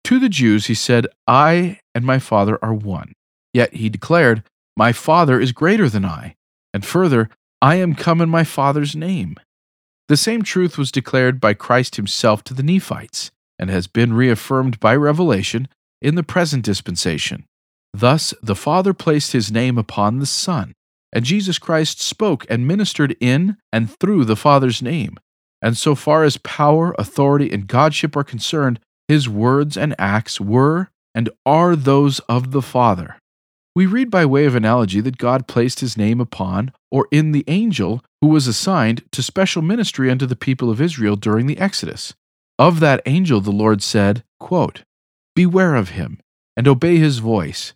To 0.04 0.18
the 0.18 0.28
Jews 0.28 0.66
he 0.66 0.74
said, 0.74 1.07
I 1.26 1.78
and 1.94 2.04
my 2.04 2.18
Father 2.18 2.59
are 2.62 2.74
one. 2.74 3.12
Yet 3.52 3.74
he 3.74 3.88
declared, 3.88 4.42
My 4.76 4.92
Father 4.92 5.40
is 5.40 5.52
greater 5.52 5.88
than 5.88 6.04
I, 6.04 6.35
and 6.72 6.85
further, 6.85 7.28
I 7.62 7.76
am 7.76 7.94
come 7.94 8.20
in 8.20 8.28
my 8.28 8.44
Father's 8.44 8.94
name. 8.94 9.37
The 10.09 10.16
same 10.16 10.42
truth 10.42 10.76
was 10.76 10.92
declared 10.92 11.40
by 11.40 11.54
Christ 11.54 11.96
himself 11.96 12.44
to 12.44 12.54
the 12.54 12.62
Nephites, 12.62 13.30
and 13.59 13.70
has 13.70 13.87
been 13.87 14.12
reaffirmed 14.12 14.80
by 14.80 14.96
revelation 14.96 15.68
in 16.02 16.14
the 16.14 16.22
present 16.22 16.64
dispensation. 16.64 17.46
Thus 17.94 18.35
the 18.42 18.57
Father 18.57 18.92
placed 18.92 19.33
his 19.33 19.50
name 19.52 19.78
upon 19.78 20.18
the 20.18 20.26
Son 20.26 20.74
and 21.14 21.24
Jesus 21.24 21.59
Christ 21.59 22.03
spoke 22.03 22.44
and 22.50 22.66
ministered 22.66 23.16
in 23.20 23.57
and 23.72 23.88
through 23.98 24.24
the 24.24 24.37
Father's 24.37 24.83
name. 24.83 25.16
And 25.62 25.79
so 25.79 25.94
far 25.94 26.24
as 26.24 26.37
power, 26.38 26.94
authority, 26.98 27.50
and 27.50 27.68
Godship 27.68 28.16
are 28.16 28.24
concerned, 28.24 28.81
his 29.09 29.29
words 29.29 29.77
and 29.77 29.94
acts 29.98 30.40
were 30.40 30.90
and 31.14 31.31
are 31.46 31.77
those 31.77 32.18
of 32.20 32.50
the 32.50 32.61
Father. 32.61 33.16
We 33.77 33.87
read 33.87 34.11
by 34.11 34.27
way 34.27 34.44
of 34.44 34.55
analogy 34.55 35.00
that 35.00 35.18
God 35.18 35.48
placed 35.48 35.81
his 35.81 35.96
name 35.96 36.20
upon 36.20 36.72
or 36.90 37.09
in 37.11 37.33
the 37.33 37.44
angel 37.48 38.05
who 38.20 38.29
was 38.29 38.46
assigned 38.46 39.03
to 39.12 39.22
special 39.22 39.62
ministry 39.62 40.11
unto 40.11 40.27
the 40.27 40.37
people 40.37 40.70
of 40.70 40.81
Israel 40.81 41.16
during 41.16 41.46
the 41.46 41.59
Exodus. 41.59 42.14
Of 42.59 42.81
that 42.81 43.03
angel 43.07 43.40
the 43.40 43.50
Lord 43.50 43.83
said, 43.83 44.22
quote, 44.38 44.83
Beware 45.35 45.74
of 45.74 45.90
him, 45.90 46.20
and 46.57 46.68
obey 46.68 46.98
his 46.98 47.18
voice, 47.18 47.74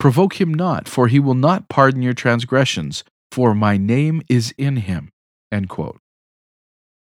Provoke 0.00 0.40
him 0.40 0.52
not, 0.54 0.88
for 0.88 1.08
he 1.08 1.20
will 1.20 1.34
not 1.34 1.68
pardon 1.68 2.00
your 2.00 2.14
transgressions, 2.14 3.04
for 3.30 3.54
my 3.54 3.76
name 3.76 4.22
is 4.30 4.54
in 4.56 4.76
him. 4.78 5.12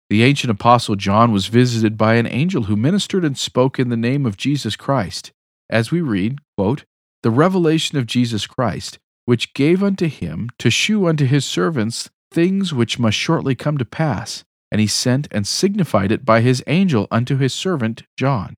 The 0.09 0.21
ancient 0.21 0.51
apostle 0.51 0.95
John 0.95 1.31
was 1.31 1.47
visited 1.47 1.97
by 1.97 2.15
an 2.15 2.27
angel 2.27 2.63
who 2.63 2.75
ministered 2.75 3.25
and 3.25 3.35
spoke 3.35 3.79
in 3.79 3.89
the 3.89 3.97
name 3.97 4.27
of 4.27 4.37
Jesus 4.37 4.75
Christ. 4.75 5.31
As 5.71 5.89
we 5.89 6.01
read, 6.01 6.37
quote, 6.55 6.85
The 7.23 7.31
revelation 7.31 7.97
of 7.97 8.05
Jesus 8.05 8.45
Christ, 8.45 8.99
which 9.25 9.55
gave 9.55 9.81
unto 9.81 10.07
him 10.07 10.51
to 10.59 10.69
shew 10.69 11.07
unto 11.07 11.25
his 11.25 11.45
servants 11.45 12.11
things 12.31 12.75
which 12.75 12.99
must 12.99 13.17
shortly 13.17 13.55
come 13.55 13.79
to 13.79 13.85
pass, 13.85 14.43
and 14.71 14.79
he 14.79 14.85
sent 14.85 15.27
and 15.31 15.47
signified 15.47 16.11
it 16.11 16.25
by 16.25 16.41
his 16.41 16.63
angel 16.67 17.07
unto 17.09 17.37
his 17.37 17.55
servant 17.55 18.03
John. 18.17 18.53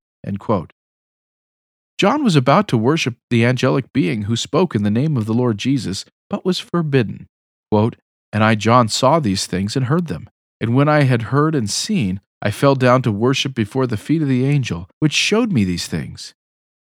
John 1.97 2.23
was 2.23 2.35
about 2.35 2.67
to 2.69 2.77
worship 2.77 3.15
the 3.29 3.45
angelic 3.45 3.91
being 3.93 4.23
who 4.23 4.35
spoke 4.35 4.75
in 4.75 4.83
the 4.83 4.91
name 4.91 5.15
of 5.15 5.25
the 5.25 5.33
Lord 5.33 5.57
Jesus, 5.57 6.05
but 6.29 6.43
was 6.45 6.59
forbidden. 6.59 7.27
Quote, 7.71 7.95
and 8.33 8.43
I, 8.43 8.55
John, 8.55 8.89
saw 8.89 9.19
these 9.19 9.45
things 9.45 9.77
and 9.77 9.85
heard 9.85 10.07
them. 10.07 10.29
And 10.59 10.75
when 10.75 10.89
I 10.89 11.03
had 11.03 11.23
heard 11.23 11.55
and 11.55 11.69
seen, 11.69 12.19
I 12.41 12.51
fell 12.51 12.75
down 12.75 13.01
to 13.03 13.11
worship 13.11 13.55
before 13.55 13.87
the 13.87 13.97
feet 13.97 14.21
of 14.21 14.27
the 14.27 14.45
angel, 14.45 14.89
which 14.99 15.13
showed 15.13 15.51
me 15.51 15.63
these 15.63 15.87
things. 15.87 16.33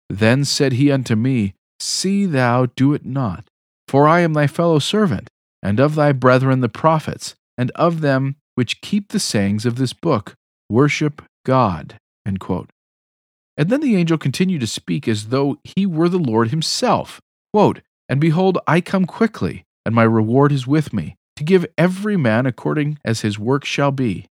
Then 0.09 0.45
said 0.45 0.73
he 0.73 0.91
unto 0.91 1.15
me, 1.15 1.55
See 1.79 2.27
thou 2.27 2.67
do 2.75 2.95
it 2.95 3.05
not, 3.05 3.45
for 3.89 4.09
I 4.09 4.21
am 4.21 4.33
thy 4.33 4.47
fellow 4.47 4.79
servant, 4.79 5.29
and 5.63 5.79
of 5.79 5.95
thy 5.95 6.13
brethren 6.13 6.61
the 6.61 6.69
prophets, 6.69 7.35
and 7.59 7.71
of 7.73 8.01
them 8.01 8.37
which 8.55 8.81
keep 8.81 9.09
the 9.09 9.21
sayings 9.21 9.67
of 9.67 9.77
this 9.77 9.93
book. 9.93 10.35
Worship 10.71 11.23
God. 11.45 11.99
And 13.57 13.69
then 13.69 13.81
the 13.81 13.97
angel 13.97 14.19
continued 14.19 14.61
to 14.61 14.67
speak 14.67 15.07
as 15.07 15.27
though 15.27 15.59
he 15.63 15.87
were 15.87 16.09
the 16.09 16.19
Lord 16.19 16.49
himself. 16.49 17.21
Quote, 17.53 17.83
and 18.09 18.21
behold, 18.21 18.59
I 18.67 18.81
come 18.81 19.07
quickly, 19.07 19.65
and 19.85 19.95
my 19.95 20.03
reward 20.05 20.53
is 20.53 20.67
with 20.67 20.93
me, 20.93 21.17
to 21.37 21.45
give 21.45 21.67
every 21.77 22.17
man 22.17 22.47
according 22.47 22.99
as 23.05 23.21
his 23.21 23.39
work 23.39 23.65
shall 23.65 23.93
be. 23.93 24.27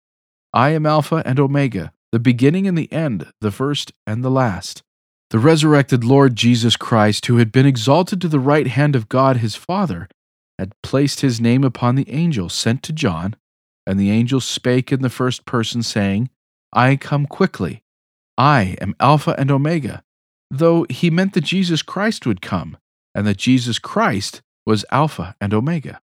I 0.53 0.69
am 0.69 0.85
Alpha 0.85 1.21
and 1.25 1.39
Omega, 1.39 1.91
the 2.11 2.19
beginning 2.19 2.67
and 2.67 2.77
the 2.77 2.91
end, 2.91 3.31
the 3.41 3.51
first 3.51 3.91
and 4.07 4.23
the 4.23 4.31
last. 4.31 4.81
The 5.29 5.39
resurrected 5.39 6.03
Lord 6.03 6.35
Jesus 6.35 6.75
Christ, 6.75 7.27
who 7.27 7.37
had 7.37 7.51
been 7.51 7.67
exalted 7.67 8.19
to 8.21 8.27
the 8.27 8.39
right 8.39 8.67
hand 8.67 8.95
of 8.95 9.09
God 9.09 9.37
his 9.37 9.55
Father, 9.55 10.07
had 10.57 10.73
placed 10.81 11.21
his 11.21 11.39
name 11.39 11.63
upon 11.63 11.95
the 11.95 12.09
angel 12.09 12.49
sent 12.49 12.81
to 12.83 12.93
John, 12.93 13.35
and 13.85 13.99
the 13.99 14.09
angel 14.09 14.39
spake 14.39 14.91
in 14.91 15.01
the 15.01 15.09
first 15.09 15.45
person, 15.45 15.83
saying, 15.83 16.29
I 16.73 16.95
come 16.95 17.27
quickly. 17.27 17.83
I 18.39 18.77
am 18.79 18.95
Alpha 19.01 19.35
and 19.37 19.51
Omega, 19.51 20.01
though 20.49 20.85
he 20.89 21.09
meant 21.09 21.33
that 21.33 21.43
Jesus 21.43 21.81
Christ 21.81 22.25
would 22.25 22.41
come, 22.41 22.77
and 23.13 23.27
that 23.27 23.35
Jesus 23.35 23.79
Christ 23.79 24.41
was 24.65 24.85
Alpha 24.91 25.35
and 25.41 25.53
Omega. 25.53 25.99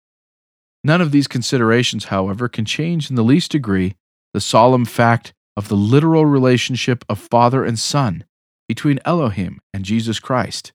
None 0.82 1.02
of 1.02 1.12
these 1.12 1.28
considerations, 1.28 2.06
however, 2.06 2.48
can 2.48 2.64
change 2.64 3.10
in 3.10 3.18
the 3.18 3.24
least 3.24 3.52
degree 3.52 3.96
the 4.34 4.40
solemn 4.40 4.86
fact 4.86 5.34
of 5.58 5.68
the 5.68 5.76
literal 5.76 6.26
relationship 6.26 7.04
of 7.10 7.20
Father 7.20 7.66
and 7.66 7.78
Son 7.78 8.24
between 8.66 9.02
Elohim 9.04 9.60
and 9.74 9.84
Jesus 9.84 10.18
Christ. 10.18 10.72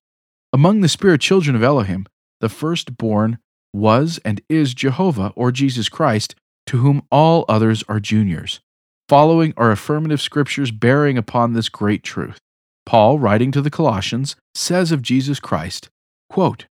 Among 0.52 0.82
the 0.82 0.90
spirit 0.90 1.22
children 1.22 1.56
of 1.56 1.62
Elohim, 1.62 2.06
the 2.40 2.50
firstborn 2.50 3.38
was 3.72 4.20
and 4.26 4.42
is 4.50 4.74
Jehovah 4.74 5.32
or 5.34 5.50
Jesus 5.52 5.88
Christ, 5.88 6.34
to 6.66 6.78
whom 6.78 7.06
all 7.10 7.46
others 7.48 7.82
are 7.88 7.98
juniors. 7.98 8.60
Following 9.08 9.54
are 9.56 9.70
affirmative 9.70 10.20
scriptures 10.20 10.72
bearing 10.72 11.16
upon 11.16 11.52
this 11.52 11.68
great 11.68 12.02
truth. 12.02 12.38
Paul, 12.84 13.20
writing 13.20 13.52
to 13.52 13.62
the 13.62 13.70
Colossians, 13.70 14.34
says 14.52 14.90
of 14.90 15.00
Jesus 15.00 15.38
Christ, 15.38 15.88
quote, 16.28 16.66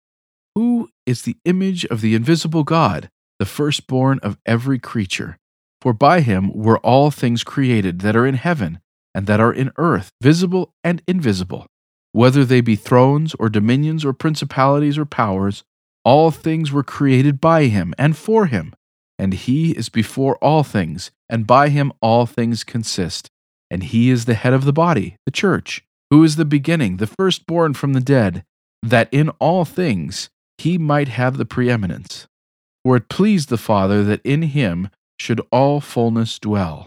Who 0.57 0.89
is 1.07 1.23
the 1.23 1.37
image 1.45 1.85
of 1.85 2.01
the 2.01 2.17
invisible 2.17 2.65
God, 2.65 3.09
the 3.39 3.47
firstborn 3.47 4.19
of 4.25 4.37
every 4.45 4.81
creature? 4.81 5.37
For 5.81 5.93
by 5.93 6.23
him 6.23 6.53
were 6.53 6.79
all 6.79 7.13
things 7.13 7.45
created 7.45 8.01
that 8.01 8.17
are 8.17 8.27
in 8.27 8.35
heaven 8.35 8.81
and 9.15 9.29
that 9.29 9.39
are 9.39 9.53
in 9.53 9.71
earth, 9.77 10.11
visible 10.21 10.75
and 10.83 11.03
invisible. 11.07 11.67
Whether 12.11 12.45
they 12.45 12.61
be 12.61 12.75
thrones 12.75 13.37
or 13.39 13.49
dominions 13.49 14.05
or 14.05 14.13
principalities 14.13 14.99
or 14.99 15.05
powers, 15.05 15.63
all 16.05 16.33
things 16.33 16.73
were 16.73 16.83
created 16.83 17.41
by 17.41 17.67
him 17.67 17.95
and 17.97 18.17
for 18.17 18.47
him 18.47 18.75
and 19.19 19.35
he 19.35 19.73
is 19.73 19.89
before 19.89 20.37
all 20.37 20.63
things, 20.63 21.11
and 21.35 21.49
by 21.49 21.69
him 21.69 21.93
all 22.01 22.27
things 22.27 22.63
consist. 22.63 23.29
And 23.69 23.83
he 23.83 24.09
is 24.09 24.25
the 24.25 24.35
head 24.35 24.53
of 24.53 24.65
the 24.65 24.73
body, 24.73 25.17
the 25.27 25.33
church, 25.33 25.83
who 26.09 26.23
is 26.23 26.37
the 26.37 26.45
beginning, 26.45 26.99
the 26.99 27.09
firstborn 27.09 27.75
from 27.75 27.93
the 27.93 28.01
dead, 28.01 28.45
that 28.85 29.09
in 29.11 29.31
all 29.41 29.65
things 29.65 30.31
he 30.59 30.79
might 30.79 31.09
have 31.09 31.37
the 31.37 31.45
preeminence. 31.45 32.29
For 32.85 32.95
it 32.95 33.09
pleased 33.09 33.49
the 33.49 33.59
Father 33.59 34.05
that 34.05 34.21
in 34.23 34.43
him 34.43 34.91
should 35.19 35.41
all 35.51 35.81
fullness 35.81 36.39
dwell. 36.39 36.87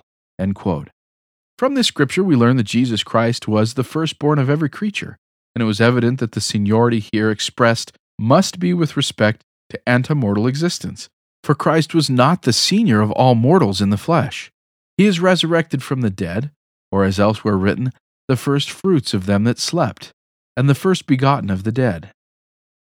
From 1.60 1.76
this 1.76 1.88
scripture, 1.88 2.24
we 2.24 2.38
learn 2.38 2.56
that 2.56 2.64
Jesus 2.64 3.04
Christ 3.04 3.50
was 3.50 3.74
the 3.74 3.84
firstborn 3.84 4.40
of 4.40 4.50
every 4.50 4.70
creature, 4.70 5.18
and 5.56 5.62
it 5.62 5.66
was 5.66 5.82
evident 5.82 6.22
that 6.22 6.32
the 6.32 6.40
seniority 6.40 7.04
here 7.12 7.32
expressed 7.32 7.92
must 8.18 8.60
be 8.60 8.74
with 8.74 8.96
respect 8.96 9.42
to 9.72 9.82
antemortal 9.86 10.48
existence. 10.48 11.10
For 11.48 11.56
Christ 11.56 11.96
was 11.96 12.10
not 12.10 12.42
the 12.42 12.52
senior 12.52 13.00
of 13.00 13.10
all 13.12 13.34
mortals 13.34 13.80
in 13.80 13.90
the 13.90 13.96
flesh. 13.96 14.52
He 14.98 15.06
is 15.06 15.22
resurrected 15.22 15.82
from 15.82 16.02
the 16.02 16.10
dead, 16.10 16.52
or 16.92 17.06
as 17.06 17.22
elsewhere 17.22 17.56
written, 17.56 17.94
the 18.28 18.36
first 18.36 18.70
fruits 18.70 19.14
of 19.14 19.28
them 19.28 19.46
that 19.46 19.58
slept, 19.58 20.12
and 20.58 20.68
the 20.68 20.76
first 20.76 21.08
begotten 21.08 21.50
of 21.50 21.64
the 21.64 21.72
dead. 21.72 22.12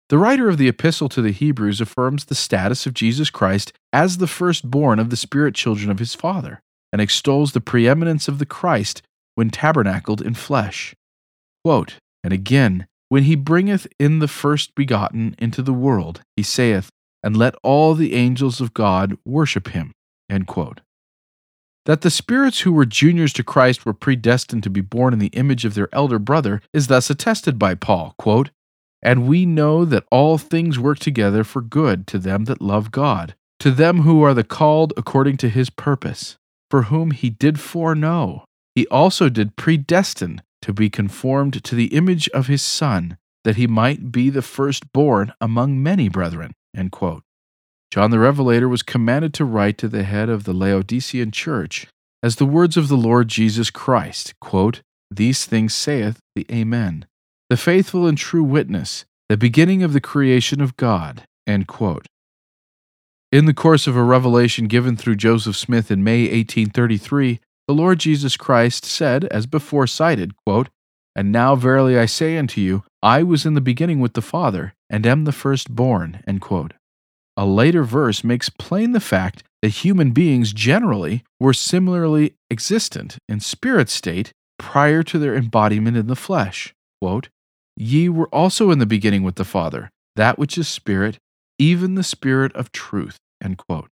The 0.09 0.18
writer 0.18 0.49
of 0.49 0.57
the 0.57 0.68
epistle 0.68 1.09
to 1.09 1.22
the 1.22 1.32
Hebrews 1.32 1.80
affirms 1.80 2.26
the 2.26 2.34
status 2.34 2.88
of 2.88 2.95
Jesus 2.95 3.30
Christ 3.30 3.72
as 3.93 4.18
the 4.18 4.26
firstborn 4.26 4.97
of 4.97 5.11
the 5.11 5.16
spirit 5.16 5.53
children 5.53 5.91
of 5.91 5.99
his 5.99 6.16
Father, 6.16 6.59
and 6.91 6.99
extols 6.99 7.51
the 7.51 7.61
preeminence 7.61 8.28
of 8.28 8.39
the 8.39 8.47
Christ 8.47 9.03
when 9.36 9.51
tabernacled 9.51 10.24
in 10.24 10.34
flesh. 10.34 10.95
Quote, 11.63 11.97
and 12.24 12.34
again, 12.34 12.88
when 13.09 13.26
he 13.26 13.36
bringeth 13.36 13.86
in 13.99 14.18
the 14.18 14.28
first 14.28 14.74
begotten 14.74 15.36
into 15.38 15.61
the 15.61 15.72
world, 15.72 16.22
he 16.36 16.41
saith, 16.41 16.89
And 17.26 17.36
let 17.36 17.55
all 17.63 17.95
the 17.95 18.13
angels 18.13 18.61
of 18.61 18.76
God 18.76 19.17
worship 19.26 19.69
him. 19.69 19.91
That 21.86 22.01
the 22.01 22.09
spirits 22.09 22.61
who 22.61 22.71
were 22.71 22.86
juniors 22.86 23.34
to 23.34 23.43
Christ 23.43 23.86
were 23.86 23.93
predestined 23.93 24.63
to 24.63 24.69
be 24.69 24.82
born 24.82 25.11
in 25.11 25.19
the 25.19 25.34
image 25.34 25.65
of 25.65 25.73
their 25.73 25.89
elder 25.91 26.19
brother 26.19 26.61
is 26.71 26.88
thus 26.88 27.09
attested 27.09 27.59
by 27.59 27.76
Paul, 27.76 28.13
quote, 28.17 28.51
And 29.01 29.28
we 29.28 29.45
know 29.45 29.86
that 29.86 30.05
all 30.11 30.38
things 30.38 30.80
work 30.80 30.99
together 30.99 31.43
for 31.43 31.61
good 31.61 32.05
to 32.07 32.19
them 32.19 32.45
that 32.45 32.61
love 32.61 32.91
God, 32.91 33.36
to 33.59 33.71
them 33.71 34.01
who 34.01 34.21
are 34.23 34.36
the 34.36 34.43
called 34.43 34.93
according 34.95 35.38
to 35.38 35.49
his 35.49 35.69
purpose, 35.69 36.38
for 36.69 36.84
whom 36.84 37.09
he 37.11 37.30
did 37.32 37.59
foreknow, 37.59 38.45
he 38.76 38.86
also 38.88 39.30
did 39.30 39.55
predestine 39.55 40.41
to 40.61 40.73
be 40.73 40.89
conformed 40.89 41.63
to 41.63 41.76
the 41.76 41.88
image 41.88 42.28
of 42.30 42.47
his 42.47 42.61
Son, 42.61 43.17
that 43.43 43.55
he 43.55 43.67
might 43.67 44.11
be 44.11 44.30
the 44.30 44.41
firstborn 44.41 45.34
among 45.39 45.82
many 45.82 46.09
brethren. 46.09 46.51
John 47.91 48.11
the 48.11 48.19
Revelator 48.19 48.67
was 48.67 48.84
commanded 48.84 49.34
to 49.36 49.45
write 49.45 49.78
to 49.78 49.88
the 49.88 50.03
head 50.03 50.30
of 50.30 50.43
the 50.43 50.53
Laodicean 50.53 51.32
church 51.32 51.88
as 52.21 52.36
the 52.36 52.45
words 52.45 52.76
of 52.76 52.88
the 52.88 52.97
Lord 52.97 53.28
Jesus 53.28 53.69
Christ 53.69 54.34
quote, 54.41 54.82
These 55.11 55.45
things 55.45 55.73
saith 55.73 56.19
the 56.36 56.45
Amen, 56.51 57.05
the 57.49 57.57
faithful 57.57 58.05
and 58.07 58.17
true 58.17 58.43
witness, 58.43 59.05
the 59.30 59.38
beginning 59.38 59.84
of 59.84 59.93
the 59.93 60.01
creation 60.01 60.59
of 60.59 60.76
God. 60.76 61.23
In 61.47 63.45
the 63.45 63.53
course 63.53 63.88
of 63.88 63.95
a 63.95 64.03
revelation 64.03 64.67
given 64.67 64.97
through 64.97 65.15
Joseph 65.15 65.55
Smith 65.55 65.91
in 65.91 66.03
May 66.03 66.23
1833, 66.23 67.39
the 67.67 67.73
Lord 67.73 67.99
Jesus 67.99 68.38
Christ 68.38 68.86
said, 68.86 69.26
as 69.26 69.45
before 69.45 69.88
cited, 69.88 70.36
quote, 70.45 70.69
And 71.16 71.32
now 71.32 71.55
verily 71.55 71.97
I 71.97 72.05
say 72.05 72.38
unto 72.38 72.59
you, 72.59 72.84
I 73.01 73.24
was 73.24 73.45
in 73.45 73.53
the 73.53 73.61
beginning 73.61 73.99
with 73.99 74.13
the 74.13 74.22
Father, 74.22 74.74
and 74.89 75.07
am 75.07 75.24
the 75.24 75.32
firstborn. 75.32 76.24
A 77.38 77.45
later 77.45 77.84
verse 77.84 78.24
makes 78.24 78.49
plain 78.49 78.91
the 78.91 78.99
fact 78.99 79.43
that 79.61 79.70
human 79.70 80.11
beings 80.11 80.53
generally 80.53 81.24
were 81.39 81.53
similarly 81.53 82.36
existent 82.49 83.18
in 83.28 83.39
spirit 83.39 83.89
state 83.89 84.32
prior 84.57 85.03
to 85.03 85.18
their 85.20 85.36
embodiment 85.36 85.97
in 85.97 86.07
the 86.07 86.16
flesh. 86.16 86.74
Quote, 87.01 87.30
Ye 87.76 88.07
were 88.09 88.30
also 88.30 88.72
in 88.72 88.80
the 88.80 88.86
beginning 88.86 89.24
with 89.24 89.36
the 89.36 89.43
Father, 89.43 89.89
that 90.16 90.39
which 90.39 90.57
is 90.57 90.68
spirit, 90.68 91.20
even 91.59 91.95
the 91.95 92.03
spirit 92.03 92.55
of 92.55 92.72
truth. 92.72 93.18
End 93.43 93.57
quote. 93.57 93.89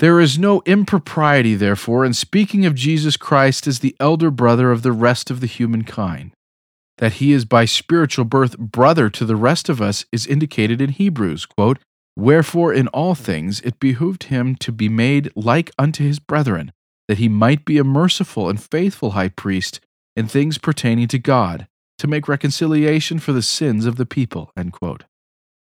There 0.00 0.18
is 0.18 0.38
no 0.38 0.62
impropriety, 0.64 1.54
therefore, 1.56 2.06
in 2.06 2.14
speaking 2.14 2.64
of 2.64 2.74
Jesus 2.74 3.18
Christ 3.18 3.66
as 3.66 3.80
the 3.80 3.94
elder 4.00 4.30
brother 4.30 4.72
of 4.72 4.80
the 4.80 4.92
rest 4.92 5.30
of 5.30 5.40
the 5.40 5.46
humankind. 5.46 6.32
That 6.96 7.14
he 7.14 7.32
is 7.32 7.44
by 7.44 7.66
spiritual 7.66 8.24
birth 8.24 8.56
brother 8.58 9.10
to 9.10 9.26
the 9.26 9.36
rest 9.36 9.68
of 9.68 9.82
us 9.82 10.06
is 10.10 10.26
indicated 10.26 10.80
in 10.80 10.88
Hebrews, 10.88 11.44
quote, 11.44 11.80
Wherefore 12.16 12.72
in 12.72 12.88
all 12.88 13.14
things 13.14 13.60
it 13.60 13.78
behooved 13.78 14.24
him 14.24 14.56
to 14.56 14.72
be 14.72 14.88
made 14.88 15.30
like 15.36 15.70
unto 15.78 16.02
his 16.02 16.18
brethren, 16.18 16.72
that 17.06 17.18
he 17.18 17.28
might 17.28 17.66
be 17.66 17.76
a 17.76 17.84
merciful 17.84 18.48
and 18.48 18.60
faithful 18.60 19.10
high 19.10 19.28
priest 19.28 19.80
in 20.16 20.26
things 20.26 20.56
pertaining 20.56 21.08
to 21.08 21.18
God, 21.18 21.66
to 21.98 22.06
make 22.06 22.26
reconciliation 22.26 23.18
for 23.18 23.34
the 23.34 23.42
sins 23.42 23.84
of 23.84 23.96
the 23.96 24.06
people. 24.06 24.50
End 24.56 24.72
quote. 24.72 25.04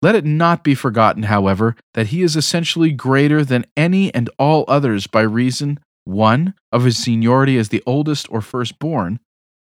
Let 0.00 0.14
it 0.14 0.24
not 0.24 0.62
be 0.62 0.74
forgotten, 0.74 1.24
however, 1.24 1.74
that 1.94 2.08
he 2.08 2.22
is 2.22 2.36
essentially 2.36 2.92
greater 2.92 3.44
than 3.44 3.66
any 3.76 4.14
and 4.14 4.30
all 4.38 4.64
others 4.68 5.06
by 5.06 5.22
reason 5.22 5.80
1. 6.04 6.54
of 6.72 6.84
his 6.84 6.96
seniority 6.96 7.58
as 7.58 7.68
the 7.68 7.82
oldest 7.84 8.30
or 8.30 8.40
firstborn, 8.40 9.18